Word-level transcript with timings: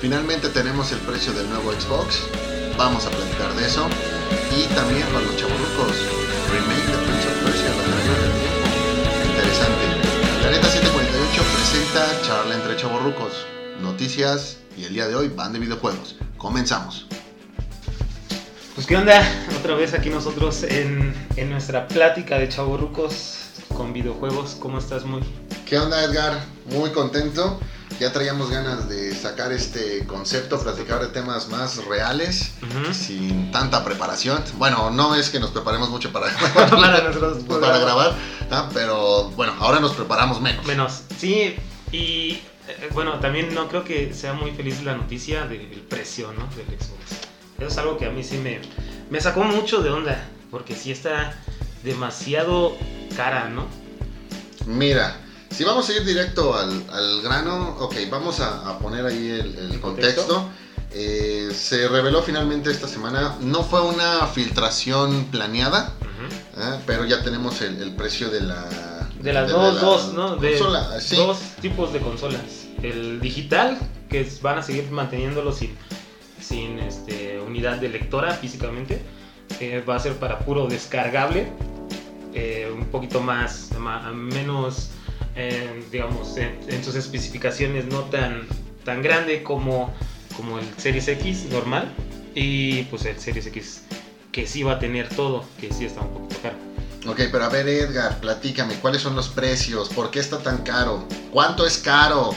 Finalmente 0.00 0.48
tenemos 0.48 0.92
el 0.92 0.98
precio 1.00 1.30
del 1.34 1.46
nuevo 1.50 1.72
Xbox. 1.72 2.22
Vamos 2.78 3.04
a 3.04 3.10
platicar 3.10 3.54
de 3.54 3.66
eso. 3.66 3.86
Y 4.56 4.62
también 4.74 5.06
para 5.08 5.20
los 5.20 5.36
chaburrucos, 5.36 5.92
remake 6.50 6.86
de 6.86 6.96
Prince 7.04 7.28
of 7.28 7.44
Persia, 7.44 7.68
la 7.68 7.82
del 7.84 8.32
Tiempo. 8.40 8.66
Interesante. 9.28 9.84
La 10.42 10.50
neta 10.52 10.68
748 10.68 11.42
presenta 11.54 12.22
charla 12.26 12.54
entre 12.54 12.76
chaburrucos, 12.78 13.44
noticias 13.82 14.60
y 14.74 14.84
el 14.84 14.94
día 14.94 15.06
de 15.06 15.16
hoy 15.16 15.28
van 15.28 15.52
de 15.52 15.58
videojuegos. 15.58 16.16
Comenzamos. 16.38 17.06
Pues 18.74 18.86
qué 18.86 18.96
onda, 18.96 19.22
otra 19.58 19.74
vez 19.74 19.92
aquí 19.92 20.08
nosotros 20.08 20.62
en, 20.62 21.14
en 21.36 21.50
nuestra 21.50 21.86
plática 21.88 22.38
de 22.38 22.48
chaburrucos 22.48 23.50
con 23.76 23.92
videojuegos. 23.92 24.56
¿Cómo 24.58 24.78
estás, 24.78 25.04
muy? 25.04 25.20
¿Qué 25.66 25.76
onda, 25.76 26.02
Edgar? 26.02 26.42
Muy 26.70 26.90
contento. 26.90 27.60
Ya 28.00 28.10
traíamos 28.14 28.48
ganas 28.48 28.88
de 28.88 29.14
sacar 29.14 29.52
este 29.52 30.06
concepto, 30.06 30.58
platicar 30.58 31.02
de 31.02 31.08
temas 31.08 31.48
más 31.48 31.84
reales, 31.84 32.54
sin 32.92 33.50
tanta 33.52 33.84
preparación. 33.84 34.42
Bueno, 34.54 34.88
no 34.88 35.14
es 35.14 35.28
que 35.28 35.38
nos 35.38 35.50
preparemos 35.50 35.90
mucho 35.90 36.10
para, 36.10 36.28
grabar, 36.70 38.14
pero 38.72 39.28
bueno, 39.32 39.52
ahora 39.60 39.80
nos 39.80 39.92
preparamos 39.92 40.40
menos. 40.40 40.64
Menos, 40.64 41.02
sí, 41.18 41.56
y 41.92 42.40
eh, 42.68 42.88
bueno, 42.94 43.20
también 43.20 43.54
no 43.54 43.68
creo 43.68 43.84
que 43.84 44.14
sea 44.14 44.32
muy 44.32 44.52
feliz 44.52 44.82
la 44.82 44.96
noticia 44.96 45.44
del 45.44 45.84
precio, 45.86 46.32
¿no? 46.32 46.46
Del 46.56 46.68
Xbox. 46.68 47.28
Eso 47.58 47.66
es 47.66 47.76
algo 47.76 47.98
que 47.98 48.06
a 48.06 48.10
mí 48.10 48.24
sí 48.24 48.38
me, 48.38 48.62
me 49.10 49.20
sacó 49.20 49.44
mucho 49.44 49.82
de 49.82 49.90
onda, 49.90 50.26
porque 50.50 50.74
sí 50.74 50.90
está 50.90 51.34
demasiado 51.84 52.78
cara, 53.14 53.50
¿no? 53.50 53.66
Mira, 54.64 55.18
si 55.50 55.64
vamos 55.64 55.88
a 55.88 55.92
ir 55.92 56.04
directo 56.04 56.54
al, 56.56 56.84
al 56.90 57.22
grano, 57.22 57.76
ok, 57.80 57.94
vamos 58.10 58.40
a, 58.40 58.68
a 58.70 58.78
poner 58.78 59.04
ahí 59.06 59.28
el, 59.30 59.56
el 59.72 59.80
contexto. 59.80 60.48
Eh, 60.92 61.50
se 61.54 61.86
reveló 61.88 62.22
finalmente 62.22 62.70
esta 62.70 62.88
semana, 62.88 63.36
no 63.40 63.62
fue 63.62 63.80
una 63.82 64.26
filtración 64.26 65.26
planeada. 65.30 65.92
¿eh? 66.56 66.80
pero 66.86 67.04
ya 67.06 67.22
tenemos 67.22 67.60
el, 67.62 67.80
el 67.80 67.94
precio 67.94 68.28
de 68.28 68.40
la... 68.42 69.08
De 69.20 69.32
las 69.32 69.50
dos, 69.50 69.74
la 69.74 69.80
dos, 69.80 70.12
¿no? 70.14 70.36
De 70.36 70.50
consola, 70.58 71.00
sí. 71.00 71.16
dos 71.16 71.38
tipos 71.60 71.92
de 71.92 72.00
consolas. 72.00 72.40
El 72.82 73.20
digital, 73.20 73.78
que 74.08 74.26
van 74.42 74.58
a 74.58 74.62
seguir 74.62 74.90
manteniéndolo 74.90 75.52
sin, 75.52 75.76
sin 76.40 76.78
este, 76.78 77.38
unidad 77.40 77.76
de 77.76 77.88
lectora 77.90 78.32
físicamente. 78.34 79.02
eh, 79.60 79.84
va 79.88 79.96
a 79.96 80.00
ser 80.00 80.14
para 80.14 80.38
puro 80.40 80.66
descargable. 80.66 81.52
eh, 82.34 82.70
un 82.74 82.86
poquito 82.86 83.20
más, 83.20 83.70
menos, 84.14 84.90
eh, 85.36 85.84
digamos, 85.90 86.36
en, 86.36 86.58
en 86.68 86.84
sus 86.84 86.94
especificaciones 86.94 87.86
no 87.86 88.00
tan, 88.04 88.46
tan 88.84 89.02
grande 89.02 89.42
como, 89.42 89.92
como 90.36 90.58
el 90.58 90.66
Series 90.76 91.08
X 91.08 91.46
normal. 91.50 91.92
Y 92.34 92.84
pues 92.84 93.04
el 93.06 93.18
Series 93.18 93.46
X 93.46 93.82
que 94.32 94.46
sí 94.46 94.62
va 94.62 94.72
a 94.72 94.78
tener 94.78 95.08
todo, 95.08 95.44
que 95.60 95.72
sí 95.72 95.84
está 95.84 96.02
un 96.02 96.12
poquito 96.12 96.40
caro. 96.42 96.56
Ok, 97.06 97.20
pero 97.32 97.44
a 97.44 97.48
ver 97.48 97.68
Edgar, 97.68 98.20
platícame, 98.20 98.74
¿cuáles 98.74 99.02
son 99.02 99.16
los 99.16 99.28
precios? 99.28 99.88
¿Por 99.88 100.10
qué 100.10 100.20
está 100.20 100.38
tan 100.42 100.58
caro? 100.58 101.06
¿Cuánto 101.30 101.66
es 101.66 101.78
caro? 101.78 102.34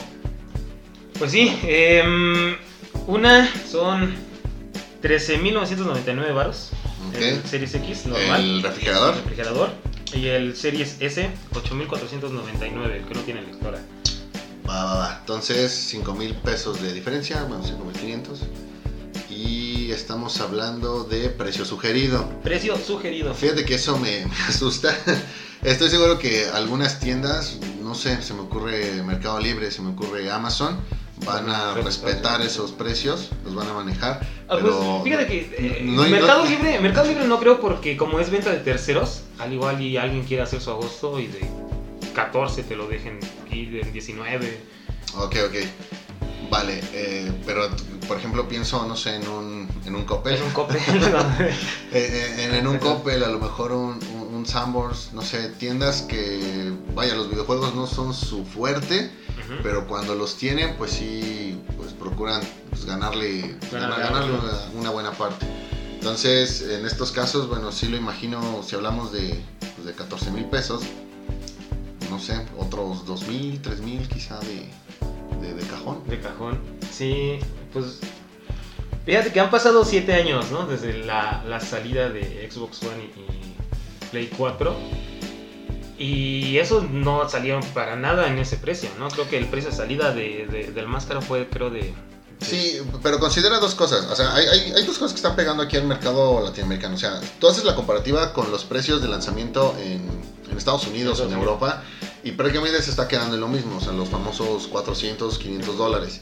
Pues 1.18 1.32
sí, 1.32 1.56
em, 1.64 2.56
una 3.06 3.48
son 3.70 4.14
13.999 5.02 6.34
baros. 6.34 6.70
El 7.12 7.44
Series 7.44 7.74
X 7.74 8.06
normal. 8.06 8.40
¿El 8.40 8.62
refrigerador? 8.62 9.14
el 9.14 9.20
refrigerador. 9.22 9.70
Y 10.14 10.26
el 10.28 10.56
Series 10.56 10.96
S, 11.00 11.30
8.499, 11.52 12.90
el 12.92 13.04
que 13.04 13.14
no 13.14 13.20
tiene 13.20 13.42
lectora. 13.42 13.80
Va, 14.68 14.84
va, 14.84 14.94
va. 14.94 15.16
Entonces, 15.20 15.72
5 15.72 16.14
mil 16.14 16.34
pesos 16.36 16.80
de 16.80 16.92
diferencia, 16.92 17.42
bueno, 17.44 17.64
5 17.64 17.84
mil 17.84 17.94
500. 17.94 18.40
Y 19.28 19.90
estamos 19.90 20.40
hablando 20.40 21.04
de 21.04 21.28
precio 21.30 21.64
sugerido. 21.64 22.28
Precio 22.42 22.76
sugerido. 22.78 23.34
Fíjate 23.34 23.64
que 23.64 23.74
eso 23.74 23.98
me, 23.98 24.26
me 24.26 24.36
asusta. 24.48 24.96
Estoy 25.62 25.88
seguro 25.88 26.18
que 26.18 26.46
algunas 26.52 27.00
tiendas, 27.00 27.58
no 27.82 27.94
sé, 27.94 28.22
se 28.22 28.34
me 28.34 28.40
ocurre 28.40 29.02
Mercado 29.02 29.40
Libre, 29.40 29.70
se 29.70 29.80
me 29.80 29.90
ocurre 29.90 30.30
Amazon, 30.30 30.78
van 31.24 31.48
a 31.48 31.74
Respetar. 31.74 32.40
esos 32.42 32.72
precios, 32.72 33.30
los 33.44 33.54
van 33.54 33.68
a 33.68 33.72
manejar. 33.74 34.20
Ah, 34.48 34.56
pero 34.56 34.78
pues 34.78 35.04
fíjate 35.04 35.26
que 35.26 35.54
eh, 35.58 35.80
no 35.84 36.02
Mercado, 36.02 36.44
no- 36.44 36.50
Libre, 36.50 36.80
Mercado 36.80 37.08
Libre 37.08 37.26
no 37.26 37.38
creo 37.38 37.60
porque 37.60 37.96
como 37.96 38.20
es 38.20 38.30
venta 38.30 38.50
de 38.50 38.58
terceros, 38.58 39.22
al 39.38 39.52
igual 39.52 39.80
y 39.80 39.96
alguien 39.96 40.24
quiere 40.24 40.42
hacer 40.42 40.60
su 40.60 40.70
agosto 40.70 41.18
y 41.20 41.28
de 41.28 41.40
14 42.14 42.62
te 42.64 42.76
lo 42.76 42.86
dejen 42.88 43.20
y 43.50 43.66
de 43.66 43.82
19. 43.90 44.60
Ok, 45.16 45.36
ok. 45.48 45.54
Vale, 46.50 46.80
eh, 46.92 47.32
pero 47.46 47.68
por 48.06 48.18
ejemplo 48.18 48.46
pienso, 48.48 48.84
no 48.86 48.96
sé, 48.96 49.16
en 49.16 49.26
un, 49.28 49.68
en 49.86 49.94
un 49.94 50.04
Coppel. 50.04 50.34
Es 50.34 50.40
un 50.42 50.50
copel. 50.50 50.78
Eh, 51.92 52.08
eh, 52.38 52.44
en, 52.44 52.54
en 52.56 52.66
un 52.66 52.78
Coppel, 52.78 53.22
a 53.24 53.28
lo 53.28 53.38
mejor 53.38 53.72
un, 53.72 53.98
un, 54.16 54.34
un 54.34 54.46
Sanborns, 54.46 55.12
no 55.14 55.22
sé, 55.22 55.48
tiendas 55.50 56.02
que, 56.02 56.72
vaya, 56.94 57.14
los 57.14 57.30
videojuegos 57.30 57.74
no 57.74 57.86
son 57.86 58.12
su 58.12 58.44
fuerte, 58.44 59.10
Pero 59.62 59.86
cuando 59.86 60.14
los 60.14 60.36
tienen, 60.36 60.76
pues 60.76 60.92
sí, 60.92 61.58
pues 61.76 61.92
procuran 61.92 62.40
pues, 62.70 62.84
ganarle, 62.84 63.56
Ganar 63.70 63.98
ganarle 63.98 64.32
una, 64.32 64.80
una 64.80 64.90
buena 64.90 65.12
parte. 65.12 65.46
Entonces, 65.94 66.62
en 66.62 66.84
estos 66.84 67.12
casos, 67.12 67.48
bueno, 67.48 67.72
sí 67.72 67.88
lo 67.88 67.96
imagino, 67.96 68.62
si 68.62 68.74
hablamos 68.76 69.12
de, 69.12 69.42
pues, 69.74 69.86
de 69.86 69.92
14 69.92 70.30
mil 70.30 70.44
pesos, 70.46 70.82
no 72.10 72.18
sé, 72.18 72.44
otros 72.58 73.06
2 73.06 73.28
mil, 73.28 73.60
3 73.62 73.80
mil 73.80 74.08
quizá 74.08 74.38
de, 74.40 74.68
de, 75.40 75.54
de 75.54 75.66
cajón. 75.66 76.02
De 76.06 76.20
cajón. 76.20 76.60
Sí, 76.92 77.38
pues. 77.72 78.00
Fíjate 79.06 79.32
que 79.32 79.40
han 79.40 79.50
pasado 79.50 79.84
7 79.84 80.12
años, 80.14 80.50
¿no? 80.50 80.66
Desde 80.66 81.04
la, 81.04 81.44
la 81.46 81.60
salida 81.60 82.08
de 82.08 82.48
Xbox 82.50 82.82
One 82.82 83.10
y, 83.16 83.20
y 83.20 83.54
Play 84.10 84.30
4. 84.36 84.76
Y 86.06 86.58
esos 86.58 86.90
no 86.90 87.26
salieron 87.30 87.62
para 87.72 87.96
nada 87.96 88.26
en 88.28 88.38
ese 88.38 88.58
precio, 88.58 88.90
¿no? 88.98 89.08
Creo 89.08 89.26
que 89.28 89.38
el 89.38 89.46
precio 89.46 89.70
de 89.70 89.76
salida 89.76 90.12
de, 90.12 90.46
de- 90.50 90.72
del 90.72 90.86
más 90.86 91.06
caro 91.06 91.22
fue, 91.22 91.48
creo, 91.48 91.70
de. 91.70 91.80
de- 91.80 91.94
Sí, 92.40 92.78
pero 93.02 93.18
considera 93.18 93.58
dos 93.58 93.74
cosas. 93.74 94.04
O 94.10 94.16
sea, 94.16 94.34
hay, 94.34 94.44
hay, 94.46 94.72
hay 94.76 94.84
dos 94.84 94.98
cosas 94.98 95.12
que 95.12 95.16
están 95.16 95.34
pegando 95.34 95.62
aquí 95.62 95.76
al 95.78 95.86
mercado 95.86 96.42
latinoamericano. 96.44 96.96
O 96.96 96.98
sea, 96.98 97.18
tú 97.40 97.48
haces 97.48 97.64
la 97.64 97.74
comparativa 97.74 98.34
con 98.34 98.50
los 98.50 98.64
precios 98.64 99.00
de 99.00 99.08
lanzamiento 99.08 99.74
en, 99.80 100.02
en 100.50 100.58
Estados 100.58 100.86
Unidos 100.86 101.20
o 101.20 101.24
en. 101.26 101.32
Europa 101.32 101.82
y 102.22 102.32
prácticamente 102.32 102.82
se 102.82 102.90
está 102.90 103.08
quedando 103.08 103.36
en 103.36 103.40
lo 103.40 103.48
mismo. 103.48 103.76
O 103.78 103.80
sea, 103.80 103.92
los 103.92 104.08
famosos 104.10 104.66
400, 104.66 105.38
500 105.38 105.78
dólares. 105.78 106.20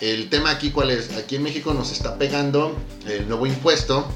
El 0.00 0.30
tema 0.30 0.50
aquí, 0.50 0.70
¿cuál 0.70 0.90
es? 0.90 1.14
Aquí 1.18 1.36
en 1.36 1.42
México 1.42 1.74
nos 1.74 1.92
está 1.92 2.16
pegando 2.16 2.74
el 3.06 3.28
nuevo 3.28 3.46
impuesto. 3.46 4.06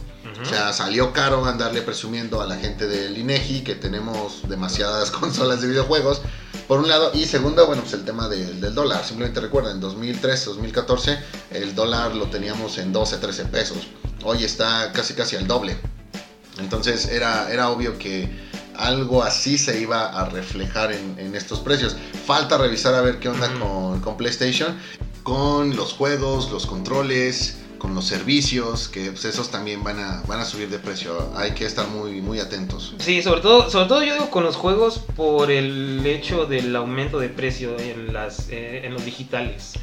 O 0.41 0.45
sea, 0.45 0.73
salió 0.73 1.13
caro 1.13 1.45
andarle 1.47 1.83
presumiendo 1.83 2.41
a 2.41 2.47
la 2.47 2.57
gente 2.57 2.87
del 2.87 3.17
INEGI 3.17 3.63
que 3.63 3.75
tenemos 3.75 4.49
demasiadas 4.49 5.11
consolas 5.13 5.61
de 5.61 5.69
videojuegos. 5.69 6.23
Por 6.69 6.81
un 6.81 6.89
lado, 6.89 7.13
y 7.15 7.27
segundo, 7.27 7.67
bueno, 7.67 7.83
pues 7.83 7.95
el 7.95 8.05
tema 8.05 8.29
del, 8.29 8.61
del 8.61 8.75
dólar. 8.75 9.05
Simplemente 9.05 9.41
recuerda, 9.41 9.71
en 9.71 9.81
2013, 9.81 10.47
2014, 10.47 11.19
el 11.53 11.75
dólar 11.75 12.15
lo 12.15 12.27
teníamos 12.27 12.79
en 12.79 12.93
12, 12.93 13.19
13 13.19 13.45
pesos. 13.47 13.89
Hoy 14.25 14.45
está 14.45 14.93
casi 14.93 15.15
casi 15.15 15.37
al 15.37 15.47
doble. 15.47 15.77
Entonces 16.59 17.07
era, 17.07 17.51
era 17.53 17.71
obvio 17.71 17.99
que 17.99 18.29
algo 18.75 19.23
así 19.23 19.59
se 19.59 19.81
iba 19.81 20.07
a 20.07 20.29
reflejar 20.29 20.93
en, 20.93 21.19
en 21.19 21.35
estos 21.35 21.61
precios. 21.61 21.97
Falta 22.27 22.59
revisar 22.59 22.95
a 22.95 23.01
ver 23.01 23.21
qué 23.21 23.29
onda 23.29 23.53
con, 23.59 24.01
con 24.01 24.17
PlayStation, 24.17 24.77
con 25.23 25.77
los 25.77 25.93
juegos, 25.93 26.51
los 26.51 26.67
controles, 26.67 27.59
con 27.87 27.95
los 27.95 28.07
servicios, 28.07 28.89
que 28.89 29.13
pues, 29.13 29.25
esos 29.27 29.49
también 29.49 29.85
van 29.85 30.01
a, 30.01 30.21
van 30.27 30.41
a 30.41 30.45
subir 30.45 30.69
de 30.69 30.81
precio. 30.81 31.31
Hay 31.37 31.53
que 31.53 31.67
estar 31.67 31.87
muy, 31.87 32.21
muy 32.21 32.41
atentos. 32.41 32.97
Sí, 32.99 33.23
sobre 33.23 33.43
todo, 33.43 33.71
sobre 33.71 33.87
todo 33.87 34.03
yo 34.03 34.15
digo 34.15 34.29
con 34.29 34.43
los 34.43 34.57
juegos 34.57 34.99
por 35.15 35.53
el 35.53 36.05
hecho 36.05 36.47
del 36.47 36.75
aumento 36.75 37.21
de 37.21 37.29
precio 37.29 37.79
en, 37.79 38.13
las, 38.13 38.49
eh, 38.49 38.81
en 38.85 38.93
los 38.93 39.05
digitales. 39.05 39.75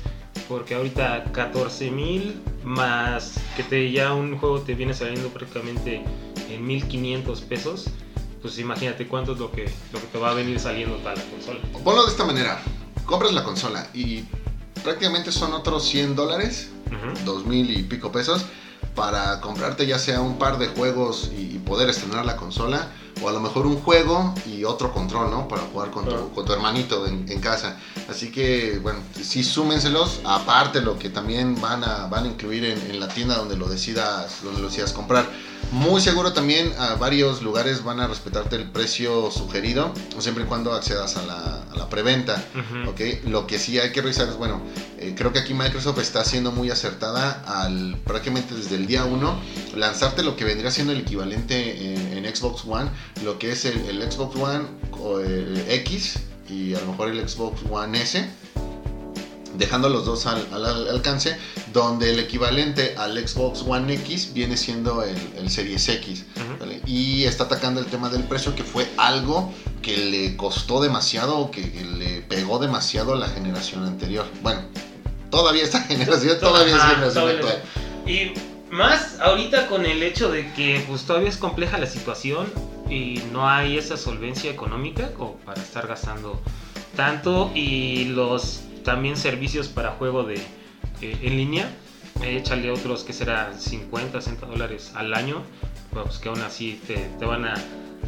Porque 0.50 0.76
ahorita 0.76 1.32
14 1.32 1.92
mil 1.92 2.42
más 2.66 3.36
que 3.56 3.64
te, 3.64 3.90
ya 3.90 4.14
un 4.14 4.38
juego 4.38 4.60
te 4.60 4.76
viene 4.76 4.94
saliendo 4.94 5.30
prácticamente 5.30 6.04
en 6.50 6.66
1500 6.68 7.40
pesos. 7.40 7.86
Pues 8.42 8.60
imagínate 8.60 9.08
cuánto 9.08 9.32
es 9.32 9.40
lo 9.40 9.50
que, 9.50 9.64
lo 9.94 10.02
que 10.02 10.08
te 10.08 10.18
va 10.18 10.32
a 10.32 10.34
venir 10.34 10.60
saliendo 10.60 10.98
para 10.98 11.16
la 11.16 11.24
consola. 11.24 11.62
Ponlo 11.82 12.04
de 12.04 12.12
esta 12.12 12.26
manera. 12.26 12.62
Compras 13.06 13.32
la 13.32 13.46
consola 13.46 13.88
y 13.94 14.26
prácticamente 14.84 15.32
son 15.32 15.54
otros 15.54 15.86
100 15.88 16.16
dólares, 16.16 16.70
dos 17.26 17.46
mil 17.46 17.76
y 17.76 17.84
pico 17.84 18.12
pesos, 18.12 18.46
para 18.96 19.42
comprarte 19.42 19.88
ya 19.88 19.98
sea 19.98 20.22
un 20.22 20.38
par 20.38 20.60
de 20.60 20.68
juegos 20.68 21.32
y 21.36 21.58
poder 21.60 21.90
estrenar 21.90 22.26
la 22.26 22.36
consola, 22.36 22.90
o 23.22 23.30
a 23.30 23.32
lo 23.32 23.40
mejor 23.40 23.66
un 23.66 23.78
juego 23.78 24.34
y 24.46 24.64
otro 24.64 24.92
control, 24.92 25.32
¿no? 25.32 25.48
Para 25.48 25.62
jugar 25.64 25.92
con, 25.92 26.06
tu, 26.06 26.32
con 26.32 26.46
tu 26.46 26.54
hermanito 26.54 27.08
en, 27.08 27.26
en 27.30 27.40
casa. 27.40 27.78
Así 28.10 28.32
que, 28.32 28.80
bueno, 28.82 29.00
sí 29.22 29.44
súmenselos, 29.44 30.20
aparte 30.26 30.82
lo 30.82 31.00
que 31.00 31.10
también 31.10 31.60
van 31.62 31.84
a, 31.84 32.08
van 32.08 32.26
a 32.26 32.28
incluir 32.28 32.66
en, 32.66 32.80
en 32.92 33.00
la 33.00 33.08
tienda 33.08 33.38
donde 33.38 33.56
lo 33.56 33.68
decidas, 33.68 34.44
donde 34.44 34.62
lo 34.62 34.68
decidas 34.68 34.94
comprar. 34.94 35.28
Muy 35.72 36.02
seguro 36.02 36.34
también 36.34 36.74
a 36.78 36.96
varios 36.96 37.42
lugares 37.42 37.84
van 37.84 38.00
a 38.00 38.08
respetarte 38.08 38.58
el 38.58 38.70
precio 38.70 39.32
sugerido, 39.32 39.92
siempre 40.20 40.44
y 40.44 40.48
cuando 40.48 40.74
accedas 40.74 41.18
a 41.18 41.24
la, 41.24 41.63
a 41.74 41.78
la 41.78 41.90
preventa. 41.90 42.44
Ujú. 42.54 42.92
¿ok? 42.92 43.02
Lo 43.26 43.48
que 43.48 43.60
sí 43.60 43.80
hay 43.80 43.92
que 43.92 44.02
revisar 44.02 44.28
es, 44.30 44.38
bueno, 44.38 44.62
eh, 45.00 45.14
creo 45.18 45.34
que 45.34 45.40
aquí 45.40 45.54
Microsoft 45.54 46.00
está 46.00 46.24
siendo 46.24 46.52
muy 46.52 46.70
acertada 46.70 47.44
al 47.46 47.98
prácticamente 48.06 48.56
desde 48.56 48.76
el 48.76 48.88
día 48.88 49.06
1 49.06 49.40
lanzarte 49.76 50.24
lo 50.24 50.36
que 50.36 50.46
vendría 50.46 50.72
siendo 50.72 50.94
el 50.94 51.00
equivalente 51.00 51.94
en, 51.94 52.26
en 52.26 52.36
Xbox 52.36 52.64
One, 52.66 52.90
lo 53.24 53.38
que 53.40 53.52
es 53.52 53.66
el, 53.66 53.78
el 53.88 54.12
Xbox 54.12 54.36
One 54.36 54.66
o, 54.92 55.20
X 55.20 56.20
y 56.50 56.74
a 56.76 56.80
lo 56.82 56.88
mejor 56.88 57.10
el 57.10 57.28
Xbox 57.28 57.62
One 57.70 58.02
S, 58.02 58.26
dejando 59.58 59.90
los 59.90 60.06
dos 60.06 60.26
al, 60.26 60.48
al- 60.52 60.66
al 60.66 60.88
alcance, 60.90 61.38
donde 61.72 62.12
el 62.12 62.20
equivalente 62.20 62.96
al 62.98 63.18
Xbox 63.28 63.64
One 63.68 63.94
X 63.96 64.32
viene 64.34 64.58
siendo 64.58 65.04
el, 65.04 65.18
el 65.38 65.50
Series 65.50 65.88
X. 65.90 66.26
Y 66.88 67.24
está 67.26 67.44
atacando 67.46 67.80
el 67.80 67.86
tema 67.88 68.10
del 68.10 68.24
precio, 68.24 68.56
que 68.56 68.64
fue 68.64 68.88
algo 68.98 69.52
que 69.82 69.98
le 69.98 70.36
costó 70.38 70.82
demasiado 70.82 71.38
o 71.38 71.52
que, 71.52 71.72
que 71.72 71.84
le 71.84 72.22
pegó 72.22 72.58
demasiado 72.60 73.14
a 73.14 73.18
la 73.18 73.28
generación 73.28 73.84
anterior. 73.84 74.26
Bueno, 74.42 74.62
todavía 75.30 75.64
esta 75.64 75.82
generación, 75.84 76.40
todavía 76.40 76.76
es 76.76 76.82
generación 76.82 77.14
todavía 77.14 77.40
actual. 77.40 77.62
Y 78.08 78.34
más 78.72 79.20
ahorita 79.20 79.68
con 79.68 79.86
el 79.86 80.02
hecho 80.04 80.32
de 80.32 80.52
que 80.54 80.84
pues 80.88 81.04
todavía 81.04 81.30
es 81.30 81.38
compleja 81.38 81.78
la 81.78 81.86
situación 81.88 82.48
y 82.90 83.22
no 83.32 83.48
hay 83.48 83.78
esa 83.78 83.98
solvencia 83.98 84.50
económica 84.52 85.12
como 85.14 85.36
para 85.38 85.62
estar 85.62 85.86
gastando 85.88 86.42
tanto 86.96 87.52
y 87.56 88.06
los 88.06 88.62
también 88.84 89.18
servicios 89.18 89.68
para 89.68 89.92
juego 89.92 90.24
de 90.24 90.36
eh, 91.02 91.18
en 91.22 91.38
línea 91.38 91.70
échale 92.22 92.70
otros 92.72 93.04
que 93.04 93.14
será 93.14 93.54
50 93.58 94.22
60 94.22 94.46
dólares 94.46 94.92
al 94.96 95.14
año 95.14 95.44
pues 95.92 96.20
que 96.20 96.30
aún 96.30 96.42
así 96.42 96.80
te, 96.88 96.96
te 97.20 97.26
van 97.26 97.46
a, 97.46 97.56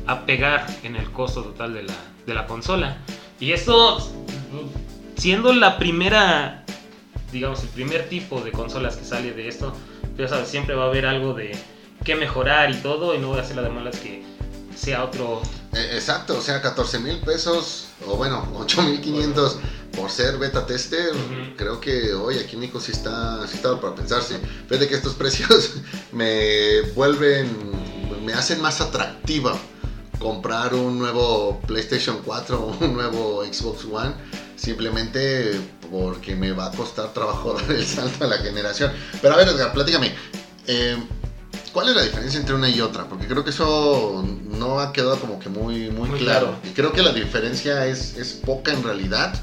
a 0.07 0.25
pegar 0.25 0.65
en 0.83 0.95
el 0.95 1.11
costo 1.11 1.43
total 1.43 1.73
de 1.73 1.83
la, 1.83 1.93
de 2.25 2.33
la 2.33 2.45
consola 2.47 2.97
y 3.39 3.51
esto 3.51 3.97
siendo 5.17 5.53
la 5.53 5.77
primera 5.77 6.65
digamos, 7.35 7.61
el 7.63 7.69
primer 7.69 8.07
tipo 8.09 8.41
de 8.41 8.51
consolas 8.51 8.95
que 8.95 9.05
sale 9.05 9.33
de 9.33 9.47
esto, 9.47 9.73
ya 10.17 10.27
sabes, 10.27 10.47
siempre 10.47 10.73
va 10.73 10.85
a 10.85 10.87
haber 10.87 11.05
algo 11.05 11.33
de 11.33 11.51
que 12.03 12.15
mejorar 12.15 12.71
y 12.71 12.75
todo, 12.75 13.13
y 13.13 13.19
no 13.19 13.29
voy 13.29 13.39
a 13.39 13.41
hacer 13.41 13.57
la 13.57 13.61
de 13.61 13.69
malas 13.69 13.97
que 13.97 14.23
sea 14.75 15.03
otro. 15.03 15.41
Eh, 15.73 15.91
exacto, 15.93 16.37
o 16.37 16.41
sea, 16.41 16.61
14 16.61 16.99
mil 16.99 17.17
pesos, 17.19 17.87
o 18.07 18.15
bueno, 18.15 18.47
8 18.55 18.81
mil 18.83 19.01
500 19.01 19.59
por 19.95 20.09
ser 20.11 20.37
beta 20.37 20.65
tester. 20.65 21.11
Creo 21.57 21.79
que 21.79 22.13
hoy 22.13 22.37
aquí 22.39 22.55
Nico 22.57 22.79
sí 22.79 22.91
está, 22.91 23.47
sí 23.47 23.55
está 23.55 23.79
para 23.79 23.95
pensarse. 23.95 24.39
Fíjate 24.67 24.87
que 24.87 24.95
estos 24.95 25.13
precios 25.21 25.73
me 26.11 26.81
vuelven, 26.95 27.47
me 28.25 28.33
hacen 28.33 28.61
más 28.61 28.81
atractiva 28.81 29.57
comprar 30.19 30.73
un 30.73 30.97
nuevo 30.97 31.59
PlayStation 31.67 32.19
4 32.23 32.59
o 32.59 32.77
un 32.85 32.93
nuevo 32.93 33.43
Xbox 33.45 33.85
One 33.85 34.13
simplemente 34.55 35.59
porque 35.91 36.35
me 36.35 36.51
va 36.53 36.67
a 36.67 36.71
costar 36.71 37.13
trabajo 37.13 37.53
dar 37.61 37.71
el 37.71 37.85
salto 37.85 38.23
a 38.25 38.27
la 38.27 38.37
generación. 38.37 38.91
Pero 39.21 39.33
a 39.33 39.37
ver, 39.37 39.47
Edgar, 39.49 39.73
platícame. 39.73 40.13
eh, 40.67 40.97
¿Cuál 41.71 41.89
es 41.89 41.95
la 41.95 42.03
diferencia 42.03 42.39
entre 42.39 42.55
una 42.55 42.69
y 42.69 42.79
otra? 42.79 43.03
Porque 43.09 43.27
creo 43.27 43.43
que 43.43 43.49
eso 43.49 44.23
no 44.49 44.79
ha 44.79 44.93
quedado 44.93 45.19
como 45.19 45.39
que 45.39 45.49
muy, 45.49 45.89
muy, 45.91 46.09
Muy 46.09 46.19
claro. 46.19 46.47
claro. 46.47 46.59
Y 46.63 46.69
creo 46.69 46.93
que 46.93 47.03
la 47.03 47.11
diferencia 47.11 47.85
es, 47.85 48.15
es 48.15 48.31
poca 48.31 48.71
en 48.71 48.81
realidad. 48.81 49.35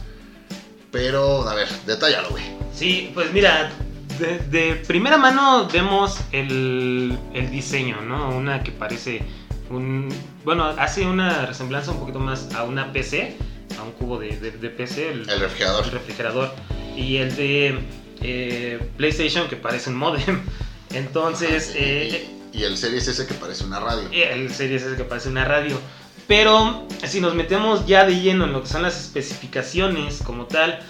Pero, 0.93 1.49
a 1.49 1.55
ver, 1.55 1.69
detállalo, 1.87 2.31
güey. 2.31 2.45
Sí, 2.75 3.11
pues 3.15 3.33
mira, 3.33 3.73
de, 4.19 4.39
de 4.39 4.77
primera 4.77 5.17
mano 5.17 5.67
vemos 5.73 6.19
el, 6.33 7.19
el 7.33 7.51
diseño, 7.51 8.01
¿no? 8.03 8.29
Una 8.37 8.63
que 8.63 8.71
parece 8.73 9.23
un. 9.71 10.09
Bueno, 10.45 10.65
hace 10.67 11.07
una 11.07 11.47
resemblanza 11.47 11.93
un 11.93 11.99
poquito 12.01 12.19
más 12.19 12.55
a 12.55 12.65
una 12.65 12.93
PC, 12.93 13.37
a 13.79 13.83
un 13.83 13.93
cubo 13.93 14.19
de, 14.19 14.39
de- 14.39 14.51
de 14.53 14.69
PC, 14.69 15.11
el, 15.13 15.29
El 15.31 15.41
refrigerador. 15.41 15.85
el 15.87 15.91
refrigerador. 15.93 16.55
Y 16.97 17.17
el 17.17 17.35
de 17.37 17.79
eh, 18.21 18.79
PlayStation 18.99 19.49
que 19.49 19.57
parece 19.57 19.89
un 19.91 19.97
modem. 19.97 20.43
Entonces, 20.93 21.71
Ajá, 21.71 21.79
y- 21.79 21.83
eh, 21.83 22.31
y, 22.53 22.59
y 22.59 22.65
el 22.65 22.77
Series 22.77 23.09
S 23.09 23.27
que 23.27 23.33
parece 23.35 23.65
una 23.65 23.81
radio. 23.81 24.09
el 24.13 24.53
Series 24.53 24.83
S 24.83 24.95
que 24.97 25.05
parece 25.05 25.31
una 25.31 25.47
radio. 25.47 25.81
Pero 26.27 26.87
si 27.05 27.21
nos 27.21 27.35
metemos 27.35 27.87
ya 27.87 28.05
de 28.05 28.21
lleno 28.21 28.45
en 28.45 28.53
lo 28.53 28.63
que 28.63 28.69
son 28.69 28.83
las 28.83 28.99
especificaciones 28.99 30.23
como 30.23 30.47
tal, 30.47 30.81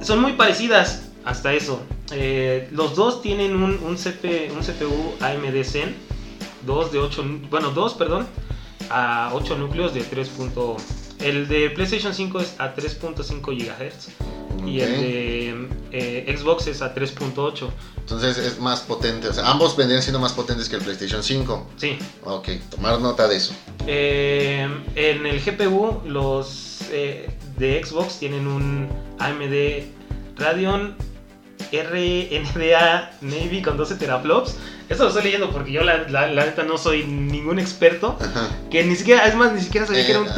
son 0.00 0.20
muy 0.20 0.32
parecidas 0.34 1.10
hasta 1.24 1.52
eso. 1.52 1.82
Eh, 2.10 2.68
los 2.72 2.94
dos 2.94 3.22
tienen 3.22 3.56
un, 3.56 3.78
un, 3.82 3.96
CP 3.96 4.52
un 4.52 4.60
CPU 4.60 5.14
AMD 5.20 5.64
Zen, 5.64 5.94
dos 6.66 6.92
de 6.92 6.98
8, 6.98 7.24
bueno, 7.50 7.70
dos, 7.70 7.94
perdón, 7.94 8.26
a 8.90 9.30
8 9.32 9.56
núcleos 9.56 9.94
de 9.94 10.02
3. 10.02 10.30
El 11.22 11.48
de 11.48 11.70
PlayStation 11.70 12.14
5 12.14 12.40
es 12.40 12.54
a 12.58 12.74
3.5 12.74 13.40
GHz 13.56 14.08
y 14.66 14.80
el 14.80 15.00
de 15.00 15.68
eh, 15.92 16.36
Xbox 16.36 16.66
es 16.66 16.82
a 16.82 16.94
3.8. 16.94 17.68
Entonces 17.98 18.38
es 18.38 18.58
más 18.58 18.80
potente. 18.80 19.28
O 19.28 19.32
sea, 19.32 19.50
ambos 19.50 19.76
vendrían 19.76 20.02
siendo 20.02 20.18
más 20.18 20.32
potentes 20.32 20.68
que 20.68 20.76
el 20.76 20.82
PlayStation 20.82 21.22
5. 21.22 21.68
Sí, 21.76 21.98
Ok, 22.24 22.48
tomar 22.70 23.00
nota 23.00 23.28
de 23.28 23.36
eso. 23.36 23.54
Eh, 23.86 24.68
en 24.94 25.26
el 25.26 25.40
GPU, 25.40 26.02
los 26.06 26.80
eh, 26.90 27.30
de 27.58 27.84
Xbox 27.84 28.18
tienen 28.18 28.46
un 28.46 28.88
AMD 29.18 29.84
Radeon 30.36 30.96
RNDA 31.72 33.12
Navy 33.20 33.62
con 33.62 33.76
12 33.76 33.96
teraflops. 33.96 34.56
Eso 34.88 35.04
lo 35.04 35.08
estoy 35.08 35.24
leyendo 35.24 35.50
porque 35.50 35.72
yo 35.72 35.82
la, 35.82 36.06
la- 36.08 36.26
la 36.28 36.44
neta 36.44 36.64
no 36.64 36.76
soy 36.76 37.04
ningún 37.04 37.58
experto. 37.58 38.18
Ajá. 38.20 38.48
Que 38.70 38.84
ni 38.84 38.94
siquiera, 38.96 39.26
es 39.26 39.34
más, 39.34 39.52
ni 39.52 39.60
siquiera 39.60 39.86
sabía 39.86 40.04
que 40.04 40.10
era 40.12 40.20
Eh, 40.20 40.22
un 40.22 40.28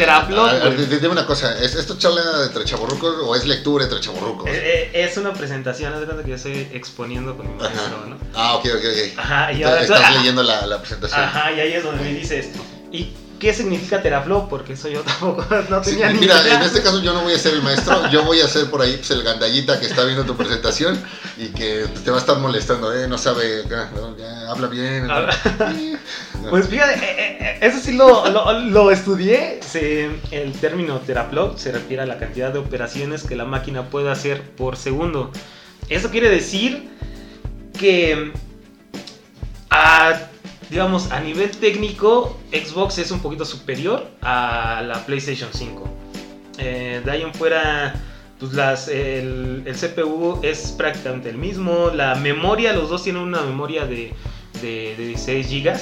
güey. 0.76 0.86
di- 0.88 0.96
Dime 0.96 1.08
una 1.08 1.26
cosa, 1.26 1.58
¿es 1.62 1.74
esto 1.74 1.98
charla 1.98 2.22
entre 2.46 2.64
chaborrucos 2.64 3.16
o 3.24 3.34
es 3.34 3.46
lectura 3.46 3.84
entre 3.84 4.00
chaborrucos? 4.00 4.48
Eh, 4.48 4.90
eh, 4.92 5.04
es 5.04 5.16
una 5.16 5.32
presentación, 5.32 5.92
haz 5.92 6.00
de 6.00 6.06
cuenta 6.06 6.22
que 6.24 6.30
yo 6.30 6.36
estoy 6.36 6.68
exponiendo 6.72 7.36
con 7.36 7.48
mi 7.48 7.54
maestro, 7.60 7.80
Ajá. 7.96 8.06
¿no? 8.08 8.16
Ah, 8.34 8.54
ok, 8.56 8.66
ok, 8.66 8.84
ok. 8.84 9.18
Ajá, 9.18 9.52
y 9.52 9.56
Estás- 9.56 9.70
ahora 9.70 9.82
Estás 9.82 10.00
ah, 10.04 10.10
leyendo 10.12 10.42
la, 10.42 10.66
la 10.66 10.78
presentación. 10.80 11.20
Ajá, 11.20 11.52
y 11.52 11.60
ahí 11.60 11.72
es 11.72 11.82
donde 11.82 12.02
me 12.04 12.12
dices, 12.14 12.48
¿y 12.92 13.12
qué 13.44 13.54
significa 13.54 14.02
teraflop? 14.02 14.48
Porque 14.48 14.72
eso 14.72 14.88
yo 14.88 15.00
tampoco 15.06 15.46
no 15.70 15.84
Sí, 15.84 15.90
tenía 15.92 16.10
ni 16.12 16.18
mira, 16.20 16.40
idea. 16.42 16.56
en 16.56 16.62
este 16.62 16.82
caso 16.82 17.00
yo 17.02 17.12
no 17.12 17.22
voy 17.22 17.34
a 17.34 17.38
ser 17.38 17.54
el 17.54 17.62
maestro, 17.62 18.10
yo 18.10 18.24
voy 18.24 18.40
a 18.40 18.48
ser 18.48 18.70
por 18.70 18.82
ahí 18.82 18.96
pues, 18.96 19.10
el 19.10 19.22
gandallita 19.22 19.78
que 19.78 19.86
está 19.86 20.04
viendo 20.04 20.24
tu 20.24 20.36
presentación 20.36 21.00
y 21.36 21.48
que 21.48 21.86
te 22.04 22.10
va 22.10 22.16
a 22.16 22.20
estar 22.20 22.38
molestando, 22.38 22.92
¿eh? 22.94 23.06
No 23.06 23.18
sabe, 23.18 23.62
acá, 23.64 23.90
¿no? 23.94 24.16
Ya, 24.16 24.50
habla 24.50 24.66
bien. 24.68 25.06
¿no? 25.06 25.14
Pues 26.50 26.68
fíjate, 26.68 26.94
eh, 26.94 27.38
eh, 27.40 27.58
eso 27.62 27.78
sí 27.80 27.92
lo, 27.92 28.28
lo- 28.30 28.52
lo 28.60 28.90
estudié. 28.90 29.60
Se- 29.62 30.10
el 30.30 30.52
término 30.60 30.98
teraflop 31.00 31.56
se 31.58 31.72
refiere 31.72 32.02
a 32.02 32.06
la 32.06 32.18
cantidad 32.18 32.52
de 32.52 32.58
operaciones 32.58 33.22
que 33.22 33.36
la 33.36 33.44
máquina 33.44 33.88
puede 33.90 34.10
hacer 34.10 34.42
por 34.42 34.76
segundo. 34.76 35.30
Eso 35.88 36.10
quiere 36.10 36.28
decir 36.30 36.88
que, 37.78 38.32
a, 39.70 40.18
digamos, 40.74 41.12
a 41.12 41.20
nivel 41.20 41.52
técnico, 41.52 42.36
Xbox 42.50 42.98
es 42.98 43.12
un 43.12 43.20
poquito 43.20 43.44
superior 43.44 44.08
a 44.22 44.82
la 44.84 45.06
PlayStation 45.06 45.48
5. 45.52 45.88
Eh, 46.58 47.00
de 47.04 47.10
ahí 47.12 47.22
en 47.22 47.32
fuera, 47.32 47.94
pues 48.40 48.54
las, 48.54 48.88
el, 48.88 49.62
el 49.66 49.76
CPU 49.76 50.40
es 50.42 50.72
prácticamente 50.76 51.30
el 51.30 51.38
mismo. 51.38 51.90
La 51.94 52.16
memoria, 52.16 52.72
los 52.72 52.90
dos 52.90 53.04
tienen 53.04 53.22
una 53.22 53.42
memoria 53.42 53.86
de, 53.86 54.12
de, 54.60 54.96
de 54.98 55.06
16 55.06 55.48
GB. 55.48 55.76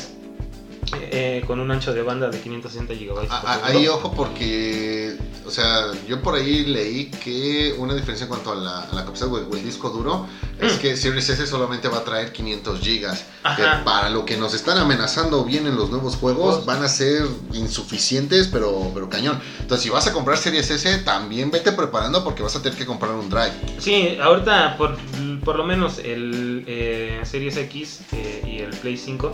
eh, 1.11 1.43
con 1.47 1.59
un 1.59 1.71
ancho 1.71 1.95
de 1.95 2.03
banda 2.03 2.29
de 2.29 2.39
560 2.39 2.93
GB. 2.93 3.31
A- 3.31 3.41
a- 3.41 3.67
Ahí 3.69 3.89
ojo 3.89 4.13
porque, 4.13 5.17
o 5.47 5.51
sea, 5.51 5.91
yo 6.09 6.23
por 6.23 6.35
ahí 6.35 6.65
leí 6.65 7.07
que 7.11 7.75
una 7.79 7.95
diferencia 7.95 8.25
en 8.25 8.29
cuanto 8.29 8.53
a 8.53 8.55
la, 8.57 8.81
a 8.83 8.95
la 8.95 9.05
capacidad 9.05 9.33
o 9.33 9.39
el 9.39 9.65
disco 9.65 9.91
duro 9.91 10.27
es 10.61 10.75
Mm. 10.75 10.79
que 10.79 10.97
Series 10.97 11.29
S 11.29 11.47
solamente 11.47 11.89
va 11.89 11.99
a 11.99 12.05
traer 12.05 12.33
500 12.33 12.81
gigas. 12.81 13.25
Que 13.57 13.65
para 13.85 14.09
lo 14.11 14.25
que 14.25 14.37
nos 14.37 14.55
están 14.55 14.79
amenazando 14.79 15.45
bien 15.45 15.67
en 15.67 15.75
los 15.77 15.91
nuevos 15.91 16.15
juegos 16.17 16.23
Juegos. 16.57 16.67
van 16.67 16.83
a 16.85 16.89
ser 16.89 17.27
insuficientes, 17.53 18.49
pero, 18.49 18.91
pero 18.95 19.09
cañón. 19.09 19.41
Entonces, 19.61 19.83
si 19.83 19.91
vas 19.91 20.07
a 20.07 20.13
comprar 20.13 20.39
Series 20.39 20.71
S, 20.71 20.99
también 20.99 21.51
vete 21.51 21.73
preparando 21.73 22.23
porque 22.23 22.43
vas 22.43 22.55
a 22.55 22.63
tener 22.63 22.77
que 22.79 22.87
comprar 22.87 23.13
un 23.13 23.29
drive. 23.29 23.53
Sí, 23.79 24.17
ahorita 24.23 24.77
por, 24.77 24.97
por 25.45 25.57
lo 25.57 25.65
menos 25.65 25.99
el 25.99 26.65
eh, 26.67 27.21
Series 27.25 27.57
X 27.57 28.01
eh, 28.13 28.43
y 28.47 28.59
el 28.63 28.71
Play 28.71 28.97
5 28.97 29.33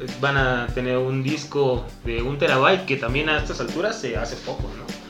eh, 0.00 0.06
van 0.20 0.36
a 0.36 0.66
tener 0.68 0.98
un 0.98 1.22
disco 1.22 1.84
de 2.04 2.22
un 2.22 2.38
terabyte 2.38 2.84
que 2.86 2.96
también 2.96 3.28
a 3.28 3.38
estas 3.38 3.60
alturas 3.60 4.00
se 4.00 4.16
hace 4.16 4.36
poco, 4.36 4.62
¿no? 4.62 5.07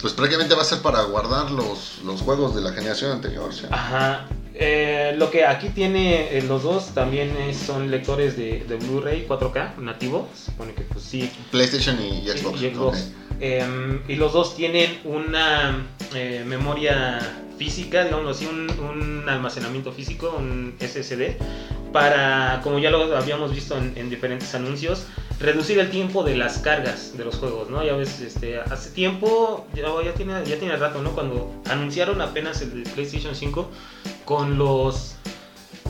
Pues 0.00 0.12
prácticamente 0.14 0.54
va 0.54 0.62
a 0.62 0.64
ser 0.64 0.80
para 0.80 1.02
guardar 1.02 1.50
los, 1.50 1.98
los 2.04 2.22
juegos 2.22 2.54
de 2.54 2.62
la 2.62 2.72
generación 2.72 3.12
anterior. 3.12 3.50
Ajá. 3.70 4.26
Eh, 4.54 5.14
lo 5.16 5.30
que 5.30 5.44
aquí 5.46 5.68
tiene 5.70 6.36
eh, 6.36 6.42
los 6.42 6.62
dos 6.62 6.88
también 6.94 7.34
es- 7.48 7.56
son 7.58 7.90
lectores 7.90 8.36
de, 8.36 8.64
de 8.68 8.76
Blu-ray 8.76 9.26
4K 9.28 9.76
nativo. 9.78 10.28
Supone 10.34 10.74
que 10.74 10.82
pues 10.82 11.04
sí. 11.04 11.30
PlayStation 11.50 12.00
y, 12.00 12.20
y 12.20 12.28
Xbox. 12.28 12.62
Y 12.62 12.70
Xbox. 12.70 13.10
Em, 13.40 14.00
y 14.08 14.16
los 14.16 14.32
dos 14.32 14.54
tienen 14.56 15.00
una 15.04 15.86
eh, 16.14 16.44
memoria 16.46 17.18
física, 17.58 18.04
digamos 18.04 18.36
así, 18.36 18.46
un, 18.46 18.68
un 18.80 19.28
almacenamiento 19.28 19.92
físico, 19.92 20.34
un 20.38 20.74
SSD, 20.80 21.36
para, 21.92 22.60
como 22.62 22.78
ya 22.78 22.90
lo 22.90 23.16
habíamos 23.16 23.52
visto 23.54 23.76
en, 23.76 23.92
en 23.96 24.10
diferentes 24.10 24.54
anuncios, 24.54 25.06
reducir 25.40 25.78
el 25.78 25.90
tiempo 25.90 26.22
de 26.22 26.36
las 26.36 26.58
cargas 26.58 27.16
de 27.16 27.24
los 27.24 27.36
juegos, 27.36 27.70
¿no? 27.70 27.84
Ya 27.84 27.94
ves, 27.94 28.20
este, 28.20 28.58
hace 28.60 28.90
tiempo, 28.90 29.66
ya, 29.74 29.84
ya, 30.04 30.12
tiene, 30.14 30.32
ya 30.44 30.58
tiene 30.58 30.76
rato, 30.76 31.02
¿no? 31.02 31.12
Cuando 31.12 31.50
anunciaron 31.68 32.20
apenas 32.20 32.60
el 32.62 32.82
PlayStation 32.94 33.34
5 33.34 33.68
con 34.24 34.58
los, 34.58 35.16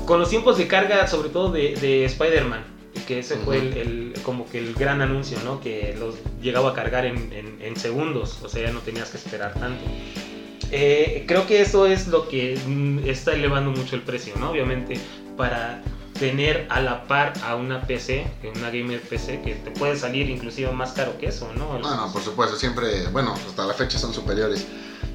con 0.07 0.21
los 0.21 0.30
tiempos 0.30 0.57
de 0.59 0.66
carga, 0.69 1.07
sobre 1.07 1.28
todo 1.30 1.50
de, 1.52 1.75
de 1.76 2.04
Spider-Man, 2.04 2.64
que 3.07 3.19
ese 3.21 3.37
fue 3.37 3.59
el, 3.59 3.76
el- 3.76 4.12
como 4.23 4.49
que 4.49 4.59
el 4.59 4.75
gran 4.75 5.00
anuncio, 5.02 5.37
¿no? 5.45 5.61
Que 5.61 5.97
los 5.99 6.14
llegaba 6.40 6.71
a 6.71 6.75
cargar 6.75 7.04
en, 7.07 7.33
en- 7.33 7.59
en 7.61 7.76
segundos, 7.76 8.38
o 8.42 8.49
sea, 8.49 8.62
ya 8.66 8.73
no 8.73 8.80
tenías 8.80 9.11
que 9.11 9.16
esperar 9.16 9.52
tanto. 9.54 9.83
Eh, 10.73 11.25
creo 11.26 11.47
que 11.49 11.61
eso 11.61 11.87
es 11.87 12.07
lo 12.07 12.28
que 12.28 12.57
mm, 12.64 13.00
está 13.09 13.33
elevando 13.33 13.73
mucho 13.73 13.97
el 13.97 14.02
precio, 14.02 14.35
¿no? 14.38 14.50
Obviamente, 14.50 14.95
para 15.40 15.80
tener 16.18 16.66
a 16.68 16.82
la 16.82 17.06
par 17.09 17.32
a 17.42 17.56
una 17.56 17.80
PC, 17.80 18.30
una 18.54 18.68
gamer 18.68 19.00
PC, 19.00 19.40
que 19.40 19.54
te 19.54 19.70
puede 19.70 19.97
salir 19.97 20.28
inclusive 20.28 20.70
más 20.70 20.92
caro 20.92 21.16
que 21.18 21.28
eso, 21.28 21.50
¿no? 21.56 21.78
No, 21.78 21.97
no, 21.97 22.12
por 22.12 22.23
supuesto, 22.23 22.56
siempre, 22.56 23.06
bueno, 23.09 23.32
hasta 23.32 23.64
la 23.64 23.73
fecha 23.73 23.99
son 23.99 24.12
superiores. 24.12 24.66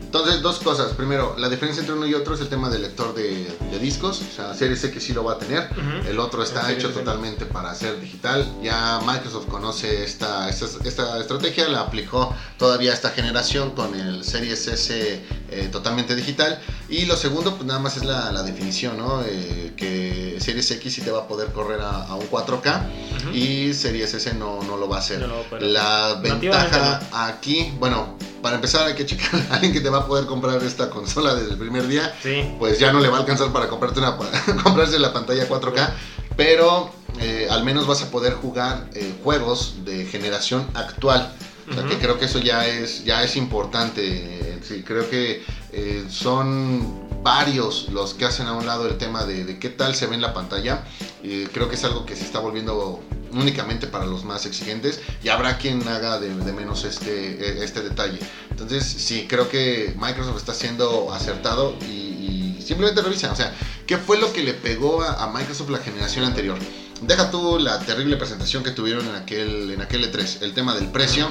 Entonces, 0.01 0.41
dos 0.41 0.59
cosas. 0.59 0.93
Primero, 0.93 1.35
la 1.37 1.49
diferencia 1.49 1.81
entre 1.81 1.93
uno 1.93 2.07
y 2.07 2.13
otro 2.13 2.35
es 2.35 2.39
el 2.39 2.47
tema 2.47 2.69
del 2.69 2.83
lector 2.83 3.13
de, 3.13 3.53
de 3.69 3.79
discos. 3.79 4.21
O 4.21 4.33
sea, 4.33 4.53
Series 4.53 4.81
X 4.85 5.03
sí 5.03 5.13
lo 5.13 5.25
va 5.25 5.33
a 5.33 5.37
tener. 5.37 5.69
Ujú. 5.71 6.07
El 6.09 6.19
otro 6.19 6.41
está 6.41 6.71
El 6.71 6.77
hecho 6.77 6.91
totalmente 6.91 7.45
para 7.45 7.75
ser 7.75 7.99
digital. 7.99 8.49
Ya 8.63 9.01
Microsoft 9.05 9.47
conoce 9.47 10.05
esta, 10.05 10.47
esta, 10.47 10.65
esta 10.85 11.19
estrategia, 11.19 11.67
la 11.67 11.81
aplicó 11.81 12.33
todavía 12.57 12.93
esta 12.93 13.09
generación 13.09 13.71
con 13.71 13.93
el 13.93 14.23
Series 14.23 14.65
S 14.67 15.21
eh, 15.49 15.69
totalmente 15.69 16.15
digital. 16.15 16.61
Y 16.87 17.05
lo 17.05 17.15
segundo, 17.17 17.55
pues 17.55 17.65
nada 17.65 17.79
más 17.79 17.97
es 17.97 18.05
la, 18.05 18.31
la 18.31 18.43
definición, 18.43 18.97
¿no? 18.97 19.23
Eh, 19.25 19.73
que 19.75 20.37
Series 20.39 20.69
X 20.69 20.93
sí 20.93 21.01
te 21.01 21.09
va 21.11 21.21
a 21.21 21.27
poder 21.27 21.51
correr 21.51 21.81
a, 21.81 22.03
a 22.03 22.15
un 22.15 22.29
4K 22.29 22.81
Ujú. 23.17 23.29
y 23.33 23.73
Series 23.73 24.13
S 24.13 24.33
no, 24.35 24.61
no 24.63 24.77
lo 24.77 24.87
va 24.87 24.97
a 24.97 24.99
hacer. 24.99 25.27
No 25.27 25.43
La 25.59 26.19
ventaja 26.21 26.99
aquí, 27.11 27.73
bueno, 27.79 28.17
para 28.43 28.57
empezar 28.57 28.85
hay 28.85 28.93
que 28.93 29.05
checar 29.05 29.41
a 29.49 29.55
alguien 29.55 29.73
que 29.73 29.81
te 29.81 29.89
va 29.89 29.99
a 29.99 30.05
poder 30.05 30.27
comprar 30.27 30.61
esta 30.63 30.89
consola 30.91 31.33
desde 31.33 31.53
el 31.53 31.57
primer 31.57 31.87
día, 31.87 32.13
Sí. 32.21 32.43
pues 32.59 32.77
ya 32.77 32.91
no 32.91 32.99
le 32.99 33.09
va 33.09 33.17
a 33.17 33.19
alcanzar 33.21 33.51
para 33.51 33.67
comprarte 33.67 33.99
una, 33.99 34.15
pa- 34.17 34.29
comprarse 34.63 34.99
la 34.99 35.11
pantalla 35.11 35.49
4K, 35.49 35.89
pero 36.37 36.91
eh, 37.19 37.47
al 37.49 37.63
menos 37.63 37.87
vas 37.87 38.03
a 38.03 38.11
poder 38.11 38.33
jugar 38.33 38.89
eh, 38.93 39.11
juegos 39.23 39.77
de 39.85 40.05
generación 40.05 40.69
actual. 40.75 41.33
O 41.67 41.73
sea, 41.73 41.83
que 41.85 41.97
creo 41.97 42.19
que 42.19 42.25
eso 42.25 42.37
ya 42.37 42.67
es, 42.67 43.05
ya 43.05 43.23
es 43.23 43.35
importante. 43.35 44.59
Sí, 44.61 44.83
creo 44.83 45.09
que 45.09 45.43
eh, 45.77 46.05
son 46.09 47.05
varios 47.21 47.89
los 47.89 48.13
que 48.13 48.23
hacen 48.23 48.47
a 48.47 48.53
un 48.53 48.65
lado 48.65 48.87
el 48.87 48.97
tema 48.97 49.25
de, 49.25 49.43
de 49.43 49.59
qué 49.59 49.67
tal 49.67 49.93
se 49.93 50.07
ve 50.07 50.15
en 50.15 50.21
la 50.21 50.33
pantalla. 50.33 50.85
Eh, 51.21 51.49
creo 51.51 51.67
que 51.67 51.75
es 51.75 51.83
algo 51.83 52.05
que 52.05 52.15
se 52.15 52.23
está 52.23 52.39
volviendo 52.39 53.01
únicamente 53.33 53.85
para 53.85 54.05
los 54.05 54.23
más 54.23 54.45
exigentes 54.45 55.01
y 55.21 55.27
habrá 55.27 55.57
quien 55.57 55.85
haga 55.87 56.17
de, 56.17 56.33
de 56.33 56.53
menos 56.53 56.85
este, 56.85 57.11
eh, 57.11 57.63
este 57.63 57.81
detalle. 57.81 58.19
Entonces, 58.51 58.85
sí, 58.85 59.25
creo 59.27 59.49
que 59.49 59.93
Microsoft 59.97 60.37
está 60.37 60.53
siendo 60.53 61.11
acertado 61.13 61.75
y, 61.81 62.55
y 62.57 62.63
simplemente 62.65 63.01
revisa. 63.01 63.33
O 63.33 63.35
sea, 63.35 63.53
¿qué 63.85 63.97
fue 63.97 64.17
lo 64.17 64.31
que 64.31 64.43
le 64.43 64.53
pegó 64.53 65.01
a, 65.01 65.23
a 65.23 65.27
Microsoft 65.27 65.71
la 65.71 65.79
generación 65.79 66.23
anterior? 66.23 66.57
Deja 67.01 67.29
tú 67.31 67.59
la 67.59 67.79
terrible 67.79 68.15
presentación 68.15 68.63
que 68.63 68.71
tuvieron 68.71 69.05
en 69.09 69.15
aquel, 69.15 69.71
en 69.71 69.81
aquel 69.81 70.09
E3, 70.09 70.41
el 70.41 70.53
tema 70.53 70.73
del 70.73 70.87
precio, 70.87 71.27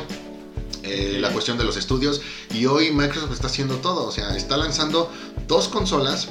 eh, 0.85 1.19
la 1.21 1.31
cuestión 1.31 1.59
de 1.59 1.65
los 1.65 1.77
estudios, 1.77 2.21
y 2.53 2.67
hoy 2.67 2.91
Microsoft 2.93 3.33
está 3.33 3.47
haciendo 3.49 3.77
todo, 3.77 4.07
o 4.07 4.13
sea, 4.13 4.37
está 4.37 4.57
lanzando 4.57 5.11
dos 5.49 5.69
consolas, 5.69 6.29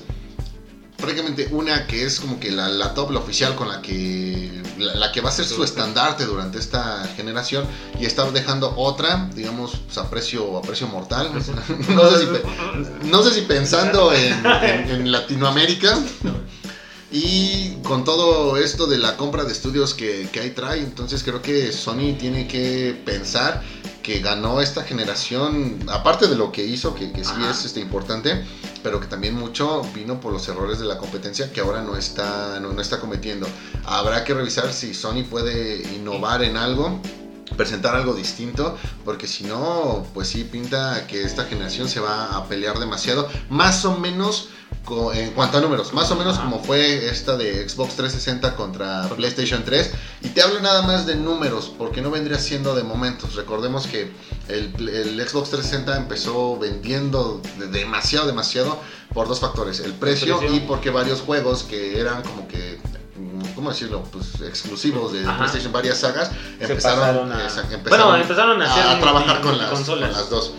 prácticamente 0.98 1.50
una 1.52 1.86
que 1.86 2.06
es 2.06 2.20
como 2.20 2.40
que 2.40 2.50
la, 2.52 2.94
top, 2.94 3.12
la 3.12 3.20
oficial, 3.20 3.56
con 3.56 3.68
la 3.68 3.82
que, 3.82 4.62
la, 4.78 5.12
que 5.12 5.20
va 5.20 5.30
a 5.30 5.32
ser 5.34 5.44
su 5.46 5.62
estandarte 5.64 6.24
durante 6.26 6.60
esta 6.60 7.04
generación, 7.18 7.66
y 8.00 8.06
está 8.06 8.30
dejando 8.32 8.74
otra, 8.78 9.30
digamos, 9.36 9.82
a 9.98 10.10
precio, 10.10 10.58
a 10.58 10.62
precio 10.62 10.88
mortal, 10.88 11.32
no 13.04 13.22
sé 13.24 13.34
si, 13.34 13.42
pensando 13.42 14.14
en, 14.14 14.46
en- 14.46 14.90
en 14.92 15.12
Latinoamérica. 15.12 16.00
Y 17.16 17.76
con 17.84 18.04
todo 18.04 18.58
esto 18.58 18.88
de 18.88 18.98
la 18.98 19.16
compra 19.18 19.44
de 19.44 19.52
estudios 19.52 19.94
que, 19.94 20.28
que 20.34 20.40
ahí 20.40 20.50
trae, 20.50 20.80
entonces 20.80 21.22
creo 21.22 21.44
que 21.44 21.72
Sony 21.72 22.18
tiene 22.20 22.48
que 22.48 23.00
pensar 23.06 23.62
que 24.02 24.20
ganó 24.20 24.60
esta 24.62 24.84
generación, 24.84 25.78
aparte 25.90 26.28
de 26.28 26.36
lo 26.36 26.52
que 26.52 26.66
hizo, 26.66 26.96
que, 26.96 27.12
que 27.12 27.24
sí 27.24 27.32
Ajá. 27.36 27.52
es 27.52 27.66
este, 27.66 27.80
importante, 27.82 28.44
pero 28.82 29.00
que 29.00 29.06
también 29.06 29.36
mucho 29.36 29.84
vino 29.94 30.20
por 30.20 30.34
los 30.34 30.48
errores 30.48 30.80
de 30.80 30.86
la 30.86 30.98
competencia 30.98 31.54
que 31.54 31.62
ahora 31.62 31.84
no 31.84 31.96
está, 31.96 32.60
no, 32.60 32.74
no 32.74 32.82
está 32.82 33.00
cometiendo. 33.00 33.46
Habrá 33.86 34.24
que 34.24 34.34
revisar 34.34 34.74
si 34.74 34.96
Sony 34.96 35.24
puede 35.30 35.84
innovar 35.94 36.42
en 36.42 36.58
algo 36.58 37.00
presentar 37.58 37.96
algo 37.96 38.14
distinto, 38.14 38.78
porque 39.06 39.28
si 39.28 39.44
no, 39.44 40.06
pues 40.14 40.28
sí 40.30 40.44
pinta 40.44 41.06
que 41.08 41.24
esta 41.24 41.46
generación 41.46 41.88
se 41.90 42.00
va 42.00 42.36
a 42.38 42.48
pelear 42.48 42.80
demasiado, 42.80 43.28
más 43.50 43.86
o 43.86 43.98
menos 43.98 44.50
en 45.14 45.32
cuanto 45.32 45.60
a 45.60 45.62
números, 45.62 45.94
más 45.94 46.12
o 46.12 46.16
menos 46.16 46.36
Ajá. 46.38 46.44
como 46.50 46.62
fue 46.64 47.08
esta 47.08 47.38
de 47.38 47.68
Xbox 47.70 47.96
360 47.96 48.56
contra 48.56 49.08
PlayStation 49.16 49.64
3, 49.64 49.92
y 50.24 50.30
te 50.30 50.42
hablo 50.42 50.60
nada 50.62 50.82
más 50.82 51.06
de 51.06 51.16
números, 51.16 51.72
porque 51.78 52.02
no 52.02 52.12
vendría 52.12 52.38
siendo 52.40 52.76
de 52.76 52.84
momentos, 52.84 53.36
recordemos 53.36 53.88
que 53.88 54.12
el, 54.50 54.74
el 54.90 55.16
Xbox 55.28 55.52
360 55.52 55.96
empezó 55.96 56.58
vendiendo 56.60 57.42
de- 57.60 57.68
demasiado, 57.68 58.26
demasiado 58.28 58.78
por 59.14 59.28
dos 59.28 59.40
factores, 59.40 59.80
el 59.80 59.94
precio, 59.94 60.40
precio. 60.40 60.56
y 60.58 60.62
porque 60.62 60.90
varios 60.90 61.22
juegos 61.22 61.64
que 61.64 62.00
eran 62.00 62.22
como 62.24 62.48
que... 62.48 62.80
¿Cómo 63.56 63.70
decirlo? 63.70 64.04
Pues 64.12 64.42
exclusivos 64.42 65.14
de 65.14 65.22
Ajá. 65.26 65.38
PlayStation, 65.38 65.72
varias 65.72 65.98
sagas, 66.00 66.30
Se 66.60 66.66
empezaron, 66.66 67.00
pasaron 67.00 67.32
a- 67.32 67.48
esa- 67.48 67.62
Bueno, 67.64 67.76
empezaron 68.16 68.22
empezaron 68.22 68.62
a 68.62 68.72
hacer 68.72 68.88
a, 68.88 69.00
trabajar 69.00 69.42
con 69.42 69.58
las, 69.58 69.68
con 69.68 69.76
consolas. 69.78 70.12
las 70.12 70.30
dos. 70.30 70.54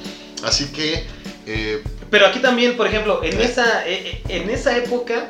Así 0.45 0.73
que, 0.73 1.07
eh, 1.47 1.83
Pero 2.11 2.27
aquí 2.27 2.39
también, 2.41 2.77
por 2.77 2.87
ejemplo, 2.87 3.23
en 3.25 3.41
Eh. 3.41 3.45
esa, 3.45 3.87
eh, 3.89 4.23
en 4.29 4.49
esa 4.51 4.77
época, 4.77 5.29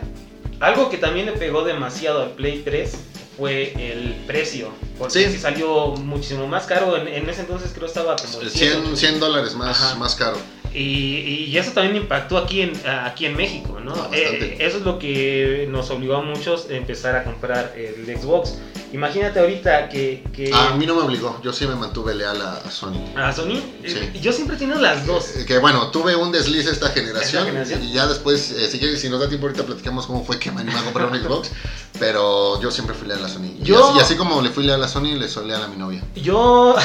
algo 0.60 0.90
que 0.90 0.98
también 0.98 1.26
le 1.26 1.32
pegó 1.32 1.64
demasiado 1.64 2.22
al 2.22 2.30
Play 2.32 2.62
3 2.64 2.92
fue 3.38 3.72
el 3.92 4.14
precio. 4.26 4.68
Porque 4.98 5.24
Sí. 5.26 5.32
sí 5.32 5.38
salió 5.38 5.88
muchísimo 5.96 6.46
más 6.46 6.66
caro. 6.66 6.96
En, 6.96 7.08
en 7.08 7.28
ese 7.28 7.40
entonces 7.40 7.72
creo 7.74 7.86
estaba 7.88 8.14
como 8.16 8.40
en 8.42 8.50
100, 8.50 8.96
100 8.96 9.18
dólares 9.20 9.54
más, 9.54 9.80
Ajá. 9.82 9.94
más 9.96 10.14
caro. 10.14 10.36
Y, 10.74 11.46
y 11.48 11.56
eso 11.56 11.70
también 11.70 11.96
impactó 11.96 12.36
aquí 12.36 12.62
en, 12.62 12.72
aquí 12.86 13.26
en 13.26 13.36
México, 13.36 13.78
¿no? 13.80 13.92
Ah, 13.92 14.08
bastante. 14.08 14.54
Eh, 14.54 14.56
eso 14.60 14.78
es 14.78 14.82
lo 14.84 14.98
que 14.98 15.68
nos 15.70 15.88
obligó 15.90 16.16
a 16.16 16.22
muchos 16.22 16.68
a 16.68 16.74
empezar 16.74 17.14
a 17.14 17.22
comprar 17.24 17.74
el 17.76 18.04
Xbox. 18.18 18.54
Imagínate 18.92 19.40
ahorita 19.40 19.88
que... 19.88 20.22
que 20.32 20.50
Ah, 20.52 20.70
a 20.72 20.76
mí 20.76 20.86
no 20.86 20.94
me 20.94 21.02
obligó, 21.02 21.40
yo 21.42 21.52
sí 21.52 21.66
me 21.66 21.74
mantuve 21.74 22.14
leal 22.14 22.40
a, 22.40 22.54
a 22.58 22.70
Sony. 22.70 22.94
a 23.16 23.32
Sony, 23.32 23.56
Sí. 23.84 23.96
eh, 23.98 24.18
yo 24.22 24.32
siempre 24.32 24.54
he 24.54 24.58
tenido 24.58 24.78
las 24.80 25.04
dos. 25.04 25.36
Eh, 25.36 25.44
que 25.46 25.58
bueno, 25.58 25.88
tuve 25.88 26.14
un 26.14 26.30
desliz 26.30 26.66
esta 26.66 26.88
generación, 26.90 27.42
Esta 27.42 27.44
generación. 27.46 27.82
y 27.84 27.92
ya 27.92 28.06
después, 28.06 28.52
eh, 28.52 28.68
si, 28.68 28.78
quieres, 28.78 29.00
si 29.00 29.08
nos 29.08 29.18
da 29.20 29.28
tiempo 29.28 29.46
ahorita 29.48 29.64
platicamos 29.64 30.06
cómo 30.06 30.24
fue 30.24 30.38
que 30.38 30.52
me 30.52 30.60
animé 30.60 30.78
a 30.78 30.82
comprar 30.84 31.08
un 31.10 31.16
Xbox, 31.22 31.50
pero 31.98 32.60
yo 32.62 32.70
siempre 32.70 32.94
fui 32.94 33.08
leal 33.08 33.24
a 33.24 33.28
Sony. 33.28 33.46
Y, 33.60 33.64
Yo- 33.64 33.84
así, 33.90 33.98
y 33.98 34.00
así 34.00 34.14
como 34.16 34.40
le 34.42 34.50
fui 34.50 34.62
leal 34.64 34.82
a 34.82 34.86
Sony, 34.88 35.16
le 35.18 35.28
soy 35.28 35.48
leal 35.48 35.62
a 35.64 35.68
mi 35.68 35.76
novia. 35.76 36.02
Yo... 36.14 36.76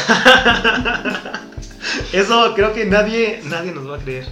Eso 2.14 2.54
creo 2.56 2.74
que 2.74 2.86
nadie, 2.86 3.42
nadie 3.46 3.72
nos 3.72 3.90
va 3.90 3.98
a 3.98 4.00
creer. 4.00 4.26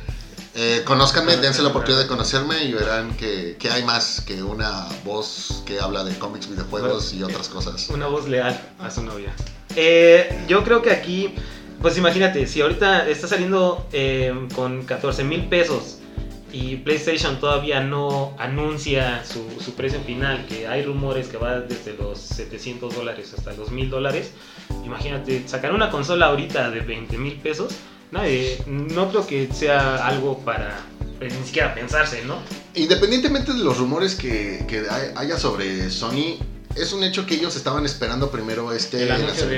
Eh, 0.60 0.82
conózcanme, 0.86 1.38
dense 1.38 1.62
la 1.62 1.70
oportunidad 1.70 2.02
de 2.02 2.08
conocerme 2.08 2.64
y 2.64 2.74
verán 2.74 3.16
que, 3.16 3.58
que 3.60 3.70
hay 3.70 3.84
más 3.84 4.22
que 4.22 4.42
una 4.42 4.88
voz 5.06 5.62
que 5.68 5.80
habla 5.80 6.04
de 6.04 6.18
cómics, 6.18 6.50
videojuegos 6.50 7.14
y 7.14 7.22
otras 7.22 7.48
cosas. 7.48 7.90
Una 7.90 8.08
voz 8.08 8.28
leal 8.28 8.60
a 8.80 8.90
su 8.90 9.04
novia. 9.04 9.32
Eh, 9.76 10.46
yo 10.48 10.64
creo 10.64 10.82
que 10.82 10.90
aquí, 10.90 11.36
pues 11.80 11.96
imagínate, 12.00 12.48
si 12.48 12.62
ahorita 12.62 13.08
está 13.08 13.28
saliendo 13.28 13.88
eh, 13.92 14.34
con 14.56 14.84
14 14.84 15.24
mil 15.24 15.48
pesos 15.48 16.00
y 16.52 16.78
PlayStation 16.78 17.40
todavía 17.40 17.82
no 17.82 18.36
anuncia 18.40 19.24
su, 19.26 19.46
su 19.64 19.74
precio 19.74 20.00
final, 20.02 20.46
que 20.48 20.68
hay 20.68 20.84
rumores 20.84 21.28
que 21.28 21.38
va 21.38 21.60
desde 21.60 21.94
los 21.94 22.20
700 22.20 22.96
dólares 22.96 23.34
hasta 23.38 23.54
los 23.54 23.72
1000 23.72 23.90
dólares, 23.90 24.32
imagínate, 24.86 25.48
sacar 25.48 25.74
una 25.74 25.90
consola 25.90 26.28
ahorita 26.28 26.70
de 26.72 26.80
20 26.82 27.18
mil 27.18 27.34
pesos, 27.36 27.74
nadie, 28.12 28.58
no 28.66 29.10
creo 29.10 29.28
que 29.28 29.50
sea 29.54 30.08
algo 30.08 30.40
para 30.40 30.80
eh, 31.20 31.28
ni 31.38 31.46
siquiera 31.46 31.74
pensarse, 31.76 32.24
¿no? 32.26 32.36
Independientemente 32.76 33.54
de 33.54 33.60
los 33.60 33.78
rumores 33.78 34.16
que, 34.16 34.66
que 34.68 34.84
hay- 34.90 35.12
haya 35.16 35.38
sobre 35.38 35.90
Sony, 35.90 36.38
es 36.76 36.94
un 36.94 37.04
hecho 37.04 37.26
que 37.26 37.34
ellos 37.36 37.56
estaban 37.56 37.86
esperando 37.86 38.30
primero 38.30 38.72
este 38.72 39.04
El 39.04 39.12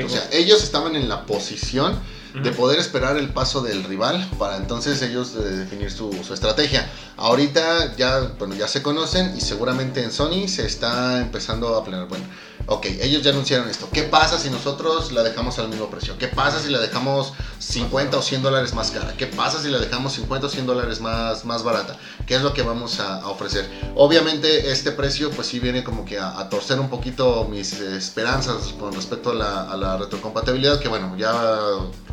O 0.06 0.10
sea, 0.10 0.28
ellos 0.32 0.64
estaban 0.64 0.96
en 0.96 1.10
la 1.10 1.26
posición 1.26 2.00
de 2.34 2.52
poder 2.52 2.80
esperar 2.80 3.18
el 3.18 3.30
paso 3.30 3.62
del 3.62 3.84
rival 3.84 4.30
para 4.38 4.58
entonces 4.58 5.02
ellos 5.02 5.36
eh, 5.36 5.40
definir 5.40 5.92
su, 5.92 6.12
su, 6.24 6.34
estrategia. 6.34 6.90
Ahorita 7.18 7.96
ya, 7.96 8.20
bueno, 8.38 8.56
ya 8.56 8.68
se 8.68 8.82
conocen 8.82 9.36
y 9.36 9.42
seguramente 9.42 10.04
en 10.04 10.12
Sony 10.12 10.48
se 10.48 10.66
está 10.66 11.20
empezando 11.20 11.76
a 11.76 11.84
planear, 11.84 12.08
bueno, 12.08 12.26
ok, 12.68 12.86
ellos 13.02 13.24
ya 13.24 13.32
anunciaron 13.32 13.68
esto. 13.68 13.90
¿Qué 13.92 14.04
pasa 14.04 14.38
si 14.38 14.50
nosotros 14.50 15.12
la 15.12 15.24
dejamos 15.24 15.58
al 15.60 15.70
mismo 15.70 15.90
precio? 15.90 16.18
¿Qué 16.18 16.28
pasa 16.28 16.60
si 16.60 16.70
la 16.70 16.80
dejamos 16.80 17.34
50 17.58 18.18
o 18.18 18.22
100 18.22 18.44
dólares 18.44 18.74
más 18.74 18.92
cara? 18.92 19.14
¿Qué 19.18 19.26
pasa 19.26 19.62
si 19.62 19.70
la 19.70 19.80
dejamos 19.80 20.14
50 20.14 20.48
o 20.48 20.50
100 20.50 20.66
dólares 20.68 21.02
más, 21.02 21.46
más 21.46 21.64
barata? 21.64 21.98
¿Qué 22.28 22.36
es 22.36 22.42
lo 22.42 22.54
que 22.54 22.62
vamos 22.62 23.00
a, 23.00 23.28
ofrecer? 23.28 23.68
Obviamente 23.96 24.72
este 24.72 24.92
precio 24.92 25.32
pues 25.32 25.48
sí 25.48 25.60
viene 25.60 25.84
como 25.84 26.06
que 26.06 26.20
a, 26.20 26.48
torcer 26.50 26.80
un 26.80 26.90
poquito 26.90 27.48
mis 27.50 27.74
esperanzas 27.74 28.74
con 28.80 28.94
respecto 28.94 29.32
a 29.32 29.36
la, 29.36 29.64
a 29.64 29.76
la 29.76 29.98
retrocompatibilidad, 29.98 30.80
que 30.80 30.88
bueno, 30.88 31.16
ya 31.18 31.34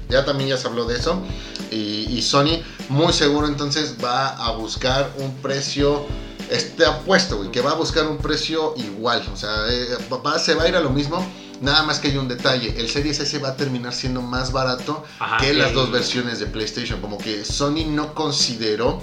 ya 0.09 0.25
también 0.25 0.51
ya 0.51 0.57
se 0.57 0.69
habló 0.69 0.85
de 0.85 0.97
eso. 0.97 1.23
Y, 1.71 2.07
y, 2.09 2.23
Sony 2.23 2.63
muy 2.89 3.13
seguro 3.13 3.49
entonces 3.49 3.97
va 4.03 4.29
a 4.29 4.53
buscar 4.53 5.13
un 5.19 5.35
precio 5.37 6.07
este 6.51 6.85
apuesto, 6.85 7.39
güey, 7.39 7.51
que 7.51 7.61
va 7.61 7.73
a 7.73 7.75
buscar 7.75 8.07
un 8.07 8.19
precio 8.19 8.75
igual. 8.77 9.23
O 9.33 9.37
sea, 9.37 9.67
eh, 9.69 9.97
se 10.39 10.55
va 10.55 10.65
a 10.65 10.69
ir 10.69 10.77
a 10.77 10.81
lo 10.81 10.91
mismo. 10.91 11.25
Nada 11.61 11.85
más 11.85 12.01
que 12.01 12.09
hay 12.09 12.19
un 12.19 12.29
detalle, 12.29 12.75
el 12.79 12.91
Series 12.91 13.19
S 13.19 13.39
va 13.39 13.49
a 13.49 13.57
terminar 13.57 13.95
siendo 13.95 14.21
más 14.21 14.53
barato 14.53 15.03
que 15.41 15.55
las 15.55 15.73
dos 15.73 15.91
versiones 15.91 16.39
de 16.39 16.47
PlayStation. 16.47 17.01
Como 17.01 17.17
que 17.17 17.47
Sony 17.47 17.87
no 17.89 18.13
consideró 18.13 19.03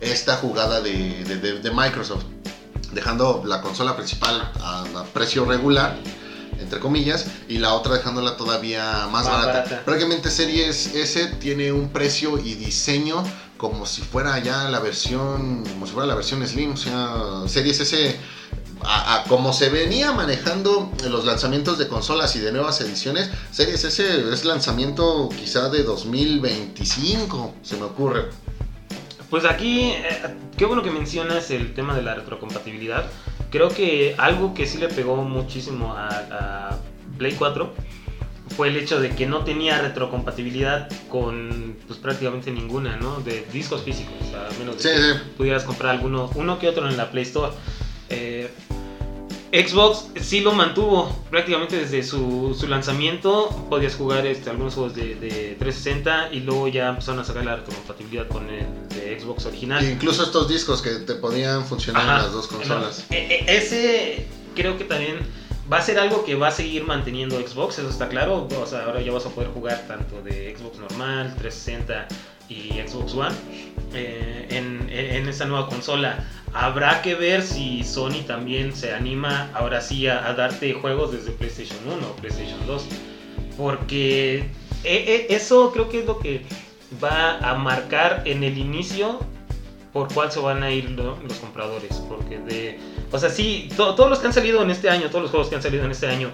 esta 0.00 0.36
jugada 0.36 0.80
de, 0.80 1.70
Microsoft, 1.72 2.24
dejando 2.92 3.44
la 3.46 3.60
consola 3.60 3.96
principal 3.96 4.50
a, 4.60 5.04
precio 5.14 5.44
regular 5.44 5.96
entre 6.58 6.80
comillas, 6.80 7.26
y 7.48 7.58
la 7.58 7.74
otra 7.74 7.94
dejándola 7.94 8.36
todavía 8.36 9.06
más, 9.10 9.28
barata. 9.28 9.82
Prácticamente 9.84 10.30
Series 10.30 10.94
S 10.94 11.26
tiene 11.38 11.72
un 11.72 11.90
precio 11.90 12.38
y 12.38 12.54
diseño 12.54 13.24
como 13.62 13.86
si 13.86 14.02
fuera 14.02 14.40
ya 14.40 14.68
la 14.68 14.80
versión, 14.80 15.62
como 15.64 15.86
si 15.86 15.92
fuera 15.92 16.08
la 16.08 16.16
versión 16.16 16.44
Slim, 16.44 16.72
o 16.72 16.76
sea, 16.76 17.42
Series 17.46 17.78
S, 17.78 18.16
a, 18.82 19.22
como 19.28 19.52
se 19.52 19.68
venía 19.68 20.10
manejando 20.10 20.90
los 21.08 21.24
lanzamientos 21.24 21.78
de 21.78 21.86
consolas 21.86 22.34
y 22.34 22.40
de 22.40 22.50
nuevas 22.50 22.80
ediciones, 22.80 23.30
Series 23.52 23.84
S 23.84 24.32
es 24.32 24.44
lanzamiento 24.44 25.28
quizá 25.28 25.68
de 25.68 25.84
2025, 25.84 27.54
se 27.62 27.76
me 27.76 27.84
ocurre. 27.84 28.30
Pues 29.30 29.44
aquí, 29.44 29.92
eh, 29.92 30.36
qué 30.58 30.64
bueno 30.64 30.82
que 30.82 30.90
mencionas 30.90 31.52
el 31.52 31.72
tema 31.72 31.94
de 31.94 32.02
la 32.02 32.16
retrocompatibilidad. 32.16 33.06
Creo 33.52 33.68
que 33.68 34.16
algo 34.18 34.54
que 34.54 34.66
sí 34.66 34.78
le 34.78 34.88
pegó 34.88 35.16
muchísimo 35.16 35.92
a, 35.92 36.08
a 36.08 36.78
Play 37.18 37.34
4 37.34 37.72
fue 38.56 38.68
el 38.68 38.76
hecho 38.76 39.00
de 39.00 39.10
que 39.10 39.26
no 39.26 39.44
tenía 39.44 39.80
retrocompatibilidad 39.80 40.88
con 41.08 41.76
pues 41.86 41.98
prácticamente 41.98 42.50
ninguna, 42.50 42.96
¿no? 42.96 43.20
De 43.20 43.44
discos 43.52 43.82
físicos, 43.82 44.14
a 44.34 44.58
menos 44.58 44.82
de 44.82 44.90
que 44.90 45.20
pudieras 45.36 45.64
comprar 45.64 45.92
alguno, 45.92 46.30
uno 46.34 46.58
que 46.58 46.68
otro 46.68 46.88
en 46.88 46.96
la 46.96 47.10
Play 47.10 47.24
Store. 47.24 47.52
Eh, 48.08 48.50
Xbox 49.52 50.06
sí 50.22 50.40
lo 50.40 50.52
mantuvo 50.52 51.14
prácticamente 51.30 51.76
desde 51.76 52.02
su, 52.02 52.56
su 52.58 52.66
lanzamiento. 52.68 53.50
Podías 53.68 53.94
jugar 53.96 54.26
este, 54.26 54.48
algunos 54.48 54.74
juegos 54.74 54.94
de, 54.94 55.14
de, 55.16 55.56
360 55.58 56.32
y 56.32 56.40
luego 56.40 56.68
ya 56.68 56.88
empezaron 56.88 57.20
a 57.20 57.24
sacar 57.24 57.44
la 57.44 57.56
retrocompatibilidad 57.56 58.28
con 58.28 58.48
el 58.48 58.66
de 58.88 59.20
Xbox 59.20 59.44
original. 59.44 59.84
incluso 59.84 60.22
estos 60.22 60.48
discos 60.48 60.80
que 60.80 60.90
te 60.90 61.14
podían 61.16 61.66
funcionar 61.66 62.02
en 62.02 62.08
las 62.08 62.32
dos 62.32 62.46
consolas. 62.46 63.04
E, 63.10 63.44
e, 63.46 63.56
ese 63.56 64.26
creo 64.54 64.78
que 64.78 64.84
también 64.84 65.18
va 65.70 65.78
a 65.78 65.82
ser 65.82 65.98
algo 65.98 66.24
que 66.24 66.34
va 66.34 66.48
a 66.48 66.52
seguir 66.52 66.84
manteniendo 66.84 67.36
Xbox, 67.36 67.78
eso 67.78 67.90
está 67.90 68.08
claro. 68.08 68.48
O 68.58 68.66
sea, 68.66 68.84
ahora 68.84 69.02
ya 69.02 69.12
vas 69.12 69.26
a 69.26 69.30
poder 69.30 69.50
jugar 69.50 69.86
tanto 69.86 70.22
de 70.22 70.56
Xbox 70.56 70.78
normal, 70.78 71.34
360 71.36 72.08
y 72.52 72.82
Xbox 72.86 73.14
One 73.14 73.34
eh, 73.94 74.46
en, 74.50 74.88
en, 74.90 75.28
esta 75.28 75.44
nueva 75.44 75.68
consola. 75.68 76.24
Habrá 76.52 77.02
que 77.02 77.14
ver 77.14 77.42
si 77.42 77.82
Sony 77.84 78.22
también 78.26 78.74
se 78.74 78.92
anima 78.92 79.50
ahora 79.54 79.80
sí 79.80 80.06
a, 80.06 80.32
darte 80.34 80.74
juegos 80.74 81.12
desde 81.12 81.32
PlayStation 81.32 81.78
1 81.86 82.06
o 82.06 82.16
PlayStation 82.16 82.58
2. 82.66 82.86
Porque 83.56 84.38
eh, 84.38 84.44
eh, 84.84 85.26
eso 85.30 85.72
creo 85.72 85.88
que 85.88 86.00
es 86.00 86.06
lo 86.06 86.18
que 86.18 86.42
va 87.02 87.38
a 87.38 87.54
marcar 87.54 88.22
en 88.26 88.44
el 88.44 88.58
inicio 88.58 89.20
por 89.92 90.12
cuál 90.12 90.32
se 90.32 90.40
van 90.40 90.62
a 90.62 90.70
ir 90.70 90.90
los 90.90 91.38
compradores. 91.38 91.96
Porque 92.08 92.38
de. 92.38 92.78
O 93.10 93.18
sea, 93.18 93.30
sí, 93.30 93.68
todos 93.76 94.08
los 94.08 94.18
que 94.18 94.26
han 94.26 94.32
salido 94.32 94.62
en 94.62 94.70
este 94.70 94.88
año, 94.88 95.08
todos 95.08 95.22
los 95.22 95.30
juegos 95.30 95.48
que 95.48 95.56
han 95.56 95.62
salido 95.62 95.84
en 95.84 95.90
este 95.90 96.06
año, 96.06 96.30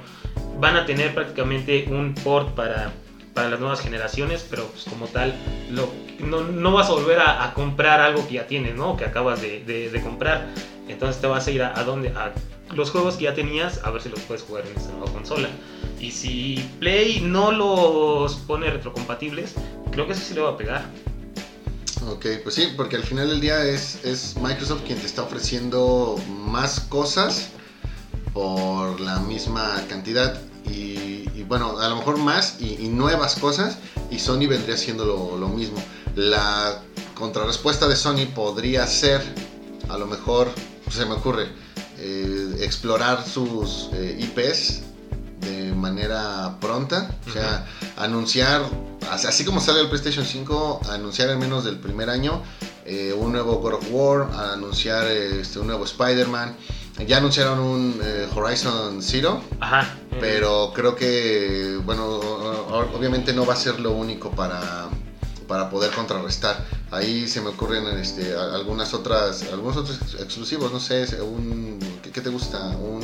van 0.61 0.77
a 0.77 0.87
tener 0.87 1.15
prácticamente 1.15 1.87
un 1.91 2.15
port 2.15 2.55
para, 2.55 2.93
para 3.38 3.50
las 3.50 3.61
nuevas 3.61 3.80
generaciones, 3.80 4.45
pero 4.50 4.66
pues 4.66 4.83
como 4.83 5.07
tal, 5.07 5.33
no, 5.71 6.73
vas 6.73 6.88
a 6.88 6.92
volver 6.92 7.21
a, 7.21 7.54
comprar 7.54 8.00
algo 8.00 8.26
que 8.26 8.35
ya 8.35 8.49
tienes, 8.49 8.75
¿no? 8.75 8.97
Que 8.97 9.04
acabas 9.04 9.40
de, 9.40 9.61
de, 9.61 10.02
comprar. 10.02 10.49
Entonces 10.88 11.21
te 11.21 11.28
vas 11.28 11.47
a 11.47 11.50
ir 11.52 11.62
a, 11.62 11.78
a 11.78 11.85
donde. 11.85 12.09
A 12.09 12.33
los 12.75 12.90
juegos 12.90 13.14
que 13.14 13.25
ya 13.25 13.35
tenías, 13.35 13.80
a 13.85 13.92
ver 13.92 14.02
si 14.02 14.09
los 14.09 14.18
puedes 14.23 14.42
jugar 14.42 14.67
en 14.67 14.76
esta 14.76 14.91
nueva 14.91 15.13
consola. 15.13 15.49
Y 16.00 16.10
si 16.10 16.69
Play 16.80 17.21
no 17.21 17.52
los 17.52 18.34
pone 18.39 18.69
retrocompatibles, 18.71 19.54
creo 19.93 20.06
que 20.06 20.15
eso 20.15 20.23
sí 20.26 20.34
le 20.34 20.41
va 20.41 20.50
a 20.50 20.56
pegar. 20.56 20.84
Ok, 22.08 22.26
pues 22.43 22.56
sí, 22.56 22.73
porque 22.76 22.97
al 22.97 23.04
final 23.04 23.28
del 23.28 23.41
día 23.41 23.65
es, 23.65 24.04
es 24.04 24.36
Microsoft 24.36 24.82
quien 24.84 24.99
te 24.99 25.06
está 25.06 25.23
ofreciendo 25.23 26.21
más 26.28 26.80
cosas 26.80 27.50
por 28.32 28.99
la 28.99 29.21
misma 29.21 29.80
cantidad 29.89 30.43
y, 30.71 31.18
bueno, 31.45 31.79
a 31.79 31.89
lo 31.89 31.97
mejor 31.97 32.19
más 32.19 32.57
y, 32.61 32.89
nuevas 32.89 33.37
cosas 33.37 33.79
y 34.11 34.19
Sony 34.19 34.47
vendría 34.49 34.77
siendo 34.77 35.05
lo, 35.05 35.49
mismo. 35.49 35.83
La 36.15 36.83
contrarrespuesta 37.15 37.89
de 37.89 37.97
Sony 37.97 38.27
podría 38.35 38.87
ser, 38.87 39.23
a 39.89 39.99
lo 39.99 40.07
mejor, 40.07 40.49
se 40.91 41.05
me 41.07 41.15
ocurre, 41.15 41.49
eh, 41.99 42.57
explorar 42.61 43.25
sus 43.27 43.91
eh, 43.93 44.17
IPs 44.21 44.83
de 45.41 45.73
manera 45.75 46.57
pronta, 46.61 47.11
o 47.29 47.33
sea, 47.33 47.67
anunciar 47.97 48.63
así 49.11 49.45
como 49.45 49.61
sale 49.61 49.81
el 49.81 49.89
PlayStation 49.89 50.25
5, 50.25 50.81
anunciar 50.91 51.31
en 51.31 51.39
menos 51.39 51.65
del 51.65 51.79
primer 51.79 52.11
año 52.11 52.43
eh, 52.85 53.13
un 53.13 53.33
nuevo 53.33 53.57
God 53.57 53.75
of 53.75 53.87
War, 53.91 54.31
anunciar 54.53 55.07
este, 55.09 55.59
un 55.59 55.67
nuevo 55.67 55.85
Spider-Man. 55.85 56.57
Ya 57.06 57.19
anunciaron 57.19 57.61
un 57.61 58.00
eh, 58.02 58.26
Horizon 58.34 59.02
Zero, 59.02 59.41
Ajá. 59.61 59.95
pero 60.21 60.73
creo 60.75 60.97
que, 60.97 61.78
bueno, 61.84 62.06
obviamente 62.95 63.32
no 63.32 63.47
va 63.47 63.54
a 63.54 63.56
ser 63.56 63.78
lo 63.78 63.93
único 63.93 64.30
para, 64.32 64.89
para 65.47 65.71
poder 65.71 65.93
contrarrestar. 65.93 66.65
Ahí 66.91 67.28
se 67.28 67.41
me 67.41 67.49
ocurren 67.49 67.87
este, 67.99 68.34
algunas 68.34 68.95
otras, 68.95 69.43
algunos 69.52 69.76
otros 69.76 69.99
exclusivos, 70.19 70.73
no 70.73 70.80
sé, 70.80 71.06
un, 71.23 71.78
¿qué, 72.02 72.21
te 72.21 72.30
gusta? 72.30 72.58
Un 72.69 73.02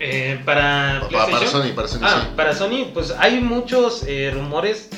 eh, 0.00 0.40
para, 0.44 1.08
para, 1.10 1.46
Sony, 1.46 1.72
para 1.74 1.88
Sony, 1.88 2.00
ah, 2.02 2.28
para 2.36 2.54
Sony, 2.54 2.86
pues 2.94 3.12
hay 3.18 3.40
muchos 3.40 4.04
eh, 4.06 4.30
rumores, 4.32 4.88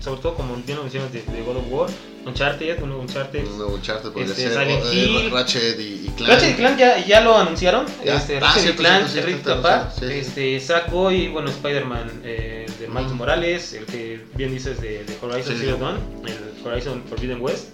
sobre 0.00 0.20
todo 0.20 0.34
como 0.34 0.54
bien 0.56 0.76
lo 0.76 0.84
mencionas, 0.84 1.12
de, 1.12 1.22
God 1.44 1.56
of 1.56 1.64
War, 1.70 1.90
Uncharted, 2.24 2.82
un 2.82 2.88
nuevo 2.90 3.02
Uncharted. 3.02 3.46
Un 3.46 3.58
nuevo 3.58 3.74
Uncharted 3.74 4.10
podría 4.10 4.30
este, 4.30 4.42
ser. 4.42 4.52
Silent 4.52 4.84
eh, 4.84 4.94
Hill. 4.94 5.30
Ratchet 5.30 5.80
y, 5.80 5.82
y 5.82 6.12
Clank. 6.16 6.30
Ratchet 6.30 6.50
y 6.50 6.54
Clank 6.54 6.78
ya, 6.78 7.04
ya 7.04 7.20
lo 7.20 7.36
anunciaron. 7.36 7.86
Este, 8.04 8.36
ah, 8.36 8.40
Ratchet 8.40 8.62
cierto, 8.62 8.82
y 8.82 8.84
Clank, 8.84 9.08
cierto, 9.08 9.28
Rift 9.28 9.44
cierto, 9.44 9.60
Apart, 9.60 9.92
sí, 9.92 10.06
sí. 10.06 10.12
este, 10.14 10.60
Saco 10.60 11.10
y 11.10 11.28
bueno, 11.28 11.50
Spider-Man 11.50 12.22
eh, 12.24 12.66
de 12.78 12.88
Miles 12.88 13.12
Morales, 13.12 13.72
el 13.72 13.86
que 13.86 14.24
bien 14.34 14.52
dices 14.52 14.80
de, 14.80 15.04
de 15.04 15.16
Horizon 15.20 15.56
Zero 15.58 15.76
Dawn, 15.78 15.98
el 16.26 16.66
Horizon 16.66 17.02
Forbidden 17.08 17.40
West, 17.40 17.70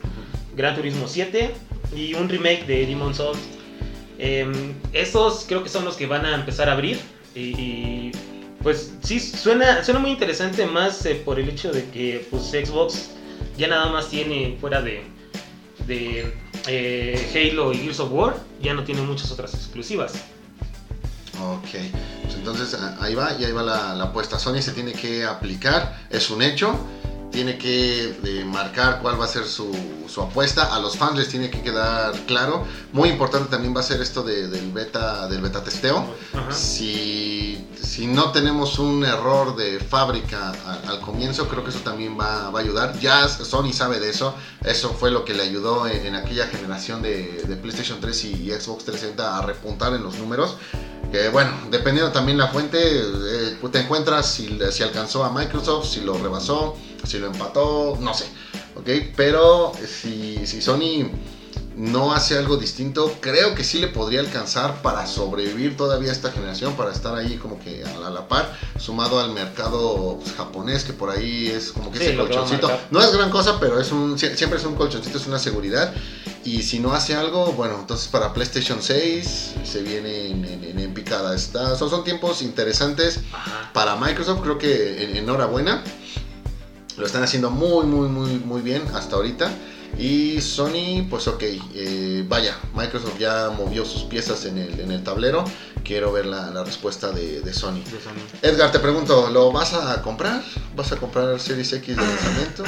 Gran 0.56 0.74
Turismo 0.74 1.06
7 1.06 1.54
y 1.94 2.14
un 2.14 2.28
remake 2.28 2.66
de 2.66 2.86
Demon's 2.86 3.18
Souls. 3.18 3.38
Eh, 4.22 4.74
estos 4.92 5.46
creo 5.48 5.62
que 5.62 5.70
son 5.70 5.86
los 5.86 5.96
que 5.96 6.06
van 6.06 6.26
a 6.26 6.34
empezar 6.34 6.68
a 6.68 6.72
abrir 6.72 7.00
y, 7.34 8.12
pues 8.62 8.92
sí, 9.02 9.18
suena, 9.18 9.82
suena 9.82 9.98
muy 9.98 10.10
interesante 10.10 10.66
más 10.66 11.06
eh, 11.06 11.14
por 11.24 11.40
el 11.40 11.48
hecho 11.48 11.72
de 11.72 11.88
que 11.88 12.26
pues 12.30 12.42
Xbox 12.42 13.12
ya 13.56 13.68
nada 13.68 13.86
más 13.90 14.10
tiene 14.10 14.58
fuera 14.60 14.82
de, 14.82 15.04
eh, 15.88 17.30
Halo 17.34 17.72
y 17.72 17.78
Gears 17.78 18.00
of 18.00 18.12
War, 18.12 18.36
ya 18.60 18.74
no 18.74 18.84
tiene 18.84 19.00
muchas 19.00 19.32
otras 19.32 19.54
exclusivas. 19.54 20.12
Ok, 21.42 21.70
pues 22.22 22.34
entonces 22.34 22.76
ahí 23.00 23.14
va 23.14 23.34
y 23.40 23.44
ahí 23.44 23.52
va 23.52 23.62
la 23.62 24.04
apuesta. 24.04 24.38
Sony 24.38 24.60
se 24.60 24.72
tiene 24.72 24.92
que 24.92 25.24
aplicar, 25.24 25.98
es 26.10 26.28
un 26.28 26.42
hecho 26.42 26.78
tiene 27.30 27.58
que 27.58 28.16
eh, 28.24 28.44
marcar 28.44 29.00
cuál 29.00 29.20
va 29.20 29.24
a 29.24 29.28
ser 29.28 29.44
su, 29.44 29.72
su, 30.08 30.20
apuesta. 30.20 30.74
A 30.74 30.80
los 30.80 30.96
fans 30.96 31.16
les 31.16 31.28
tiene 31.28 31.50
que 31.50 31.62
quedar 31.62 32.14
claro. 32.26 32.64
Muy 32.92 33.08
importante 33.08 33.48
también 33.50 33.74
va 33.74 33.80
a 33.80 33.84
ser 33.84 34.00
esto 34.00 34.22
de, 34.22 34.48
del 34.48 34.72
beta 34.72 35.28
del 35.28 35.40
beta 35.40 35.62
testeo. 35.62 36.04
Si, 36.50 37.66
si, 37.80 38.06
no 38.06 38.32
tenemos 38.32 38.78
un 38.78 39.04
error 39.04 39.56
de 39.56 39.78
fábrica 39.80 40.52
al 40.86 41.00
comienzo, 41.00 41.48
creo 41.48 41.62
que 41.62 41.70
eso 41.70 41.80
también 41.80 42.18
va, 42.18 42.50
va, 42.50 42.58
a 42.58 42.62
ayudar. 42.62 42.98
Ya 43.00 43.28
Sony 43.28 43.72
sabe 43.72 44.00
de 44.00 44.10
eso. 44.10 44.34
Eso 44.64 44.90
fue 44.90 45.10
lo 45.10 45.24
que 45.24 45.34
le 45.34 45.42
ayudó 45.42 45.86
en, 45.86 46.14
aquella 46.14 46.46
generación 46.48 47.02
de, 47.02 47.44
de, 47.46 47.56
PlayStation 47.56 48.00
3 48.00 48.24
y 48.24 48.50
Xbox 48.50 48.84
360 48.84 49.38
a 49.38 49.42
repuntar 49.42 49.94
en 49.94 50.02
los 50.02 50.18
números. 50.18 50.56
Que 51.10 51.28
bueno, 51.28 51.50
dependiendo 51.70 52.12
también 52.12 52.38
la 52.38 52.48
fuente, 52.48 52.78
eh, 52.80 53.58
te 53.72 53.80
encuentras 53.80 54.32
si, 54.32 54.58
alcanzó 54.82 55.24
a 55.24 55.32
Microsoft, 55.32 55.88
si 55.88 56.00
lo 56.02 56.14
rebasó, 56.14 56.76
si 57.04 57.18
lo 57.18 57.26
empató, 57.26 57.98
no 58.00 58.14
sé. 58.14 58.26
¿Ok? 58.76 58.88
Pero 59.16 59.72
si 59.86 60.46
Sony 60.46 61.10
no 61.80 62.12
hace 62.12 62.36
algo 62.36 62.58
distinto, 62.58 63.16
creo 63.20 63.54
que 63.54 63.64
sí 63.64 63.78
le 63.78 63.88
podría 63.88 64.20
alcanzar 64.20 64.82
para 64.82 65.06
sobrevivir 65.06 65.78
todavía 65.78 66.12
esta 66.12 66.30
generación, 66.30 66.74
para 66.74 66.92
estar 66.92 67.14
ahí 67.14 67.36
como 67.38 67.58
que 67.58 67.82
a 67.84 68.10
la, 68.10 68.28
par, 68.28 68.54
sumado 68.78 69.18
al 69.18 69.32
mercado 69.32 70.18
pues, 70.22 70.34
japonés, 70.34 70.84
que 70.84 70.92
por 70.92 71.08
ahí 71.08 71.46
es 71.48 71.72
como 71.72 71.90
que 71.90 71.98
Sí, 71.98 72.04
ese 72.04 72.16
colchoncito. 72.16 72.70
No 72.90 73.00
es 73.00 73.10
gran 73.12 73.30
cosa, 73.30 73.58
pero 73.58 73.80
es 73.80 73.92
un, 73.92 74.18
siempre 74.18 74.58
es 74.58 74.64
un 74.66 74.74
colchoncito, 74.74 75.16
es 75.16 75.26
una 75.26 75.38
seguridad. 75.38 75.94
Y 76.44 76.62
si 76.62 76.80
no 76.80 76.92
hace 76.92 77.14
algo, 77.14 77.52
bueno, 77.52 77.76
entonces 77.80 78.08
para 78.08 78.34
PlayStation 78.34 78.82
6 78.82 79.54
se 79.64 79.82
viene 79.82 80.26
en, 80.28 80.44
en- 80.44 80.64
en- 80.64 80.78
en 80.80 80.92
picada. 80.92 81.34
Está, 81.34 81.76
son, 81.76 81.88
son 81.88 82.04
tiempos 82.04 82.42
interesantes 82.42 83.20
Ajá. 83.32 83.70
para 83.72 83.96
Microsoft, 83.96 84.40
creo 84.42 84.58
que 84.58 85.04
en- 85.04 85.16
enhorabuena. 85.16 85.82
Lo 86.98 87.06
están 87.06 87.22
haciendo 87.22 87.50
muy, 87.50 87.86
muy, 87.86 88.08
muy, 88.08 88.30
muy 88.38 88.60
bien 88.60 88.82
hasta 88.94 89.16
ahorita. 89.16 89.50
Y 89.98 90.40
Sony, 90.40 91.06
pues 91.10 91.28
ok, 91.28 91.42
eh, 91.74 92.24
vaya, 92.28 92.56
Microsoft 92.74 93.18
ya 93.18 93.50
movió 93.56 93.84
sus 93.84 94.04
piezas 94.04 94.44
en 94.46 94.56
el, 94.58 94.80
en 94.80 94.90
el 94.90 95.02
tablero. 95.04 95.44
Quiero 95.84 96.12
ver 96.12 96.26
la, 96.26 96.50
la 96.50 96.62
respuesta 96.62 97.10
de, 97.10 97.40
de 97.40 97.52
Sony. 97.54 97.80
de 97.84 98.00
Sony. 98.00 98.20
Edgar, 98.42 98.70
te 98.70 98.78
pregunto, 98.78 99.30
¿lo 99.30 99.50
vas 99.50 99.72
a 99.74 100.00
comprar? 100.02 100.42
¿Vas 100.76 100.92
a 100.92 100.96
comprar 100.96 101.38
Series 101.40 101.72
X 101.72 101.96
de 101.96 102.02
lanzamiento? 102.02 102.64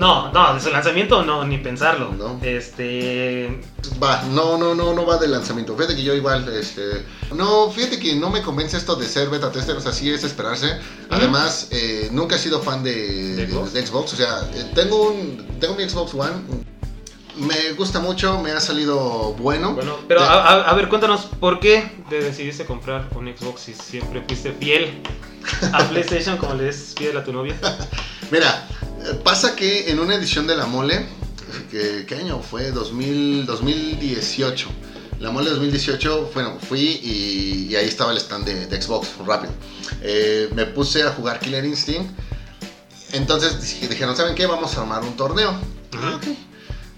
No, 0.00 0.32
no, 0.32 0.54
de 0.54 0.60
su 0.60 0.70
lanzamiento 0.70 1.22
no, 1.22 1.44
ni 1.44 1.58
pensarlo. 1.58 2.12
No. 2.12 2.38
Este. 2.42 3.60
Va, 4.02 4.22
no, 4.30 4.56
no, 4.58 4.74
no, 4.74 4.94
no 4.94 5.06
va 5.06 5.18
de 5.18 5.28
lanzamiento. 5.28 5.74
Fíjate 5.76 5.96
que 5.96 6.02
yo 6.02 6.14
igual, 6.14 6.48
este, 6.48 7.04
no, 7.34 7.70
fíjate 7.70 7.98
que 7.98 8.14
no 8.16 8.30
me 8.30 8.42
convence 8.42 8.76
esto 8.76 8.96
de 8.96 9.06
ser 9.06 9.28
beta 9.28 9.52
tester, 9.52 9.76
o 9.76 9.80
sea, 9.80 9.92
sí 9.92 10.10
es 10.10 10.24
esperarse. 10.24 10.78
Además, 11.10 11.68
eh, 11.70 12.08
nunca 12.10 12.36
he 12.36 12.38
sido 12.38 12.60
fan 12.60 12.82
de, 12.82 12.92
¿De 13.36 13.46
de- 13.46 13.52
Xbox? 13.52 13.70
Xbox, 13.72 14.12
o 14.14 14.16
sea, 14.16 14.50
eh, 14.54 14.70
tengo 14.74 15.10
un, 15.10 15.46
tengo 15.60 15.74
mi 15.76 15.88
Xbox 15.88 16.14
One, 16.14 16.32
me 17.36 17.72
gusta 17.72 18.00
mucho, 18.00 18.40
me 18.40 18.50
ha 18.52 18.60
salido 18.60 19.34
bueno. 19.34 19.74
Bueno, 19.74 19.96
pero 20.08 20.20
a, 20.22 20.42
a- 20.48 20.70
a 20.70 20.74
ver, 20.74 20.88
cuéntanos, 20.88 21.26
¿por 21.40 21.60
qué 21.60 21.90
te 22.08 22.20
decidiste 22.20 22.64
comprar 22.64 23.08
un 23.14 23.26
Xbox 23.36 23.60
si 23.62 23.74
siempre 23.74 24.22
fuiste 24.26 24.52
fiel 24.52 25.02
a 25.72 25.84
PlayStation 25.88 26.36
como 26.38 26.54
le 26.54 26.68
es 26.68 26.94
fiel 26.96 27.16
a 27.16 27.24
tu 27.24 27.32
novia? 27.32 27.54
Mira, 28.30 28.66
pasa 29.24 29.54
que 29.54 29.90
en 29.90 30.00
una 30.00 30.14
edición 30.14 30.46
de 30.46 30.56
la 30.56 30.66
mole, 30.66 31.06
que, 31.70 32.04
¿qué 32.06 32.14
año 32.16 32.40
fue? 32.40 32.70
2000, 32.72 33.46
2018. 33.46 34.68
La 35.20 35.30
mole 35.30 35.48
2018, 35.50 36.30
bueno, 36.34 36.58
fui 36.68 36.80
y, 37.02 37.68
y 37.70 37.76
ahí 37.76 37.86
estaba 37.88 38.12
el 38.12 38.18
stand 38.18 38.44
de, 38.44 38.66
de 38.66 38.82
Xbox, 38.82 39.08
rápido. 39.26 39.52
Eh, 40.02 40.50
me 40.54 40.66
puse 40.66 41.02
a 41.04 41.10
jugar 41.12 41.38
Killer 41.40 41.64
Instinct. 41.64 42.10
Entonces 43.12 43.60
dije- 43.62 43.88
dijeron, 43.88 44.14
¿saben 44.16 44.34
qué? 44.34 44.46
Vamos 44.46 44.76
a 44.76 44.82
armar 44.82 45.02
un 45.04 45.16
torneo. 45.16 45.54
Ah. 45.94 46.18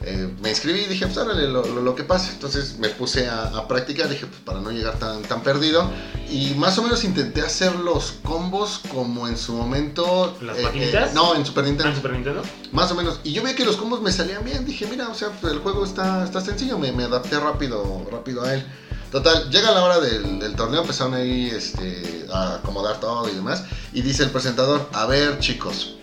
Eh, 0.02 0.32
me 0.40 0.50
inscribí 0.50 0.80
y 0.80 0.86
dije, 0.86 1.06
pues 1.06 1.18
órale, 1.18 1.48
lo, 1.48 1.64
lo- 1.66 1.82
lo 1.82 1.94
que 1.94 2.04
pase. 2.04 2.30
Entonces 2.32 2.78
me 2.78 2.88
puse 2.88 3.28
a, 3.28 3.44
a 3.48 3.66
practicar, 3.66 4.08
dije, 4.08 4.26
pues 4.26 4.40
para 4.42 4.60
no 4.60 4.70
llegar 4.70 4.98
tan, 4.98 5.22
tan 5.22 5.42
perdido. 5.42 5.90
Y 6.30 6.54
más 6.54 6.78
o 6.78 6.82
menos 6.82 7.02
intenté 7.04 7.40
hacer 7.40 7.74
los 7.74 8.12
combos 8.22 8.80
como 8.92 9.26
en 9.26 9.36
su 9.36 9.54
momento. 9.54 10.36
¿Las 10.40 10.56
eh, 10.58 10.62
maquinitas? 10.62 11.10
eh, 11.10 11.12
no, 11.14 11.34
en 11.34 11.44
Super 11.44 11.64
¿En 11.64 11.70
Nintendo. 11.70 11.96
Super 11.96 12.12
Nintendo? 12.12 12.42
Más 12.72 12.90
o 12.92 12.94
menos. 12.94 13.20
Y 13.24 13.32
yo 13.32 13.42
vi 13.42 13.54
que 13.54 13.64
los 13.64 13.76
combos 13.76 14.00
me 14.00 14.12
salían 14.12 14.44
bien. 14.44 14.64
Dije, 14.64 14.86
mira, 14.86 15.08
o 15.08 15.14
sea, 15.14 15.30
pues, 15.40 15.52
el 15.52 15.58
juego 15.58 15.84
está, 15.84 16.24
está 16.24 16.40
sencillo. 16.40 16.78
Me, 16.78 16.92
me 16.92 17.04
adapté 17.04 17.38
rápido, 17.40 18.06
rápido 18.10 18.44
a 18.44 18.54
él. 18.54 18.64
Total, 19.10 19.48
llega 19.50 19.72
la 19.72 19.82
hora 19.82 20.00
del, 20.00 20.38
del 20.38 20.54
torneo, 20.54 20.82
empezaron 20.82 21.14
ahí 21.14 21.48
este, 21.50 22.26
a 22.30 22.56
acomodar 22.56 23.00
todo 23.00 23.26
y 23.28 23.32
demás. 23.34 23.64
Y 23.94 24.02
dice 24.02 24.22
el 24.22 24.30
presentador, 24.30 24.86
a 24.92 25.06
ver 25.06 25.38
chicos, 25.40 25.96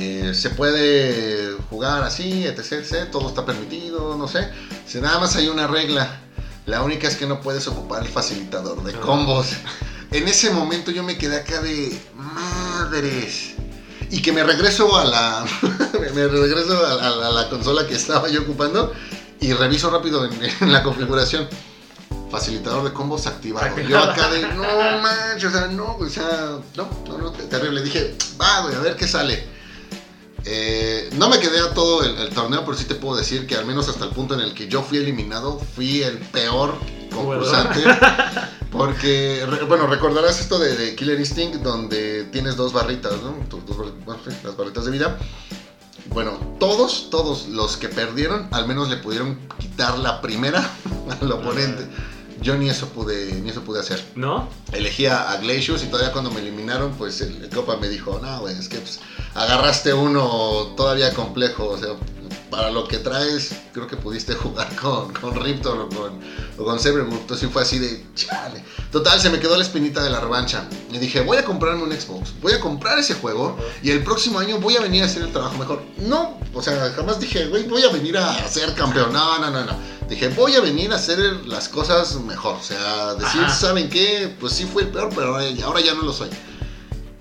eh, 0.00 0.34
se 0.34 0.48
puede 0.48 1.52
jugar 1.68 2.02
así, 2.02 2.46
etc, 2.46 2.72
etc, 2.72 3.10
todo 3.10 3.28
está 3.28 3.44
permitido, 3.44 4.16
no 4.16 4.28
sé. 4.28 4.48
Si 4.86 4.98
nada 4.98 5.18
más 5.18 5.36
hay 5.36 5.48
una 5.48 5.66
regla, 5.66 6.20
la 6.64 6.82
única 6.82 7.06
es 7.06 7.16
que 7.16 7.26
no 7.26 7.42
puedes 7.42 7.66
ocupar 7.68 8.02
el 8.02 8.08
facilitador 8.08 8.82
de 8.82 8.94
combos. 8.94 9.48
En 10.10 10.26
ese 10.26 10.50
momento 10.50 10.90
yo 10.90 11.02
me 11.02 11.18
quedé 11.18 11.36
acá 11.36 11.60
de 11.60 12.00
madres. 12.14 13.52
Y 14.10 14.22
que 14.22 14.32
me 14.32 14.42
regreso 14.42 14.96
a 14.96 15.04
la. 15.04 15.44
me 16.14 16.26
regreso 16.26 16.84
a, 16.84 16.92
a 16.94 17.28
a 17.28 17.30
la 17.30 17.48
consola 17.48 17.86
que 17.86 17.94
estaba 17.94 18.28
yo 18.28 18.42
ocupando. 18.42 18.92
Y 19.38 19.52
reviso 19.52 19.90
rápido 19.90 20.24
en, 20.24 20.32
en 20.60 20.72
la 20.72 20.82
configuración. 20.82 21.46
Facilitador 22.30 22.84
de 22.84 22.92
combos 22.92 23.26
activado. 23.26 23.78
Yo 23.80 23.98
acá 23.98 24.30
de, 24.30 24.42
no 24.54 24.64
manches, 25.02 25.44
o 25.44 25.50
sea, 25.50 25.66
no, 25.66 25.96
o 25.96 26.08
sea, 26.08 26.58
no, 26.76 26.88
no, 27.06 27.18
no, 27.18 27.32
terrible. 27.32 27.82
Dije, 27.82 28.16
va, 28.40 28.62
güey, 28.62 28.74
a 28.74 28.80
ver 28.80 28.96
qué 28.96 29.06
sale. 29.06 29.59
Eh, 30.44 31.10
no 31.16 31.28
me 31.28 31.38
quedé 31.38 31.60
a 31.60 31.74
todo 31.74 32.02
el, 32.02 32.16
el 32.18 32.30
torneo, 32.30 32.64
pero 32.64 32.76
sí 32.76 32.84
te 32.84 32.94
puedo 32.94 33.16
decir 33.16 33.46
que 33.46 33.56
al 33.56 33.66
menos 33.66 33.88
hasta 33.88 34.04
el 34.06 34.10
punto 34.10 34.34
en 34.34 34.40
el 34.40 34.54
que 34.54 34.68
yo 34.68 34.82
fui 34.82 34.98
eliminado, 34.98 35.60
fui 35.76 36.02
el 36.02 36.18
peor 36.18 36.74
concursante. 37.14 37.82
Porque, 38.70 39.44
re- 39.48 39.64
bueno, 39.64 39.86
recordarás 39.86 40.40
esto 40.40 40.58
de, 40.58 40.76
de 40.76 40.94
Killer 40.94 41.18
Instinct, 41.18 41.56
donde 41.56 42.24
tienes 42.24 42.56
dos 42.56 42.72
barritas, 42.72 43.12
¿no? 43.22 43.32
Tus 43.48 43.66
dos 43.66 43.76
bar- 43.78 43.92
bueno, 44.04 44.20
sí, 44.26 44.34
las 44.44 44.56
barritas 44.56 44.84
de 44.84 44.90
vida. 44.92 45.18
Bueno, 46.06 46.38
todos, 46.58 47.08
todos 47.10 47.48
los 47.48 47.76
que 47.76 47.88
perdieron, 47.88 48.48
al 48.52 48.66
menos 48.66 48.88
le 48.88 48.96
pudieron 48.96 49.38
quitar 49.58 49.98
la 49.98 50.20
primera 50.20 50.68
al 51.20 51.32
oponente. 51.32 51.86
Yo 52.42 52.56
ni 52.56 52.68
eso 52.68 52.88
pude, 52.88 53.32
ni 53.34 53.50
eso 53.50 53.62
pude 53.62 53.80
hacer. 53.80 54.02
¿No? 54.14 54.48
Elegí 54.72 55.06
a, 55.06 55.30
a 55.30 55.36
Glacius 55.38 55.82
y 55.82 55.86
todavía 55.86 56.12
cuando 56.12 56.30
me 56.30 56.40
eliminaron, 56.40 56.92
pues 56.92 57.20
el, 57.20 57.44
el 57.44 57.50
Copa 57.50 57.76
me 57.76 57.88
dijo, 57.88 58.18
no, 58.22 58.40
güey, 58.40 58.58
es 58.58 58.68
que 58.68 58.78
pues, 58.78 59.00
agarraste 59.34 59.92
uno 59.92 60.74
todavía 60.76 61.12
complejo, 61.12 61.68
o 61.68 61.78
sea, 61.78 61.90
para 62.50 62.70
lo 62.70 62.86
que 62.86 62.98
traes, 62.98 63.54
creo 63.72 63.86
que 63.86 63.96
pudiste 63.96 64.34
jugar 64.34 64.74
con, 64.76 65.12
con 65.14 65.34
Riptor 65.40 65.78
o 65.78 65.88
con, 65.88 66.20
o 66.58 66.64
con 66.64 66.80
Saberwolf, 66.80 67.20
entonces 67.20 67.48
fue 67.50 67.62
así 67.62 67.78
de, 67.78 68.04
chale. 68.14 68.62
Total, 68.90 69.20
se 69.20 69.30
me 69.30 69.38
quedó 69.38 69.56
la 69.56 69.62
espinita 69.62 70.02
de 70.02 70.10
la 70.10 70.20
revancha. 70.20 70.68
Y 70.92 70.98
dije, 70.98 71.20
voy 71.20 71.38
a 71.38 71.44
comprarme 71.44 71.84
un 71.84 71.92
Xbox, 71.92 72.34
voy 72.42 72.52
a 72.52 72.60
comprar 72.60 72.98
ese 72.98 73.14
juego 73.14 73.56
y 73.82 73.90
el 73.90 74.02
próximo 74.02 74.38
año 74.40 74.58
voy 74.58 74.76
a 74.76 74.80
venir 74.80 75.02
a 75.02 75.06
hacer 75.06 75.22
el 75.22 75.32
trabajo 75.32 75.56
mejor. 75.58 75.82
No, 75.98 76.38
o 76.52 76.60
sea, 76.62 76.92
jamás 76.94 77.20
dije, 77.20 77.46
güey, 77.46 77.68
voy 77.68 77.82
a 77.84 77.90
venir 77.90 78.18
a 78.18 78.48
ser 78.48 78.74
campeón. 78.74 79.12
No, 79.12 79.38
no, 79.38 79.50
no, 79.50 79.64
no. 79.64 79.99
Dije, 80.10 80.28
voy 80.28 80.54
a 80.56 80.60
venir 80.60 80.92
a 80.92 80.96
hacer 80.96 81.18
las 81.46 81.68
cosas 81.68 82.16
mejor. 82.16 82.56
O 82.56 82.62
sea, 82.62 83.14
decir, 83.14 83.40
Ajá. 83.42 83.54
¿saben 83.54 83.88
qué? 83.88 84.34
Pues 84.38 84.52
sí 84.52 84.64
fui 84.64 84.82
el 84.82 84.90
peor, 84.90 85.08
pero 85.14 85.36
ahora 85.64 85.80
ya, 85.80 85.94
no 85.94 86.02
lo 86.02 86.12
soy. 86.12 86.28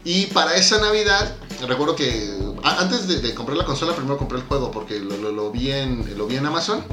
Y 0.03 0.25
para 0.27 0.55
esa 0.55 0.79
Navidad, 0.81 1.35
recuerdo 1.67 1.95
que 1.95 2.33
antes 2.63 3.07
de, 3.07 3.19
de 3.21 3.33
comprar 3.35 3.57
la 3.57 3.65
consola, 3.65 3.93
primero 3.95 4.17
compré 4.17 4.39
el 4.39 4.43
juego 4.45 4.71
porque 4.71 4.99
lo, 4.99 5.15
lo- 5.17 5.31
lo 5.31 5.51
vi, 5.51 5.71
en, 5.71 6.17
lo 6.17 6.25
vi 6.25 6.37
en 6.37 6.45
Amazon. 6.47 6.83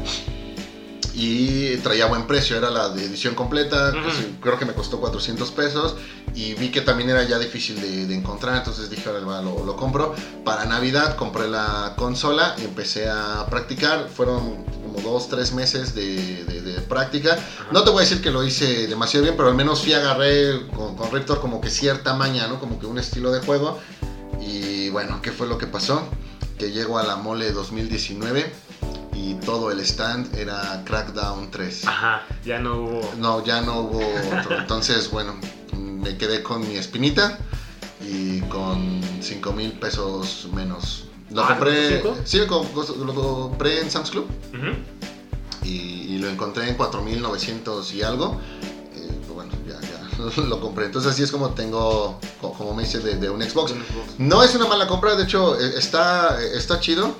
Y 1.14 1.76
traía 1.78 2.04
buen 2.06 2.26
precio, 2.26 2.58
era 2.58 2.70
la 2.70 2.90
de 2.90 3.02
edición 3.06 3.34
completa, 3.34 3.90
creo 4.42 4.58
que 4.58 4.66
me 4.66 4.74
costó 4.74 5.00
400 5.00 5.50
pesos. 5.52 5.94
Y 6.34 6.52
vi 6.54 6.68
que 6.70 6.82
también 6.82 7.08
era 7.08 7.22
ya 7.24 7.38
difícil 7.38 7.80
de, 7.80 8.06
de 8.06 8.14
encontrar, 8.14 8.54
entonces 8.58 8.90
dije, 8.90 9.08
ahora 9.08 9.40
lo 9.40 9.76
compro. 9.76 10.14
Para 10.44 10.66
Navidad 10.66 11.16
compré 11.16 11.48
la 11.48 11.94
consola 11.96 12.54
y 12.58 12.64
empecé 12.64 13.08
a 13.08 13.46
practicar. 13.48 14.10
Fueron 14.14 14.66
como 14.96 15.10
dos, 15.12 15.28
tres 15.28 15.52
meses 15.52 15.94
de, 15.94 16.44
de- 16.44 16.60
de 16.62 16.80
práctica. 16.82 17.38
No 17.72 17.82
te 17.84 17.90
voy 17.90 17.98
a 17.98 18.00
decir 18.08 18.22
que 18.22 18.30
lo 18.30 18.42
hice 18.44 18.86
demasiado 18.86 19.24
bien, 19.24 19.36
pero 19.36 19.48
al 19.48 19.54
menos 19.54 19.80
sí 19.80 19.92
agarré 19.92 20.66
con, 20.68 20.96
con 20.96 21.10
Riptor 21.10 21.40
como 21.40 21.60
que 21.60 21.70
cierta 21.70 22.14
maña, 22.14 22.46
¿no? 22.48 22.58
Como 22.60 22.78
que 22.78 22.86
un 22.86 22.98
estilo 22.98 23.30
de 23.32 23.40
juego. 23.40 23.78
Y 24.40 24.88
bueno, 24.90 25.20
¿qué 25.22 25.32
fue 25.32 25.46
lo 25.46 25.58
que 25.58 25.66
pasó? 25.66 26.02
Que 26.58 26.70
llego 26.70 26.98
a 26.98 27.02
la 27.04 27.16
mole 27.16 27.52
2019 27.52 28.52
y 29.14 29.34
todo 29.34 29.70
el 29.70 29.80
stand 29.80 30.34
era 30.36 30.82
Crackdown 30.84 31.50
3. 31.50 31.86
Ajá, 31.86 32.22
ya 32.44 32.58
no 32.58 32.76
hubo. 32.76 33.12
No, 33.18 33.44
ya 33.44 33.60
no 33.62 33.80
hubo 33.80 34.00
otro. 34.40 34.58
Entonces, 34.58 35.10
bueno, 35.10 35.34
me 35.76 36.16
quedé 36.16 36.42
con 36.42 36.66
mi 36.66 36.76
espinita 36.76 37.38
y 38.08 38.40
con 38.42 39.00
5 39.20 39.52
mil 39.52 39.72
pesos 39.72 40.48
menos. 40.52 41.05
Lo 41.30 41.42
Ah, 41.44 41.48
compré, 41.48 42.00
sí, 42.24 42.38
lo, 42.38 43.04
lo 43.04 43.14
compré 43.14 43.80
en 43.80 43.90
Sam's 43.90 44.10
Club 44.10 44.26
y, 45.64 45.68
y 46.14 46.18
lo 46.18 46.28
encontré 46.28 46.68
en 46.68 46.76
4.900 46.78 47.92
y 47.92 48.02
algo. 48.02 48.40
Eh, 48.94 49.10
pues 49.22 49.32
bueno, 49.34 49.52
ya, 49.66 49.80
ya 49.80 50.42
lo 50.48 50.60
compré. 50.60 50.86
Entonces 50.86 51.12
así 51.12 51.22
es 51.22 51.30
como 51.32 51.50
tengo, 51.50 52.18
co- 52.40 52.52
como 52.52 52.74
me 52.74 52.84
hice 52.84 53.00
de, 53.00 53.16
de 53.16 53.28
un 53.30 53.42
Xbox. 53.42 53.72
No 54.18 54.42
es 54.42 54.54
una 54.54 54.66
mala 54.66 54.86
compra, 54.86 55.16
de 55.16 55.24
hecho 55.24 55.58
eh, 55.60 55.74
está, 55.76 56.40
está 56.42 56.78
chido. 56.80 57.14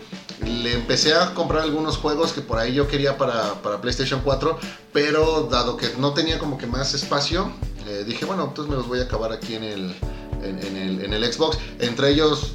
Le 0.45 0.75
empecé 0.75 1.15
a 1.15 1.35
comprar 1.35 1.63
algunos 1.63 1.97
juegos 1.97 2.33
que 2.33 2.43
por 2.43 2.59
ahí 2.59 2.75
yo 2.75 2.87
quería 2.87 3.17
para, 3.19 3.55
para 3.63 3.81
PlayStation 3.81 4.21
4, 4.23 4.59
pero 4.93 5.49
dado 5.51 5.77
que 5.77 5.89
no 5.99 6.13
tenía 6.13 6.39
como 6.39 6.59
que 6.59 6.67
más 6.67 6.93
espacio, 6.95 7.51
eh, 7.89 8.05
dije, 8.07 8.25
bueno, 8.27 8.45
entonces 8.45 8.71
me 8.71 8.77
los 8.77 8.87
voy 8.87 9.01
a 9.01 9.05
acabar 9.05 9.33
aquí 9.33 9.55
en 9.55 9.65
el, 9.65 9.97
en, 10.43 10.59
en 10.63 10.77
el, 10.77 11.05
en 11.05 11.13
el 11.15 11.33
Xbox. 11.33 11.59
Entre 11.81 12.11
ellos, 12.11 12.53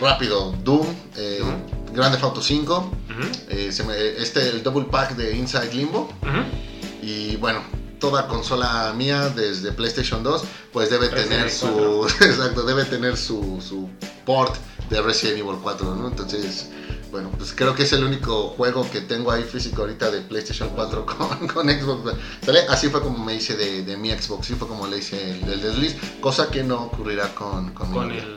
rápido, 0.00 0.52
Doom, 0.64 0.86
eh, 1.16 1.38
Doom. 1.40 1.94
Grand 1.94 2.12
Theft 2.12 2.24
Auto 2.24 2.42
5, 2.42 2.76
Ujú. 2.78 3.28
eh, 3.48 3.72
se 3.72 3.82
me- 3.84 3.96
este, 4.22 4.50
el 4.50 4.62
double 4.62 4.84
pack 4.90 5.16
de 5.16 5.36
Inside 5.36 5.72
Limbo. 5.72 6.08
Y 7.02 7.36
bueno, 7.36 7.62
toda 8.00 8.26
consola 8.28 8.92
mía 8.96 9.28
desde 9.30 9.72
PlayStation 9.72 10.22
2 10.22 10.44
pues 10.72 10.90
debe 10.90 11.08
tener 11.08 11.50
su 11.50 12.06
exacto, 12.20 12.62
debe 12.64 12.84
tener 12.84 13.16
su, 13.16 13.62
su 13.66 13.88
port 14.26 14.54
de 14.90 15.00
Resident 15.00 15.38
Evil 15.38 15.56
4, 15.62 15.94
¿no? 15.94 16.08
Entonces, 16.08 16.68
bueno, 17.10 17.30
pues 17.38 17.52
creo 17.54 17.74
que 17.74 17.84
es 17.84 17.92
el 17.92 18.04
único 18.04 18.48
juego 18.48 18.88
que 18.90 19.00
tengo 19.00 19.30
ahí 19.30 19.42
físico 19.44 19.82
ahorita 19.82 20.10
de 20.10 20.20
PlayStation 20.20 20.68
4 20.74 21.06
con, 21.16 21.48
con 21.48 21.68
Xbox. 21.70 22.12
¿sale? 22.44 22.60
Así 22.68 22.88
fue 22.90 23.00
como 23.00 23.24
me 23.24 23.34
hice 23.36 23.56
de, 23.56 23.82
de 23.84 23.96
mi 23.96 24.10
Xbox, 24.10 24.46
así 24.46 24.54
fue 24.54 24.68
como 24.68 24.86
le 24.86 24.98
hice 24.98 25.30
el, 25.38 25.44
el 25.50 25.62
desliz, 25.62 25.96
cosa 26.20 26.50
que 26.50 26.62
no 26.62 26.82
ocurrirá 26.84 27.34
con, 27.34 27.72
con, 27.72 27.88
mi 27.90 27.94
Con 27.96 28.10
el. 28.10 28.36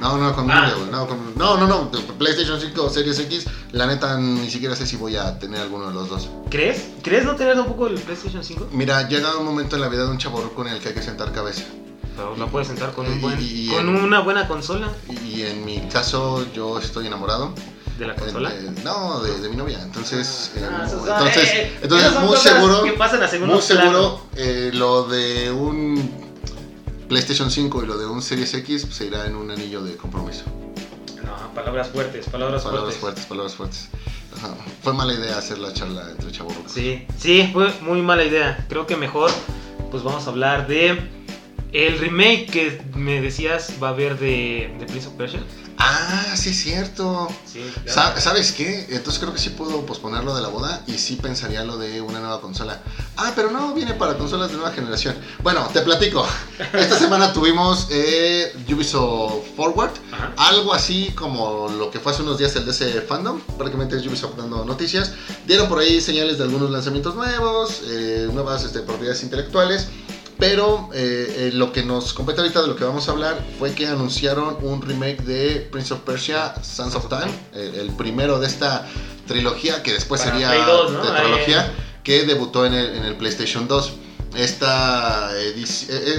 No, 0.00 0.16
no, 0.16 0.34
con 0.34 0.50
Ah. 0.50 0.72
no, 0.90 1.06
con- 1.06 1.34
no, 1.36 1.56
no, 1.58 1.66
no, 1.66 1.90
PlayStation 2.18 2.58
5 2.60 2.84
o 2.84 2.90
Series 2.90 3.18
X, 3.18 3.46
la 3.72 3.86
neta 3.86 4.16
ni 4.18 4.50
siquiera 4.50 4.74
sé 4.74 4.86
si 4.86 4.96
voy 4.96 5.16
a 5.16 5.38
tener 5.38 5.60
alguno 5.60 5.88
de 5.88 5.94
los 5.94 6.08
dos. 6.08 6.28
¿Crees? 6.50 6.84
¿Crees 7.02 7.24
no 7.24 7.36
tener 7.36 7.54
tampoco 7.54 7.86
el 7.86 7.94
PlayStation 8.00 8.42
5? 8.42 8.68
Mira, 8.72 9.06
llega 9.08 9.36
un 9.36 9.44
momento 9.44 9.76
en 9.76 9.82
la 9.82 9.88
vida 9.88 10.04
de 10.04 10.10
un 10.10 10.18
chaborruco 10.18 10.66
en 10.66 10.72
el 10.74 10.80
que 10.80 10.88
hay 10.88 10.94
que 10.94 11.02
sentar 11.02 11.32
cabeza. 11.32 11.64
Pero 12.16 12.36
la 12.36 12.46
puedes 12.46 12.68
sentar 12.68 12.92
con, 12.92 13.06
un 13.06 13.20
buen, 13.20 13.38
y- 13.40 13.68
con 13.68 13.88
una 13.88 14.20
buena 14.20 14.46
consola 14.48 14.88
Y 15.26 15.42
en 15.42 15.64
mi 15.64 15.80
caso, 15.88 16.46
yo 16.54 16.78
estoy 16.78 17.06
enamorado. 17.06 17.52
de 17.98 18.06
la 18.06 18.14
consola. 18.16 18.50
Eh, 18.50 18.66
eh, 18.74 18.80
no, 18.82 19.20
de, 19.20 19.40
de 19.40 19.48
mi 19.50 19.56
novia. 19.56 19.78
Entonces, 19.82 20.52
eh, 20.56 20.66
Ah, 20.70 20.88
son- 20.88 21.00
entonces, 21.00 21.44
eh, 21.44 21.62
eh, 21.64 21.78
entonces 21.82 22.12
muy 22.20 22.36
seguro, 22.38 22.82
que 22.82 22.92
pasan 22.92 23.22
a 23.22 23.46
muy 23.46 23.60
seguro 23.60 24.22
eh, 24.36 24.70
lo 24.72 25.02
de 25.04 25.52
un 25.52 26.19
PlayStation 27.10 27.50
5 27.50 27.82
y 27.82 27.86
lo 27.86 27.98
de 27.98 28.06
un 28.06 28.22
Series 28.22 28.54
X 28.54 28.86
se 28.88 29.06
irá 29.06 29.26
en 29.26 29.34
un 29.34 29.50
anillo 29.50 29.82
de 29.82 29.96
compromiso. 29.96 30.44
No, 31.24 31.52
palabras 31.56 31.88
fuertes, 31.88 32.26
palabras, 32.28 32.62
Palabras 32.62 32.94
fuertes. 32.94 33.00
fuertes, 33.00 33.26
palabras 33.26 33.54
fuertes. 33.56 33.88
Fue 34.84 34.94
mala 34.94 35.12
idea 35.14 35.36
hacer 35.36 35.58
la 35.58 35.72
charla 35.72 36.08
entre 36.08 36.30
chavorrucos. 36.30 36.70
Sí, 36.70 37.04
sí, 37.18 37.50
fue 37.52 37.68
muy 37.82 38.00
mala 38.00 38.24
idea. 38.24 38.64
Creo 38.68 38.86
que 38.86 38.96
mejor, 38.96 39.32
pues 39.90 40.04
vamos 40.04 40.24
a 40.28 40.30
hablar 40.30 40.68
de 40.68 41.00
el 41.72 41.98
remake 41.98 42.46
que 42.46 42.80
me 42.94 43.20
decías 43.20 43.74
va 43.82 43.88
a 43.88 43.90
haber 43.90 44.16
de, 44.16 44.72
de 44.78 44.86
Prince 44.86 45.08
of 45.08 45.14
Persia. 45.14 45.40
Ah, 45.82 46.36
sí 46.36 46.50
es 46.50 46.62
cierto. 46.62 47.28
Sí, 47.46 47.60
¿Sabes 47.86 48.52
qué? 48.52 48.86
Entonces 48.90 49.18
creo 49.18 49.32
que 49.32 49.40
sí 49.40 49.50
puedo 49.50 49.86
posponer 49.86 50.22
lo 50.24 50.34
de 50.34 50.42
la 50.42 50.48
boda 50.48 50.82
y 50.86 50.92
sí 50.92 51.16
pensaría 51.16 51.64
lo 51.64 51.78
de 51.78 52.02
una 52.02 52.20
nueva 52.20 52.40
consola. 52.40 52.80
Ah, 53.16 53.32
pero 53.34 53.50
no, 53.50 53.72
viene 53.72 53.94
para 53.94 54.18
consolas 54.18 54.50
de 54.50 54.56
nueva 54.56 54.72
generación. 54.72 55.16
Bueno, 55.42 55.66
te 55.72 55.80
platico. 55.80 56.26
Esta 56.74 56.98
semana 56.98 57.32
tuvimos 57.32 57.88
eh, 57.90 58.52
Ubisoft 58.70 59.56
Forward. 59.56 59.92
Ajá. 60.12 60.34
Algo 60.36 60.74
así 60.74 61.12
como 61.14 61.68
lo 61.68 61.90
que 61.90 61.98
fue 61.98 62.12
hace 62.12 62.22
unos 62.22 62.38
días 62.38 62.54
el 62.56 62.66
DC 62.66 63.02
Fandom. 63.02 63.40
Prácticamente 63.40 63.96
es 63.96 64.06
Ubisoft 64.06 64.36
dando 64.36 64.64
noticias. 64.64 65.12
Dieron 65.46 65.68
por 65.68 65.78
ahí 65.78 66.00
señales 66.00 66.36
de 66.36 66.44
algunos 66.44 66.70
lanzamientos 66.70 67.14
nuevos, 67.14 67.82
eh, 67.86 68.28
nuevas 68.32 68.64
este, 68.64 68.80
propiedades 68.80 69.22
intelectuales. 69.22 69.88
Pero 70.40 70.88
eh, 70.94 71.34
eh, 71.36 71.50
lo 71.52 71.70
que 71.70 71.82
nos 71.84 72.14
compete 72.14 72.40
ahorita 72.40 72.62
de 72.62 72.68
lo 72.68 72.74
que 72.74 72.84
vamos 72.84 73.06
a 73.08 73.12
hablar 73.12 73.38
fue 73.58 73.74
que 73.74 73.86
anunciaron 73.86 74.56
un 74.62 74.80
remake 74.80 75.22
de 75.22 75.68
Prince 75.70 75.92
of 75.92 76.00
Persia, 76.00 76.54
Sands 76.62 76.94
of 76.94 77.08
Time, 77.08 77.30
el, 77.52 77.74
el 77.74 77.90
primero 77.90 78.40
de 78.40 78.46
esta 78.46 78.88
trilogía 79.26 79.82
que 79.82 79.92
después 79.92 80.22
Para 80.22 80.32
sería 80.32 80.48
Play 80.48 80.62
2, 80.66 80.92
¿no? 80.92 81.00
tetralogía, 81.00 81.72
que 82.02 82.24
debutó 82.24 82.64
en 82.64 82.72
el, 82.72 82.96
en 82.96 83.04
el 83.04 83.16
PlayStation 83.16 83.68
2. 83.68 83.92
Esta 84.34 85.30
eh, 85.36 85.54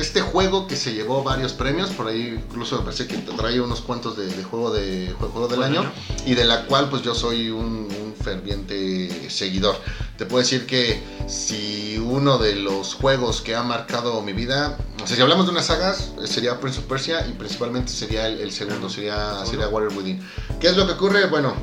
este 0.01 0.21
juego 0.21 0.67
que 0.67 0.75
se 0.75 0.93
llevó 0.93 1.23
varios 1.23 1.53
premios, 1.53 1.91
por 1.91 2.07
ahí 2.07 2.37
incluso 2.45 2.77
me 2.77 2.83
parece 2.83 3.07
que 3.07 3.17
trae 3.17 3.59
unos 3.61 3.79
cuantos 3.81 4.17
de, 4.17 4.27
de 4.27 4.43
juego, 4.43 4.69
de, 4.69 5.15
juego 5.17 5.47
del 5.47 5.63
año 5.63 5.89
y 6.25 6.35
de 6.35 6.43
la 6.43 6.65
cual 6.65 6.89
pues 6.89 7.03
yo 7.03 7.15
soy 7.15 7.49
un, 7.49 7.87
un 7.89 8.13
ferviente 8.21 9.29
seguidor. 9.29 9.77
Te 10.21 10.27
puedo 10.27 10.43
decir 10.43 10.67
que 10.67 11.01
si 11.27 11.97
uno 11.97 12.37
de 12.37 12.53
los 12.55 12.93
juegos 12.93 13.41
que 13.41 13.55
ha 13.55 13.63
marcado 13.63 14.21
mi 14.21 14.33
vida, 14.33 14.77
o 15.03 15.07
sea, 15.07 15.15
si 15.15 15.21
hablamos 15.23 15.47
de 15.47 15.51
unas 15.51 15.65
sagas, 15.65 16.11
eh, 16.23 16.27
sería 16.27 16.59
Prince 16.59 16.77
of 16.77 16.85
Persia 16.85 17.25
y 17.27 17.31
principalmente 17.31 17.91
sería 17.91 18.27
el, 18.27 18.37
el 18.39 18.51
segundo, 18.51 18.87
sería, 18.87 19.43
sería 19.47 19.67
Water 19.67 19.97
Within. 19.97 20.21
¿Qué 20.59 20.67
es 20.67 20.77
lo 20.77 20.85
que 20.85 20.93
ocurre? 20.93 21.25
Bueno, 21.25 21.55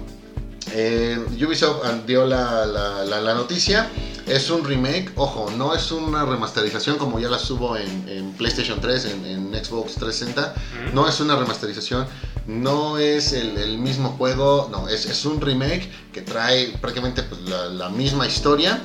eh, 0.72 1.24
Ubisoft 1.46 1.84
dio 2.04 2.26
la, 2.26 2.66
la- 2.66 3.04
la- 3.04 3.20
la 3.20 3.34
noticia. 3.34 3.88
Es 4.26 4.50
un 4.50 4.62
remake, 4.64 5.12
ojo, 5.14 5.50
no 5.56 5.72
es 5.74 5.90
una 5.92 6.24
remasterización 6.26 6.98
como 6.98 7.18
ya 7.20 7.30
la 7.30 7.38
subo 7.38 7.76
en, 7.76 8.08
en 8.08 8.32
PlayStation 8.32 8.78
3, 8.80 9.04
en, 9.06 9.24
en 9.24 9.64
Xbox 9.64 9.94
360. 9.94 10.52
Ujú. 10.88 10.94
No 10.96 11.08
es 11.08 11.18
una 11.20 11.36
remasterización, 11.36 12.06
no 12.48 12.98
es 12.98 13.32
el, 13.32 13.56
el 13.58 13.78
mismo 13.78 14.08
juego, 14.18 14.68
no, 14.72 14.88
es, 14.88 15.06
es 15.06 15.24
un 15.24 15.40
remake 15.40 15.88
que 16.12 16.22
trae 16.22 16.68
prácticamente 16.80 17.22
pues, 17.22 17.42
la, 17.42 17.66
la 17.66 17.88
misma 17.90 18.26
historia. 18.26 18.80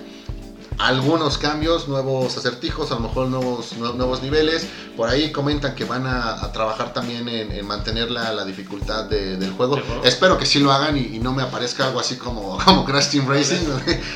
Algunos 0.80 1.38
cambios, 1.38 1.88
nuevos 1.88 2.36
acertijos, 2.36 2.92
a 2.92 2.96
lo 2.96 3.02
mejor 3.02 3.28
nuevos, 3.28 3.74
nue- 3.78 3.94
nuevos 3.94 4.24
niveles. 4.24 4.66
Por 4.98 5.08
ahí 5.08 5.32
comentan 5.32 5.76
que 5.76 5.86
van 5.86 6.08
a, 6.08 6.44
a 6.44 6.52
trabajar 6.52 6.94
también 6.94 7.30
en, 7.30 7.52
en 7.52 7.66
mantener 7.68 8.10
la, 8.10 8.34
la 8.34 8.44
dificultad 8.44 9.06
de- 9.06 9.38
del 9.38 9.52
juego. 9.52 9.80
Espero 10.04 10.36
que 10.38 10.48
sí 10.48 10.60
lo 10.60 10.72
hagan 10.72 10.98
y, 10.98 11.16
y 11.16 11.20
no 11.20 11.32
me 11.32 11.44
aparezca 11.44 11.86
algo 11.86 12.00
así 12.00 12.16
como, 12.16 12.58
como 12.66 12.84
Crash 12.86 13.10
Team 13.12 13.28
Racing. 13.30 13.64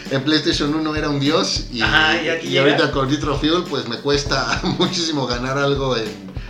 en 0.09 0.23
PlayStation 0.23 0.73
1 0.73 0.95
era 0.95 1.09
un 1.09 1.19
dios 1.19 1.65
y, 1.71 1.81
Ajá, 1.81 2.15
¿y 2.43 2.57
ahorita 2.57 2.91
con 2.91 3.07
Nitro 3.07 3.37
Fuel 3.37 3.63
pues 3.69 3.87
me 3.87 3.97
cuesta 3.97 4.59
muchísimo 4.79 5.27
ganar 5.27 5.59
algo 5.59 5.95
en 5.95 6.09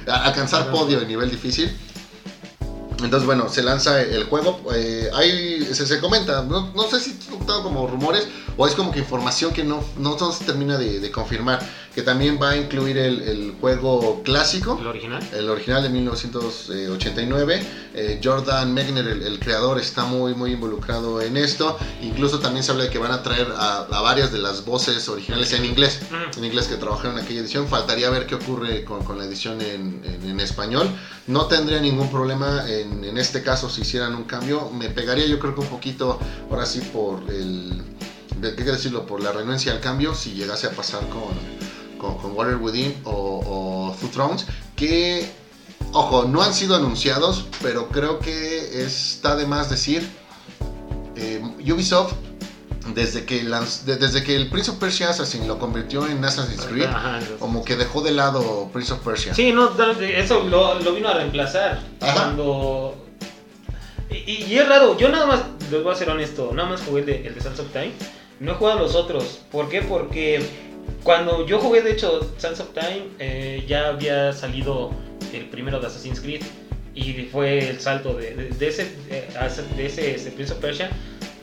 alcanzar 0.10 0.72
podio 0.72 1.02
en 1.02 1.08
nivel 1.10 1.30
difícil. 1.30 1.78
Entonces, 3.04 3.26
bueno, 3.26 3.50
se 3.50 3.62
lanza 3.62 4.02
el 4.02 4.24
juego. 4.26 4.62
eh, 4.74 5.10
ahí 5.14 5.64
se, 5.74 5.86
se 5.86 6.00
comenta, 6.00 6.44
no, 6.44 6.72
no 6.76 6.84
sé 6.90 7.00
si 7.00 7.12
es 7.12 7.28
como 7.62 7.88
rumores 7.88 8.28
o 8.58 8.66
es 8.68 8.74
como 8.74 8.92
que 8.92 9.00
información 9.00 9.54
que 9.54 9.64
no, 9.64 9.84
no, 9.98 10.18
se 10.32 10.46
termina 10.46 10.78
de 10.78 11.12
confirmar. 11.12 11.60
Que 11.98 12.04
también 12.04 12.38
va 12.40 12.52
a 12.52 12.58
incluir 12.58 12.96
el, 12.96 13.24
el 13.24 13.56
juego 13.60 14.22
clásico, 14.24 14.78
El 14.80 14.86
original. 14.86 15.28
el 15.34 15.50
original 15.50 15.82
de 15.82 15.90
1989. 15.90 17.66
Eh, 17.96 18.22
Jordan 18.24 18.72
Megner, 18.72 19.08
el, 19.08 19.24
el 19.24 19.40
creador, 19.40 19.80
está 19.80 20.06
muy, 20.06 20.36
muy 20.36 20.52
involucrado 20.52 21.20
en 21.24 21.38
esto. 21.38 21.76
Incluso 22.04 22.38
también 22.38 22.64
se 22.64 22.72
habla 22.72 22.84
de 22.84 22.92
que 22.92 23.00
van 23.00 23.12
a 23.12 23.24
traer 23.24 23.48
a, 23.58 23.78
a 23.80 24.02
varias 24.02 24.32
de 24.32 24.38
las 24.38 24.64
voces 24.64 25.10
originales 25.10 25.52
en 25.54 25.66
inglés 25.66 26.00
en 26.38 26.46
inglés 26.46 26.68
que 26.68 26.76
trabajaron 26.76 27.18
en 27.18 27.24
aquella 27.26 27.40
edición. 27.42 27.68
Faltaría 27.68 28.12
ver 28.12 28.28
qué 28.28 28.36
ocurre 28.36 28.84
con, 28.84 29.04
con 29.04 29.18
la 29.18 29.26
edición 29.26 29.60
en, 29.62 30.02
en- 30.04 30.30
en 30.30 30.40
español. 30.40 30.88
No 31.26 31.48
tendría 31.48 31.80
ningún 31.80 32.12
problema 32.12 32.70
en, 32.70 33.04
en 33.06 33.18
este 33.18 33.42
caso 33.42 33.72
si 33.72 33.82
hicieran 33.82 34.14
un 34.14 34.26
cambio. 34.26 34.70
Me 34.70 34.90
pegaría 34.92 35.26
yo 35.26 35.40
creo 35.40 35.56
que 35.56 35.62
un 35.62 35.68
poquito, 35.68 36.20
ahora 36.52 36.68
sí, 36.68 36.80
por 36.94 37.22
el... 37.32 37.82
¿Qué 38.40 38.54
quiero 38.54 38.74
decirlo? 38.74 39.08
Por 39.08 39.24
la 39.24 39.32
renuencia 39.32 39.72
al 39.72 39.80
cambio 39.80 40.14
si 40.14 40.34
llegase 40.34 40.68
a 40.68 40.70
pasar 40.70 41.00
con, 41.10 41.24
con, 41.98 42.18
con 42.18 42.34
Water 42.34 42.56
Within 42.58 42.96
o, 43.04 43.12
o 43.92 43.96
Two 44.00 44.10
Thrones. 44.10 44.46
Que, 44.76 45.30
ojo, 45.94 46.26
no 46.26 46.42
han 46.42 46.54
sido 46.54 46.76
anunciados, 46.76 47.46
pero 47.62 47.90
creo 47.90 48.20
que 48.20 48.84
está 48.86 49.36
de 49.36 49.46
más 49.46 49.70
decir... 49.70 50.08
eh, 51.16 51.42
Ubisoft 51.72 52.14
desde 52.94 53.26
que, 53.26 53.44
lanz- 53.44 53.82
de- 53.84 53.98
desde 53.98 54.24
que 54.24 54.36
el 54.36 54.50
Prince 54.50 54.72
of 54.72 54.78
Persia 54.78 55.10
Assassin 55.10 55.46
lo 55.48 55.60
convirtió 55.60 56.08
en 56.08 56.24
Assassin's 56.24 56.64
Creed, 56.66 56.86
Ajá, 56.86 57.20
como 57.40 57.66
que 57.66 57.76
dejó 57.76 58.02
de 58.02 58.12
lado 58.12 58.70
Prince 58.72 58.94
of 58.94 59.00
Persia. 59.00 59.34
Sí, 59.34 59.52
no, 59.52 59.72
no, 59.72 59.92
eso 59.92 60.44
lo, 60.44 60.80
lo 60.80 60.94
vino 60.94 61.10
a 61.10 61.16
reemplazar. 61.16 61.82
Ajá. 62.00 62.14
Cuando. 62.14 62.96
Y, 64.10 64.44
y 64.46 64.58
es 64.58 64.68
raro, 64.70 64.98
yo 64.98 65.10
nada 65.10 65.26
más, 65.26 65.42
les 65.70 65.84
voy 65.84 65.92
a 65.92 65.96
ser 65.98 66.10
honesto, 66.10 66.52
nada 66.54 66.70
más 66.70 66.82
jugué 66.82 67.02
el 67.02 67.06
de, 67.08 67.28
el 67.28 67.36
de 67.36 67.42
Sands 67.42 67.60
of 67.60 67.72
Time. 67.74 67.92
No 68.40 68.52
he 68.54 68.56
jugado 68.56 68.78
a 68.80 68.82
los 68.84 68.96
otros. 68.96 69.40
¿Por 69.52 69.68
qué? 69.68 69.82
Porque 69.82 70.67
cuando 71.04 71.46
yo 71.46 71.60
jugué, 71.60 71.82
de 71.82 71.92
hecho, 71.92 72.34
Sands 72.38 72.60
of 72.60 72.74
Time, 72.74 73.04
eh, 73.20 73.64
ya 73.68 73.88
había 73.90 74.34
salido 74.34 74.92
el 75.34 75.46
primero 75.46 75.80
de 75.80 75.88
Assassin's 75.88 76.20
Creed. 76.20 76.42
Y 76.96 77.30
fue 77.32 77.70
el 77.70 77.80
salto 77.80 78.16
de, 78.16 78.34
de- 78.36 78.50
de 78.50 78.68
ese, 78.68 78.92
eh, 79.12 79.28
de 79.78 79.86
ese, 79.86 80.16
ese 80.16 80.32
Prince 80.32 80.52
of 80.54 80.60
Persia 80.60 80.90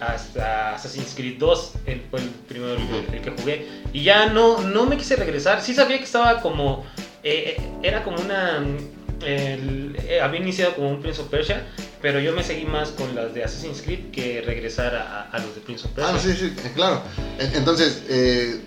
hasta 0.01 0.75
Assassin's 0.75 1.15
Creed 1.15 1.37
2. 1.39 1.73
El, 1.87 2.01
fue 2.11 2.21
el 2.21 2.29
primero 2.49 2.75
el, 2.75 3.15
el 3.15 3.21
que 3.23 3.31
jugué. 3.31 3.67
Y 3.93 4.03
ya 4.03 4.27
no, 4.27 4.61
no 4.63 4.85
me 4.87 4.97
quise 4.97 5.15
regresar. 5.17 5.63
Sí 5.63 5.73
sabía 5.73 5.99
que 5.99 6.05
estaba 6.05 6.41
como. 6.41 6.85
eh, 7.23 7.57
era 7.85 8.03
como 8.03 8.19
una. 8.21 8.65
el- 9.25 9.97
eh, 10.09 10.21
había 10.21 10.41
iniciado 10.41 10.75
como 10.75 10.91
un 10.91 11.01
Prince 11.01 11.21
of 11.21 11.29
Persia, 11.29 11.65
pero 12.03 12.19
yo 12.21 12.33
me 12.33 12.43
seguí 12.43 12.65
más 12.65 12.89
con 12.91 13.15
las 13.15 13.33
de 13.33 13.45
Assassin's 13.45 13.81
Creed 13.81 14.11
que 14.11 14.43
regresar 14.45 14.95
a, 14.95 15.31
a 15.31 15.39
los 15.39 15.55
de 15.55 15.61
Prince 15.61 15.87
of 15.87 15.93
Persia. 15.93 16.15
Ah, 16.15 16.19
sí, 16.21 16.33
sí, 16.35 16.53
claro. 16.75 17.01
En- 17.39 17.55
Entonces, 17.57 18.03
eh, 18.09 18.61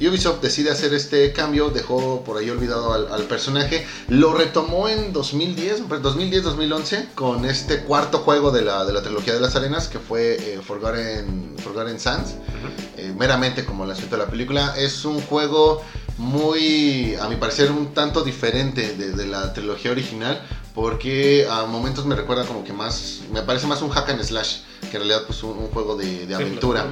Ubisoft 0.00 0.40
decide 0.40 0.70
hacer 0.70 0.92
este 0.94 1.32
cambio, 1.32 1.70
dejó 1.70 2.22
por 2.24 2.38
ahí 2.38 2.50
olvidado 2.50 2.92
al, 2.92 3.12
al 3.12 3.22
personaje, 3.24 3.86
lo 4.08 4.34
retomó 4.34 4.88
en 4.88 5.12
2010, 5.12 5.88
2010-2011, 5.88 7.14
con 7.14 7.44
este 7.44 7.82
cuarto 7.82 8.18
juego 8.18 8.50
de 8.50 8.62
la, 8.62 8.84
de 8.84 8.92
la 8.92 9.02
trilogía 9.02 9.34
de 9.34 9.40
las 9.40 9.56
arenas, 9.56 9.88
que 9.88 9.98
fue 9.98 10.34
eh, 10.34 10.60
Forgotten, 10.62 11.54
Forgotten 11.62 12.00
Sands. 12.00 12.34
Eh, 12.96 13.12
meramente 13.16 13.64
como 13.64 13.84
el 13.84 13.90
asunto 13.90 14.16
de 14.16 14.24
la 14.24 14.30
película. 14.30 14.74
Es 14.76 15.04
un 15.04 15.20
juego 15.20 15.82
muy, 16.16 17.16
a 17.20 17.28
mi 17.28 17.36
parecer, 17.36 17.70
un 17.70 17.92
tanto 17.92 18.22
diferente 18.22 18.94
de, 18.94 19.12
de 19.12 19.26
la 19.26 19.52
trilogía 19.52 19.90
original, 19.90 20.40
porque 20.74 21.46
a 21.48 21.64
momentos 21.66 22.04
me 22.04 22.16
recuerda 22.16 22.44
como 22.44 22.64
que 22.64 22.72
más, 22.72 23.20
me 23.32 23.42
parece 23.42 23.66
más 23.66 23.80
un 23.82 23.90
hack 23.90 24.10
and 24.10 24.22
slash 24.22 24.56
que 24.90 24.96
en 24.96 25.02
realidad 25.04 25.22
pues 25.26 25.42
un, 25.42 25.56
un 25.56 25.68
juego 25.68 25.96
de, 25.96 26.26
de 26.26 26.34
aventura. 26.34 26.82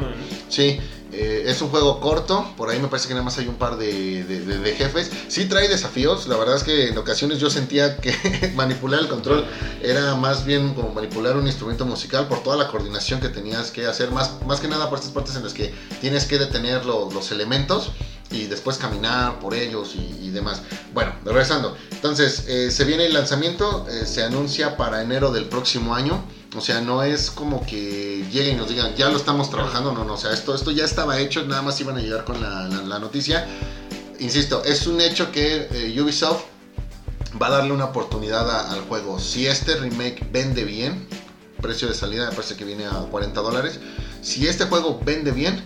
Sí, 0.49 0.79
eh, 1.13 1.45
es 1.47 1.61
un 1.61 1.69
juego 1.69 2.01
corto, 2.01 2.47
por 2.57 2.71
ahí 2.71 2.79
me 2.81 2.89
parece 2.89 3.07
que 3.09 3.15
nada 3.15 3.25
más 3.25 3.37
hay 3.39 3.47
un 3.49 3.57
par 3.57 3.77
de, 3.77 4.25
de- 4.25 4.41
de- 4.41 4.59
de 4.59 4.75
jefes. 4.77 5.11
Sí 5.29 5.45
trae 5.47 5.69
desafíos, 5.69 6.27
la 6.29 6.37
verdad 6.39 6.57
es 6.57 6.63
que 6.63 6.89
en 6.89 6.97
ocasiones 6.97 7.39
yo 7.39 7.51
sentía 7.51 7.99
que 7.99 8.15
manipular 8.57 9.01
el 9.01 9.09
control 9.09 9.45
era 9.83 10.15
más 10.15 10.47
bien 10.47 10.73
como 10.75 10.91
manipular 10.95 11.37
un 11.37 11.47
instrumento 11.47 11.85
musical 11.85 12.29
por 12.29 12.43
toda 12.43 12.57
la 12.57 12.69
coordinación 12.69 13.21
que 13.21 13.29
tenías 13.29 13.71
que 13.73 13.87
hacer, 13.87 14.11
más, 14.11 14.31
más 14.47 14.61
que 14.61 14.69
nada 14.69 14.89
por 14.89 14.99
estas 14.99 15.13
partes 15.13 15.35
en 15.37 15.43
las 15.43 15.53
que 15.53 15.75
tienes 16.01 16.25
que 16.27 16.39
detener 16.39 16.87
lo- 16.87 17.11
los 17.13 17.31
elementos 17.33 17.91
y 18.33 18.47
después 18.47 18.79
caminar 18.79 19.39
por 19.39 19.55
ellos 19.55 19.95
y, 19.95 20.31
demás. 20.31 20.63
Bueno, 20.95 21.13
regresando. 21.25 21.77
Entonces, 21.91 22.45
eh, 22.49 22.71
se 22.71 22.85
viene 22.85 23.07
el 23.07 23.13
lanzamiento, 23.13 23.87
eh, 23.89 24.07
se 24.07 24.23
anuncia 24.23 24.77
para 24.77 25.03
enero 25.03 25.31
del 25.31 25.45
próximo 25.45 25.95
año. 25.95 26.25
O 26.57 26.61
sea, 26.61 26.81
no 26.81 27.03
es 27.03 27.31
como 27.31 27.65
que 27.65 28.27
lleguen 28.31 28.55
y 28.55 28.59
nos 28.59 28.69
digan, 28.69 28.95
ya 28.95 29.09
lo 29.09 29.17
estamos 29.17 29.51
trabajando, 29.51 29.93
no, 29.93 30.05
no, 30.05 30.15
o 30.15 30.17
sea, 30.19 30.33
esto, 30.33 30.55
esto 30.55 30.71
ya 30.71 30.85
estaba 30.85 31.19
hecho, 31.19 31.47
nada 31.47 31.63
más 31.63 31.81
iban 31.81 31.97
a 31.97 32.01
llegar 32.01 32.25
con 32.25 32.41
la, 32.41 32.99
noticia. 32.99 33.47
Insisto, 34.19 34.63
es 34.65 34.87
un 34.87 35.01
hecho 35.01 35.33
que 35.33 35.69
eh, 35.71 36.01
Ubisoft 36.01 36.43
va 37.41 37.47
a 37.47 37.51
darle 37.51 37.73
una 37.73 37.87
oportunidad 37.87 38.71
al 38.71 38.83
juego. 38.83 39.19
Si 39.19 39.47
este 39.47 39.77
remake 39.77 40.27
vende 40.31 40.65
bien, 40.65 41.07
precio 41.63 41.89
de 41.89 41.95
salida 41.95 42.27
me 42.29 42.33
parece 42.33 42.57
que 42.57 42.65
viene 42.65 42.85
a 42.85 43.07
40 43.11 43.41
dólares. 43.41 43.81
Si 44.21 44.47
este 44.47 44.65
juego 44.65 45.01
vende 45.03 45.31
bien, 45.31 45.65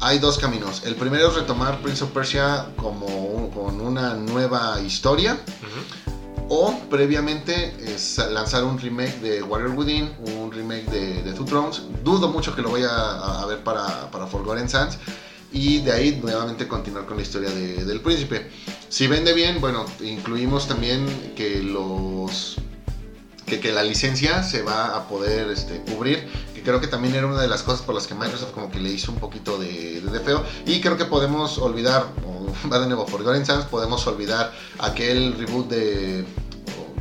hay 0.00 0.18
dos 0.18 0.38
caminos. 0.38 0.82
El 0.84 0.94
primero 0.94 1.28
es 1.28 1.34
retomar 1.34 1.80
Prince 1.80 2.04
of 2.04 2.10
Persia 2.10 2.66
como 2.76 3.06
un- 3.06 3.50
con 3.50 3.80
una 3.80 4.14
nueva 4.14 4.80
historia. 4.80 5.38
O 6.50 6.74
previamente 6.88 7.74
es 7.94 8.16
lanzar 8.30 8.64
un 8.64 8.78
remake 8.78 9.20
de 9.20 9.42
Warrior 9.42 9.72
Within, 9.76 10.10
un 10.38 10.50
remake 10.50 10.86
de, 10.90 11.22
de 11.22 11.32
Two 11.34 11.44
Thrones. 11.44 11.82
Dudo 12.02 12.28
mucho 12.28 12.54
que 12.56 12.62
lo 12.62 12.70
vaya 12.72 12.88
a, 12.90 13.42
a 13.42 13.46
ver 13.46 13.62
para, 13.62 14.10
para 14.10 14.26
Forgotten 14.26 14.68
Sands. 14.68 14.96
Y 15.52 15.80
de 15.80 15.92
ahí 15.92 16.20
nuevamente 16.22 16.66
continuar 16.66 17.04
con 17.06 17.16
la 17.16 17.22
historia 17.22 17.50
de- 17.50 17.84
del 17.84 18.00
príncipe. 18.00 18.50
Si 18.88 19.06
vende 19.06 19.34
bien, 19.34 19.60
bueno, 19.60 19.84
incluimos 20.00 20.66
también 20.68 21.04
que 21.36 21.62
los. 21.62 22.56
Que, 23.44 23.60
que 23.60 23.72
la 23.72 23.82
licencia 23.82 24.42
se 24.42 24.60
va 24.62 24.94
a 24.96 25.08
poder 25.08 25.50
este, 25.50 25.80
cubrir, 25.80 26.28
que 26.58 26.62
creo 26.64 26.80
que 26.80 26.86
también 26.88 27.14
era 27.14 27.26
una 27.26 27.40
de 27.40 27.48
las 27.48 27.62
cosas 27.62 27.82
por 27.82 27.94
las 27.94 28.06
que 28.06 28.14
Microsoft 28.14 28.52
como 28.52 28.70
que 28.70 28.78
le 28.80 28.90
hizo 28.90 29.12
un 29.12 29.18
poquito 29.18 29.58
de, 29.58 30.00
de, 30.00 30.10
de 30.10 30.20
feo. 30.20 30.42
Y 30.66 30.80
creo 30.80 30.96
que 30.96 31.04
podemos 31.04 31.58
olvidar, 31.58 32.06
o 32.26 32.46
va 32.72 32.78
de 32.80 32.86
nuevo 32.86 33.06
Forgotten 33.06 33.44
Sands, 33.46 33.66
podemos 33.66 34.06
olvidar 34.06 34.52
aquel 34.78 35.34
reboot 35.38 35.68
de, 35.68 36.24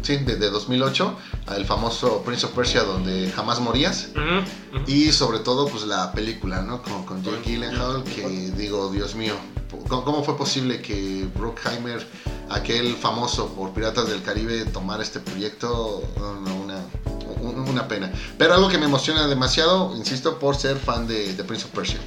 sí, 0.02 0.17
de, 0.17 0.36
de 0.36 0.50
2008, 0.50 1.15
el 1.56 1.65
famoso 1.65 2.22
Prince 2.24 2.46
of 2.46 2.52
Persia 2.54 2.84
donde 2.84 3.32
jamás 3.32 3.60
morías. 3.60 4.10
Y 4.86 5.12
sobre 5.12 5.39
todo, 5.39 5.67
pues 5.67 5.86
la 5.86 6.12
película, 6.12 6.62
¿no? 6.62 6.82
Con, 6.82 7.04
con 7.06 7.24
Jake 7.24 7.41
Gyllenhaal, 7.46 8.04
que 8.04 8.28
digo, 8.56 8.91
Dios 8.91 9.15
mío, 9.15 9.34
¿cómo, 9.89 10.24
fue 10.24 10.38
posible 10.38 10.82
que 10.82 11.28
Bruckheimer, 11.36 12.06
aquel 12.50 12.96
famoso 12.96 13.48
por 13.54 13.72
Piratas 13.74 14.08
del 14.10 14.22
Caribe, 14.22 14.65
tomara 14.65 15.02
este 15.04 15.20
proyecto? 15.20 16.04
No, 16.17 16.36
no, 16.41 16.56
una, 16.56 16.76
un- 16.78 16.96
una 17.41 17.88
pena. 17.88 18.12
Pero 18.38 18.54
algo 18.54 18.67
que 18.69 18.78
me 18.78 18.86
emociona 18.86 19.28
demasiado, 19.28 19.95
insisto, 19.95 20.39
por 20.39 20.56
ser 20.56 20.78
fan 20.78 21.08
de, 21.08 21.34
de 21.34 21.43
Prince 21.43 21.65
of 21.65 21.71
Persia. 21.71 22.00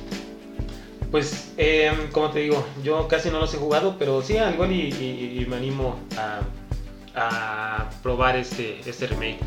Pues, 1.10 1.48
eh, 1.56 1.90
como 2.12 2.30
te 2.30 2.40
digo, 2.40 2.64
yo 2.84 3.08
casi 3.08 3.30
no 3.30 3.40
los 3.40 3.52
he 3.54 3.58
jugado, 3.58 3.96
pero 3.98 4.22
sí, 4.22 4.36
al 4.36 4.54
igual 4.54 4.70
y, 4.72 4.92
y- 4.94 5.42
y 5.42 5.46
me 5.46 5.56
animo 5.56 5.98
a, 6.16 6.40
a 7.16 7.90
probar 8.02 8.36
este, 8.36 8.80
este 8.86 9.06
remake. 9.08 9.38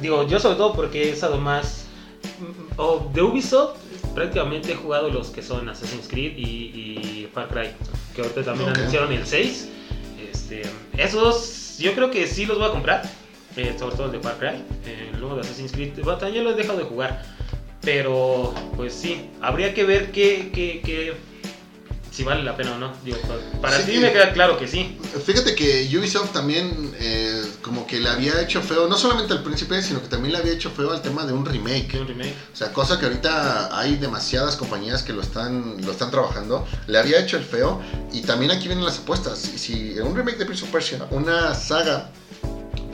Digo, 0.00 0.26
yo 0.26 0.40
sobre 0.40 0.56
todo 0.56 0.72
porque 0.72 1.04
he 1.04 1.12
estado 1.12 1.38
más... 1.38 1.84
mm, 2.40 2.72
O 2.80 3.08
de 3.14 3.22
Ubisoft, 3.22 3.76
prácticamente 4.16 4.72
he 4.72 4.74
jugado 4.74 5.10
los 5.10 5.28
que 5.28 5.42
son 5.42 5.68
Assassin's 5.68 6.08
Creed 6.08 6.36
y, 6.36 6.42
y 6.42 7.30
Far 7.32 7.46
Cry, 7.48 7.68
que 8.16 8.22
ahorita 8.22 8.42
también 8.42 8.70
anunciaron 8.70 9.12
el 9.12 9.24
6. 9.24 9.68
Este, 10.32 10.62
esos 10.98 11.76
yo 11.78 11.94
creo 11.94 12.10
que 12.10 12.26
sí 12.26 12.46
los 12.46 12.58
voy 12.58 12.66
a 12.68 12.70
comprar, 12.72 13.02
eh, 13.56 13.76
sobre 13.78 13.96
todo 13.96 14.06
el 14.06 14.12
de 14.12 14.20
Far 14.20 14.38
Cry. 14.38 14.64
Eh, 14.86 15.12
luego 15.18 15.34
de 15.36 15.42
Assassin's 15.42 15.72
Creed, 15.72 15.92
bueno, 16.02 16.18
también 16.18 16.44
lo 16.44 16.50
he 16.50 16.54
dejado 16.54 16.78
de 16.78 16.84
jugar. 16.84 17.22
Pero, 17.82 18.54
pues 18.76 18.94
sí, 18.94 19.28
habría 19.40 19.74
que 19.74 19.84
ver 19.84 20.12
qué, 20.12 20.50
qué, 20.54 20.80
qué- 20.84 21.14
si 22.12 22.22
vale 22.24 22.42
la 22.44 22.54
pena 22.56 22.74
o 22.74 22.78
no. 22.78 22.92
Digo, 23.04 23.16
pa- 23.22 23.60
para 23.60 23.78
Sí, 23.78 23.92
ti 23.92 23.98
me 23.98 24.12
queda 24.12 24.32
claro 24.34 24.58
que 24.58 24.68
sí. 24.68 24.98
Fíjate 25.24 25.54
que 25.54 25.88
Ubisoft 25.98 26.30
también 26.32 26.94
eh, 27.00 27.42
como 27.62 27.86
que 27.86 27.98
le 27.98 28.08
había 28.10 28.40
hecho 28.42 28.60
feo, 28.60 28.86
no 28.86 28.96
solamente 28.98 29.32
al 29.32 29.42
príncipe, 29.42 29.80
sino 29.82 30.00
que 30.02 30.08
también 30.08 30.32
le 30.32 30.38
había 30.38 30.52
hecho 30.52 30.70
feo 30.70 30.92
al 30.92 31.00
tema 31.02 31.24
de 31.24 31.32
un 31.32 31.44
remake. 31.46 31.96
Un 31.98 32.06
remake. 32.06 32.34
O 32.52 32.56
sea, 32.56 32.70
cosa 32.72 33.00
que 33.00 33.06
ahorita 33.06 33.76
hay 33.76 33.96
demasiadas 33.96 34.56
compañías 34.56 35.02
que 35.02 35.12
lo 35.14 35.22
están, 35.22 35.76
lo 35.84 35.90
están 35.90 36.10
trabajando. 36.10 36.66
Le 36.86 36.98
había 36.98 37.18
hecho 37.18 37.38
el 37.38 37.44
feo. 37.44 37.80
Y 38.12 38.20
también 38.20 38.50
aquí 38.52 38.68
vienen 38.68 38.84
las 38.84 38.98
apuestas. 38.98 39.38
Si, 39.38 39.58
si 39.58 39.98
un 39.98 40.14
remake 40.14 40.36
de 40.36 40.44
Prince 40.44 40.64
of 40.64 40.70
Persia, 40.70 41.06
una 41.10 41.54
saga 41.54 42.10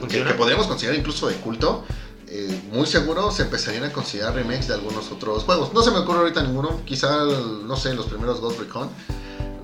que, 0.07 0.23
que 0.25 0.35
podríamos 0.35 0.67
considerar 0.67 0.99
incluso 0.99 1.29
de 1.29 1.35
culto, 1.37 1.85
eh, 2.29 2.61
muy 2.73 2.87
seguro 2.87 3.31
se 3.31 3.43
empezarían 3.43 3.85
a 3.85 3.93
considerar 3.93 4.35
remakes 4.35 4.69
de 4.69 4.75
algunos 4.75 5.11
otros 5.11 5.45
juegos. 5.45 5.73
No 5.73 5.83
se 5.83 5.91
me 5.91 5.99
ocurre 5.99 6.19
ahorita 6.21 6.43
ninguno. 6.43 6.83
Quizá, 6.85 7.25
no 7.25 7.77
sé, 7.77 7.95
los 7.95 8.07
primeros 8.07 8.41
Ghost 8.41 8.59
Recon. 8.61 8.91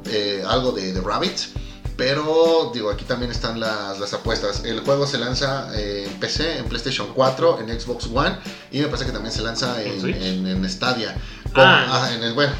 eh, 0.06 0.42
algo 0.46 0.72
de, 0.72 0.92
de 0.92 1.00
Rabbids. 1.00 1.50
Pero 1.96 2.72
digo, 2.74 2.90
aquí 2.90 3.04
también 3.04 3.30
están 3.30 3.60
las, 3.60 4.00
las 4.00 4.12
apuestas. 4.14 4.64
El 4.64 4.80
juego 4.80 5.06
se 5.06 5.16
lanza 5.18 5.68
eh, 5.78 6.08
en 6.10 6.18
PC, 6.18 6.58
en 6.58 6.64
PlayStation 6.64 7.06
4, 7.14 7.60
en 7.60 7.80
Xbox 7.80 8.06
One 8.12 8.36
y 8.72 8.80
me 8.80 8.86
parece 8.86 9.06
que 9.06 9.12
también 9.12 9.32
se 9.32 9.42
lanza 9.42 9.80
¿En 9.80 9.92
en, 9.92 10.00
Switch? 10.00 10.16
en- 10.16 10.46
en 10.46 10.68
Stadia. 10.70 11.14
Con- 11.54 11.62
Ah. 11.64 11.86
ah, 12.06 12.12
en 12.14 12.22
el, 12.24 12.32
bueno, 12.34 12.52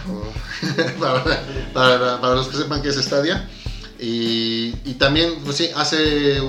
para, 1.01 1.25
para- 1.73 2.21
para 2.21 2.35
los 2.37 2.47
que 2.49 2.57
sepan 2.59 2.81
que 2.83 2.91
es 2.91 2.97
Stadia. 2.97 3.49
Y, 3.99 4.75
y 4.85 4.95
también, 4.99 5.41
pues 5.45 5.57
sí, 5.57 5.71
hace 5.75 6.41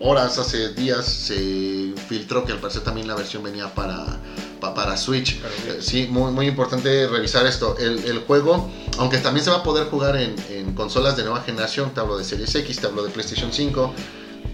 horas, 0.00 0.38
hace 0.38 0.70
días 0.74 1.04
se 1.06 1.94
filtró 2.08 2.44
que 2.44 2.52
al 2.52 2.58
parecer 2.58 2.82
también 2.82 3.06
la 3.08 3.14
versión 3.14 3.42
venía 3.42 3.74
para, 3.74 4.18
pa- 4.60 4.74
para 4.74 4.96
Switch. 4.96 5.34
Eh. 5.68 5.78
Sí, 5.80 6.06
muy, 6.10 6.32
muy 6.32 6.46
importante 6.48 7.06
revisar 7.08 7.46
esto. 7.46 7.76
El, 7.78 8.04
el 8.04 8.18
juego, 8.20 8.70
aunque 8.98 9.18
también 9.18 9.44
se 9.44 9.50
va 9.50 9.58
a 9.58 9.62
poder 9.62 9.86
jugar 9.88 10.16
en, 10.16 10.34
en 10.50 10.74
consolas 10.74 11.16
de 11.16 11.24
nueva 11.24 11.42
generación, 11.42 11.92
te 11.94 12.00
hablo 12.00 12.16
de 12.18 12.24
Series 12.24 12.54
X, 12.54 12.78
te 12.80 12.86
hablo 12.86 13.02
de 13.04 13.10
PlayStation 13.10 13.52
5, 13.52 13.94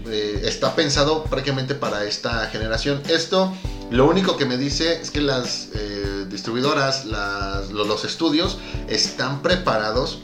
eh, 0.07 0.41
está 0.45 0.75
pensado 0.75 1.23
prácticamente 1.25 1.75
para 1.75 2.05
esta 2.05 2.47
generación. 2.47 3.01
Esto, 3.09 3.53
lo 3.91 4.05
único 4.07 4.37
que 4.37 4.45
me 4.45 4.57
dice 4.57 5.01
es 5.01 5.11
que 5.11 5.21
las 5.21 5.69
eh, 5.75 6.25
distribuidoras, 6.29 7.05
las- 7.05 7.69
los 7.71 8.05
estudios 8.05 8.57
están 8.87 9.41
preparados 9.41 10.19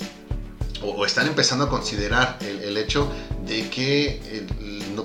o, 0.81 0.91
o 0.91 1.05
están 1.05 1.27
empezando 1.27 1.65
a 1.65 1.69
considerar 1.69 2.37
el, 2.41 2.59
el 2.61 2.77
hecho 2.77 3.07
de 3.45 3.69
que 3.69 4.21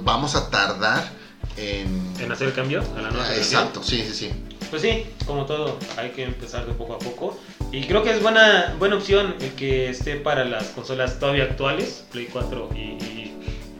vamos 0.02 0.34
a 0.34 0.50
tardar 0.50 1.10
en... 1.56 2.12
En 2.20 2.32
hacer 2.32 2.48
el 2.48 2.54
cambio 2.54 2.82
a 2.96 3.02
la 3.02 3.10
nueva 3.10 3.26
Ah. 3.28 3.36
Exacto, 3.36 3.82
sí, 3.82 4.02
sí, 4.08 4.14
sí. 4.14 4.30
Pues 4.70 4.82
sí, 4.82 5.04
como 5.26 5.44
todo, 5.46 5.78
hay 5.96 6.10
que 6.10 6.24
empezar 6.24 6.66
de 6.66 6.72
poco 6.72 6.94
a 6.94 6.98
poco. 6.98 7.38
Y 7.70 7.82
creo 7.84 8.02
que 8.02 8.10
es 8.10 8.22
buena, 8.22 8.74
buena 8.78 8.96
opción 8.96 9.36
el 9.40 9.50
que 9.52 9.88
esté 9.90 10.16
para 10.16 10.44
las 10.44 10.64
consolas 10.68 11.18
todavía 11.20 11.44
actuales, 11.44 12.04
Play 12.10 12.28
4 12.32 12.70
y, 12.74 12.78
y- 12.78 13.30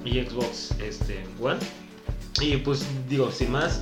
y 0.05 0.25
Xbox 0.25 0.73
este, 0.83 1.25
One. 1.41 1.59
Y 2.41 2.59
pues 2.59 2.85
digo, 3.09 3.31
sin 3.33 3.51
más, 3.53 3.81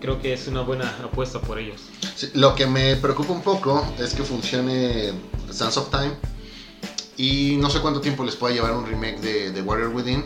creo 0.00 0.20
que 0.22 0.32
es 0.32 0.46
una 0.46 0.60
buena 0.62 0.88
apuesta 1.02 1.40
por 1.40 1.58
ellos. 1.58 1.80
Sí, 2.14 2.28
lo 2.34 2.54
que 2.54 2.66
me 2.66 2.96
preocupa 2.96 3.32
un 3.32 3.42
poco 3.42 3.84
es 3.98 4.14
que 4.14 4.22
funcione 4.22 5.12
Sands 5.50 5.76
of 5.78 5.90
Time 5.90 6.12
y 7.16 7.56
no 7.58 7.68
sé 7.70 7.80
cuánto 7.80 8.00
tiempo 8.00 8.24
les 8.24 8.36
pueda 8.36 8.54
llevar 8.54 8.72
un 8.72 8.86
remake 8.86 9.18
de, 9.20 9.50
de 9.50 9.62
Warrior 9.62 9.88
Within. 9.88 10.22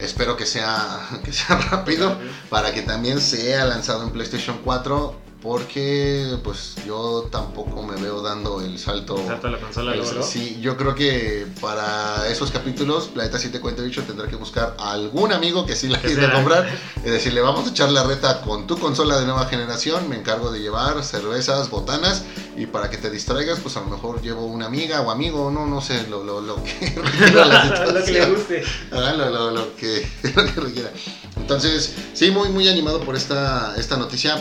Espero 0.00 0.36
que 0.36 0.46
sea, 0.46 1.08
que 1.24 1.32
sea 1.32 1.56
rápido 1.56 2.18
para 2.48 2.72
que 2.72 2.82
también 2.82 3.20
sea 3.20 3.64
lanzado 3.64 4.04
en 4.04 4.10
PlayStation 4.10 4.58
4 4.64 5.29
porque 5.42 6.36
pues 6.44 6.74
yo 6.86 7.28
tampoco 7.32 7.82
me 7.82 7.96
veo 8.00 8.20
dando 8.22 8.60
el 8.60 8.78
salto. 8.78 9.16
Salta 9.26 9.48
la 9.48 9.58
consola 9.58 9.94
el- 9.94 10.00
sí, 10.22 10.58
yo 10.60 10.76
creo 10.76 10.94
que 10.94 11.46
para 11.60 12.28
esos 12.28 12.50
capítulos 12.50 13.08
Planeta 13.08 13.38
748 13.38 14.02
tendrá 14.06 14.28
que 14.28 14.36
buscar 14.36 14.76
a 14.78 14.92
algún 14.92 15.32
amigo 15.32 15.66
que 15.66 15.76
sí 15.76 15.88
la 15.88 16.00
quiera 16.00 16.32
comprar 16.34 16.78
y 17.04 17.08
decirle 17.08 17.40
vamos 17.40 17.66
a 17.66 17.70
echar 17.70 17.90
la 17.90 18.02
reta 18.04 18.40
con 18.42 18.66
tu 18.66 18.78
consola 18.78 19.18
de 19.18 19.24
nueva 19.26 19.46
generación, 19.46 20.08
me 20.08 20.16
encargo 20.16 20.50
de 20.50 20.60
llevar 20.60 21.02
cervezas, 21.04 21.70
botanas 21.70 22.22
y 22.56 22.66
para 22.66 22.90
que 22.90 22.98
te 22.98 23.10
distraigas 23.10 23.60
pues 23.60 23.76
a 23.76 23.80
lo 23.80 23.86
mejor 23.86 24.20
llevo 24.22 24.44
una 24.46 24.66
amiga 24.66 25.00
o 25.00 25.10
amigo, 25.10 25.50
no, 25.50 25.66
no 25.66 25.80
sé, 25.80 26.06
lo, 26.08 26.22
lo, 26.22 26.40
lo 26.40 26.62
que 26.62 26.92
lo 27.92 28.04
que 28.04 28.12
le 28.12 28.26
guste. 28.26 28.62
Lo- 28.90 29.50
lo 29.50 29.76
que, 29.76 30.06
lo 30.34 30.44
que 30.44 30.60
requiera. 30.60 30.90
Entonces, 31.36 31.92
sí, 32.14 32.30
muy, 32.30 32.48
muy 32.50 32.68
animado 32.68 33.00
por 33.00 33.16
esta, 33.16 33.74
esta 33.76 33.96
noticia. 33.96 34.40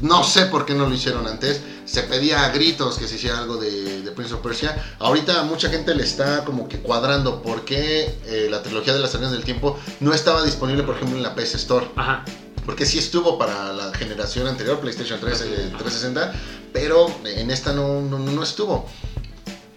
No 0.00 0.24
sé 0.24 0.46
por 0.46 0.64
qué 0.64 0.74
no 0.74 0.88
lo 0.88 0.94
hicieron 0.94 1.26
antes. 1.26 1.60
Se 1.84 2.02
pedía 2.04 2.44
a 2.44 2.50
gritos 2.50 2.96
que 2.98 3.06
se 3.06 3.16
hiciera 3.16 3.38
algo 3.38 3.56
de, 3.56 4.02
de 4.02 4.10
Prince 4.12 4.34
of 4.34 4.40
Persia. 4.40 4.76
Ahorita 4.98 5.42
mucha 5.44 5.68
gente 5.68 5.94
le 5.94 6.04
está 6.04 6.44
como 6.44 6.68
que 6.68 6.78
cuadrando 6.78 7.42
por 7.42 7.64
qué 7.64 8.18
eh, 8.26 8.48
la 8.50 8.62
trilogía 8.62 8.92
de 8.94 9.00
las 9.00 9.14
arenas 9.14 9.32
del 9.32 9.44
tiempo 9.44 9.78
no 10.00 10.14
estaba 10.14 10.42
disponible, 10.44 10.82
por 10.84 10.96
ejemplo, 10.96 11.16
en 11.16 11.22
la 11.22 11.34
PS 11.34 11.54
Store. 11.56 11.86
Ajá. 11.96 12.24
porque 12.66 12.86
sí 12.86 12.98
estuvo 12.98 13.36
para 13.38 13.72
la 13.72 13.92
generación 13.94 14.46
anterior, 14.46 14.78
PlayStation 14.80 15.18
3, 15.18 15.40
eh, 15.40 15.46
360, 15.78 16.32
pero 16.72 17.12
en 17.24 17.50
esta 17.50 17.72
no, 17.72 18.00
no, 18.02 18.18
no 18.18 18.42
estuvo. 18.42 18.86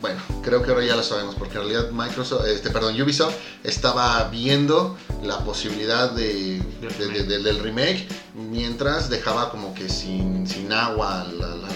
Bueno, 0.02 0.20
creo 0.44 0.62
que 0.62 0.70
ahora 0.72 0.86
ya 0.86 0.96
lo 0.98 1.02
sabemos, 1.02 1.34
porque 1.36 1.58
en 1.58 1.62
realidad 1.62 1.90
Microsoft, 1.92 2.46
este, 2.46 2.70
perdón, 2.72 3.02
Ubisoft 3.02 3.34
estaba 3.64 4.22
viendo 4.26 4.98
la 5.24 5.40
posibilidad 5.46 6.12
de- 6.12 6.62
del 7.40 7.60
remake, 7.60 8.06
mientras 8.36 9.10
dejaba 9.10 9.50
como 9.52 9.74
que 9.74 9.90
sin, 9.90 10.48
sin 10.48 10.72
agua 10.74 11.22
a, 11.22 11.26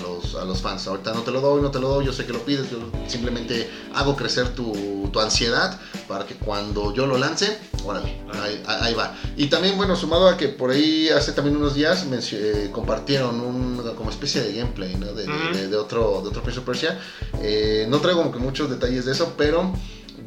los, 0.02 0.36
a 0.36 0.46
los 0.46 0.62
fans. 0.62 0.88
Ahorita 0.88 1.14
no 1.14 1.22
te 1.22 1.32
lo 1.32 1.42
doy, 1.42 1.62
no 1.62 1.72
te 1.72 1.80
lo 1.80 1.90
doy, 1.90 2.06
yo 2.06 2.14
sé 2.14 2.26
que 2.26 2.34
lo 2.34 2.40
pides, 2.40 2.70
yo 2.72 2.78
simplemente 3.08 3.70
hago 3.94 4.16
crecer 4.16 4.50
tu, 4.56 5.10
tu 5.12 5.20
ansiedad 5.20 5.80
para 6.08 6.26
que 6.26 6.36
cuando 6.36 6.94
yo 6.94 7.06
lo 7.06 7.18
lance, 7.18 7.58
órale, 7.86 8.22
ahí, 8.42 8.64
ahí 8.66 8.94
va. 8.94 9.16
Y 9.36 9.48
también, 9.48 9.78
bueno, 9.78 9.96
sumado 9.96 10.28
a 10.28 10.38
que 10.38 10.48
por 10.48 10.72
ahí 10.72 11.10
hace 11.10 11.32
también 11.34 11.56
unos 11.58 11.76
días 11.76 12.06
mencio- 12.08 12.40
eh, 12.40 12.70
compartieron 12.72 13.40
un 13.42 13.78
como 13.96 14.10
especie 14.10 14.42
de 14.42 14.54
gameplay, 14.54 14.96
¿no? 14.96 15.08
De, 15.14 15.26
de- 15.28 15.68
de 15.70 15.78
otro, 15.78 16.22
de 16.22 16.30
otro 16.30 16.42
Prince 16.44 16.60
of 16.60 16.66
Persia. 16.66 17.00
Eh, 17.42 17.86
no 17.90 18.00
traigo 18.00 18.20
como 18.22 18.32
que 18.34 18.40
muchos 18.40 18.70
detalles 18.70 19.06
de 19.06 19.12
eso, 19.14 19.34
pero 19.38 19.72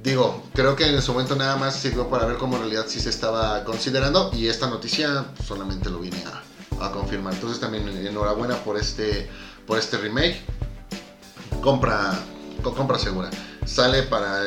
digo, 0.03 0.43
creo 0.55 0.77
que 0.77 0.87
en 0.87 1.01
su 1.03 1.13
momento 1.13 1.37
nada 1.37 1.57
más 1.57 1.75
sirvió 1.77 2.09
para 2.09 2.27
ver 2.27 2.37
cómo 2.37 2.57
en 2.57 2.63
realidad 2.63 2.85
sí 2.89 3.01
se 3.01 3.11
estaba 3.11 3.65
considerando 3.65 4.31
y 4.35 4.49
esta 4.49 4.69
noticia 4.69 5.27
solamente 5.47 5.91
lo 5.91 5.99
vine 5.99 6.23
a, 6.81 6.87
a 6.87 6.93
confirmar. 6.93 7.35
Entonces 7.35 7.61
también 7.61 7.89
enhorabuena 7.89 8.57
por 8.57 8.77
este, 8.77 9.29
por 9.67 9.79
este 9.79 9.99
remake. 9.99 10.41
Compra, 11.63 12.13
co- 12.63 12.75
compra 12.75 12.99
segura. 12.99 13.29
Sale 13.67 14.03
para, 14.05 14.41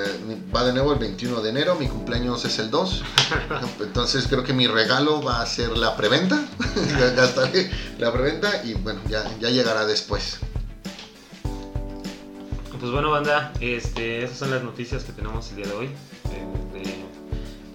va 0.54 0.64
de 0.66 0.74
nuevo 0.74 0.94
el 0.94 1.00
21 1.00 1.42
de 1.42 1.50
enero, 1.50 1.76
mi 1.76 1.88
cumpleaños 1.88 2.44
es 2.46 2.58
el 2.60 2.72
2. 2.72 3.04
Entonces 3.82 4.26
creo 4.28 4.44
que 4.44 4.54
mi 4.54 4.68
regalo 4.68 5.22
va 5.22 5.42
a 5.42 5.46
ser 5.46 5.78
la 5.78 5.96
preventa. 5.96 6.44
Gastaré 7.16 7.70
la 8.00 8.12
preventa 8.12 8.64
y 8.64 8.74
bueno, 8.74 9.02
ya, 9.08 9.24
ya 9.40 9.50
llegará 9.50 9.86
después. 9.86 10.38
Pues 12.84 12.92
bueno, 12.92 13.12
banda, 13.12 13.54
este, 13.62 14.26
esas 14.26 14.38
son 14.40 14.52
las 14.52 14.62
noticias 14.62 15.06
que 15.06 15.14
tenemos 15.14 15.50
el 15.52 15.56
día 15.56 15.68
de 15.68 15.72
hoy. 15.74 15.88
de- 15.88 16.80
de 16.82 17.06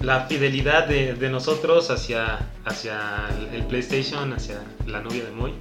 la 0.05 0.27
fidelidad 0.27 0.87
de, 0.87 1.15
de 1.15 1.31
nosotros 1.31 1.91
hacia, 1.91 2.51
hacia 2.67 3.27
el, 3.55 3.65
PlayStation, 3.65 4.35
hacia 4.35 4.61
la 4.87 5.01
novia 5.01 5.25
de 5.25 5.31
Moy. 5.31 5.55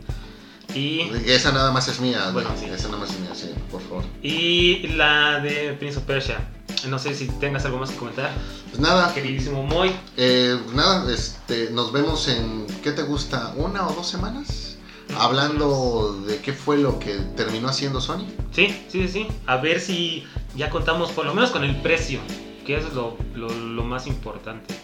Y, 0.76 1.10
Esa 1.28 1.54
nada 1.54 1.72
más 1.72 1.88
es 1.88 2.02
mía. 2.02 2.30
Bueno, 2.34 2.50
¿no? 2.50 2.58
sí. 2.60 2.66
Esa 2.66 2.88
nada 2.90 3.00
más 3.00 3.10
es 3.12 3.20
mía, 3.22 3.30
sí, 3.34 3.52
por 3.72 3.82
favor. 3.84 4.04
y 4.22 4.86
la 4.90 5.40
de 5.40 5.72
Prince 5.80 6.00
of 6.00 6.04
Persia. 6.04 6.46
No 6.90 7.00
sé 7.00 7.16
si 7.16 7.28
tengas 7.40 7.64
algo 7.64 7.78
más 7.80 7.90
que 7.92 7.96
comentar, 7.96 8.32
Pues 8.70 8.82
nada, 8.82 9.14
queridísimo 9.14 9.64
Moy. 9.64 9.96
eh, 10.18 10.60
nada, 10.74 11.10
este, 11.10 11.70
nos 11.72 11.94
vemos 11.94 12.28
en, 12.28 12.68
¿qué 12.84 12.92
te 12.92 13.04
gusta? 13.04 13.54
¿Una 13.56 13.88
o 13.88 13.94
dos 13.94 14.08
semanas? 14.10 14.67
Hablando 15.16 16.14
de 16.28 16.40
qué 16.42 16.54
fue 16.54 16.78
lo 16.78 17.00
que 17.00 17.14
terminó 17.36 17.70
haciendo 17.70 18.02
Sony. 18.02 18.26
Sí, 18.52 18.84
sí, 18.90 19.08
sí. 19.08 19.28
A 19.46 19.58
ver 19.58 19.80
si 19.80 20.26
ya 20.56 20.70
contamos 20.70 21.12
por 21.12 21.26
lo 21.26 21.34
menos 21.34 21.52
con 21.52 21.64
el 21.64 21.76
precio, 21.82 22.20
que 22.66 22.78
eso 22.78 22.88
es 22.88 22.94
lo, 22.94 23.18
lo- 23.36 23.50
lo 23.50 23.84
más 23.84 24.08
importante, 24.08 24.76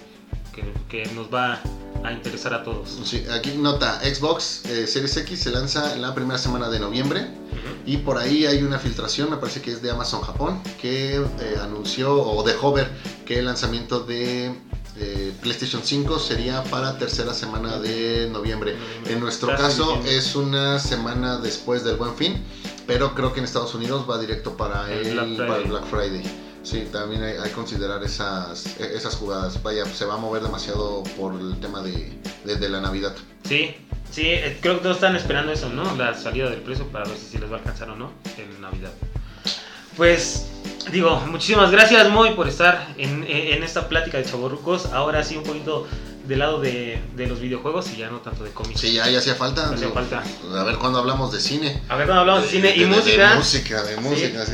que, 0.53 0.63
que 0.89 1.09
nos 1.13 1.32
va 1.34 1.59
a 2.03 2.11
interesar 2.11 2.53
a 2.53 2.63
todos. 2.63 2.99
Sí, 3.03 3.24
aquí 3.32 3.51
nota, 3.57 3.99
Xbox 4.01 4.65
eh, 4.65 4.88
Series 4.88 5.15
X 5.17 5.39
se 5.39 5.51
lanza 5.51 5.93
en 5.93 6.01
la 6.01 6.13
primera 6.15 6.38
semana 6.38 6.69
de 6.69 6.80
noviembre. 6.80 7.28
Y 7.86 7.97
por 7.97 8.17
ahí 8.17 8.45
hay 8.45 8.63
una 8.63 8.80
filtración, 8.80 9.30
me 9.30 9.36
parece 9.38 9.61
que 9.61 9.71
es 9.71 9.82
de 9.82 9.91
Amazon 9.91 10.21
Japón, 10.21 10.61
que 10.82 11.15
eh, 11.17 11.24
anunció 11.61 12.15
o 12.15 12.41
dejó 12.43 12.71
ver 12.71 12.89
que 13.26 13.39
el 13.39 13.45
lanzamiento 13.45 13.99
de 13.99 14.55
eh, 14.97 15.33
PlayStation 15.41 15.81
5 15.83 16.19
sería 16.19 16.63
para 16.65 16.97
tercera 16.97 17.33
semana 17.33 17.79
de 17.79 18.29
noviembre. 18.31 18.75
En 19.07 19.19
nuestro 19.19 19.49
Casi 19.49 19.61
caso 19.61 19.83
diciembre. 19.85 20.17
es 20.17 20.35
una 20.35 20.79
semana 20.79 21.37
después 21.39 21.83
del 21.83 21.95
Buen 21.97 22.15
Fin, 22.15 22.43
pero 22.87 23.15
creo 23.15 23.33
que 23.33 23.39
en 23.39 23.45
Estados 23.45 23.73
Unidos 23.75 24.05
va 24.09 24.17
directo 24.19 24.55
para 24.57 24.91
El 24.91 25.07
el, 25.07 25.13
Black 25.13 25.25
Friday. 25.27 25.47
para 25.47 25.61
el 25.61 25.67
Black 25.69 25.85
Friday. 25.85 26.23
Sí, 26.63 26.87
también 26.93 27.21
hay, 27.23 27.35
que 27.43 27.51
considerar 27.51 28.01
esas, 28.03 28.65
e- 28.79 28.95
esas 28.95 29.15
jugadas. 29.15 29.61
Vaya, 29.61 29.85
se 29.85 30.05
va 30.05 30.13
a 30.13 30.17
mover 30.17 30.41
demasiado 30.43 31.03
por 31.19 31.33
el 31.33 31.59
tema 31.59 31.81
de, 31.81 32.17
de- 32.45 32.55
de 32.55 32.69
la 32.69 32.79
Navidad. 32.79 33.13
Sí, 33.43 33.75
sí, 34.11 34.21
eh, 34.27 34.57
creo 34.61 34.75
que 34.77 34.83
todos 34.83 34.95
están 34.95 35.15
esperando 35.17 35.51
eso, 35.51 35.67
¿no? 35.69 35.93
La 35.97 36.13
salida 36.17 36.49
del 36.49 36.61
precio 36.61 36.85
para 36.87 37.03
ver 37.09 37.17
si 37.17 37.37
les 37.37 37.51
va 37.51 37.55
a 37.55 37.59
alcanzar 37.59 37.89
o 37.89 37.95
no 37.97 38.11
en 38.37 38.61
Navidad. 38.61 38.91
Pues, 39.97 40.47
digo, 40.91 41.19
muchísimas 41.27 41.71
gracias, 41.71 42.09
Moy, 42.09 42.31
por 42.36 42.47
estar 42.47 42.88
en, 42.97 43.23
en 43.27 43.63
esta 43.63 43.88
plática 43.88 44.17
de 44.17 44.25
chavorrucos. 44.25 44.88
Ahora 44.88 45.23
sí, 45.23 45.38
un 45.38 45.43
poquito 45.43 45.88
del 46.27 46.39
lado 46.39 46.59
de, 46.61 47.01
de 47.15 47.27
los 47.27 47.39
videojuegos 47.39 47.91
y 47.93 47.97
ya 47.97 48.09
no 48.09 48.19
tanto 48.19 48.43
de 48.43 48.51
cómics. 48.51 48.79
Sí, 48.79 48.93
ya, 48.93 49.09
ya 49.09 49.19
hacía 49.19 49.36
falta. 49.36 49.69
Hacía 49.73 49.89
falta. 49.89 50.23
A 50.57 50.63
ver 50.63 50.77
cuándo 50.77 50.99
hablamos 50.99 51.31
de 51.31 51.39
cine. 51.39 51.81
A 51.89 51.95
ver, 51.95 52.05
cuando 52.07 52.21
hablamos 52.21 52.43
de 52.43 52.49
cine 52.49 52.75
y 52.75 52.79
De- 52.79 52.86
de- 52.86 52.95
música, 52.95 53.29
De 53.31 53.36
música, 53.38 53.84
de 53.84 53.97
música, 53.97 54.45
sí. 54.45 54.53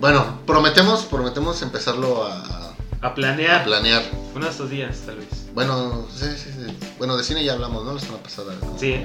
Bueno, 0.00 0.40
prometemos, 0.46 1.04
prometemos 1.04 1.60
empezarlo 1.62 2.24
a, 2.24 2.36
a 2.36 2.68
a 3.00 3.14
planear 3.14 3.64
planear. 3.64 4.02
uno 4.34 4.44
de 4.44 4.50
estos 4.50 4.70
días, 4.70 4.96
tal 5.06 5.16
vez. 5.16 5.28
Bueno, 5.54 6.06
sí, 6.14 6.26
sí, 6.36 6.50
sí. 6.52 6.76
Bueno, 6.98 7.16
de 7.16 7.22
cine 7.24 7.44
ya 7.44 7.52
hablamos, 7.52 7.84
¿no? 7.84 7.94
La 7.94 8.00
semana 8.00 8.22
pasada. 8.22 8.54
Sí. 8.78 8.96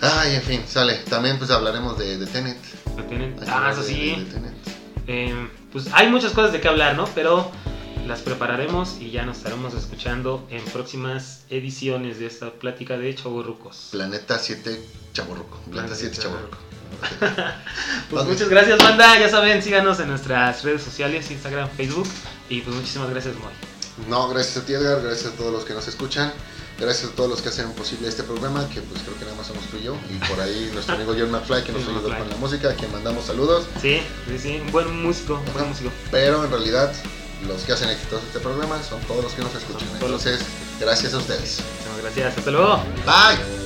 Ay, 0.00 0.34
en 0.34 0.42
fin, 0.42 0.62
sale. 0.66 0.94
También 1.08 1.38
pues 1.38 1.50
hablaremos 1.50 1.96
de, 1.98 2.18
de 2.18 2.26
Tenet. 2.26 2.58
Hay 2.98 3.04
que 3.04 3.34
Ah, 3.48 3.68
eso 3.70 3.82
de- 3.82 3.86
sí. 3.88 4.10
de- 4.10 4.24
de 4.24 4.30
Tenet. 4.32 4.51
Eh, 5.06 5.48
pues 5.72 5.88
hay 5.92 6.08
muchas 6.08 6.32
cosas 6.32 6.52
de 6.52 6.60
qué 6.60 6.68
hablar, 6.68 6.96
¿no? 6.96 7.06
Pero 7.14 7.50
las 8.06 8.20
prepararemos 8.20 8.96
y 9.00 9.10
ya 9.10 9.24
nos 9.24 9.38
estaremos 9.38 9.74
escuchando 9.74 10.46
en 10.50 10.64
próximas 10.66 11.44
ediciones 11.50 12.18
de 12.18 12.26
esta 12.26 12.50
plática 12.50 12.98
de 12.98 13.14
chavorrucos. 13.14 13.88
Planeta 13.92 14.38
7 14.38 14.80
Chaborruco. 15.12 15.58
Planeta 15.70 15.94
Planeta 15.94 15.96
7 15.96 16.14
siete 16.14 16.28
Chaborruco. 16.28 16.58
Pues 18.10 18.26
muchas 18.26 18.48
gracias, 18.48 18.78
banda. 18.78 19.18
Ya 19.18 19.30
saben, 19.30 19.62
síganos 19.62 19.98
en 20.00 20.08
nuestras 20.08 20.62
redes 20.62 20.82
sociales, 20.82 21.30
Instagram, 21.30 21.68
Facebook. 21.70 22.06
Y 22.50 22.60
pues 22.60 22.76
muchísimas 22.76 23.08
gracias, 23.10 23.34
Moy. 23.36 23.52
No, 24.08 24.28
gracias 24.28 24.56
a 24.58 24.66
ti 24.66 24.72
Edgar, 24.72 25.02
gracias 25.02 25.32
a 25.32 25.36
todos 25.36 25.52
los 25.52 25.64
que 25.64 25.74
nos 25.74 25.86
escuchan, 25.86 26.32
gracias 26.82 27.10
a 27.12 27.14
todos 27.14 27.30
los 27.30 27.40
que 27.40 27.48
hacen 27.48 27.70
posible 27.72 28.08
este 28.08 28.22
programa, 28.22 28.68
que 28.68 28.80
pues 28.82 29.02
creo 29.02 29.16
que 29.18 29.24
nada 29.24 29.36
más 29.36 29.46
somos 29.46 29.64
tú 29.66 29.76
y 29.78 29.84
yo, 29.84 29.96
y 30.10 30.16
por 30.28 30.40
ahí 30.40 30.70
nuestro 30.74 30.94
amigo 30.96 31.14
John 31.18 31.30
McFly 31.30 31.64
que 31.64 31.72
nos 31.72 31.82
ayudó 31.82 32.02
con 32.18 32.28
la 32.28 32.36
música, 32.36 32.70
a 32.70 32.74
quien 32.74 32.92
mandamos 32.92 33.24
saludos, 33.26 33.64
Sí, 33.80 34.00
sí, 34.28 34.38
sí. 34.38 34.60
Un 34.64 34.70
buen 34.72 35.02
músico, 35.02 35.40
un 35.46 35.52
buen 35.52 35.68
músico. 35.68 35.90
pero 36.10 36.44
en 36.44 36.50
realidad 36.50 36.92
los 37.46 37.62
que 37.62 37.72
hacen 37.72 37.88
exitoso 37.90 38.22
este 38.26 38.38
programa 38.40 38.80
son 38.82 39.00
todos 39.02 39.24
los 39.24 39.32
que 39.32 39.42
nos 39.42 39.54
escuchan, 39.54 39.88
entonces 39.94 40.40
gracias 40.80 41.14
a 41.14 41.18
ustedes. 41.18 41.58
Muchísimas 41.60 42.02
gracias. 42.02 42.38
Hasta 42.38 42.50
luego. 42.50 42.76
Bye. 43.06 43.61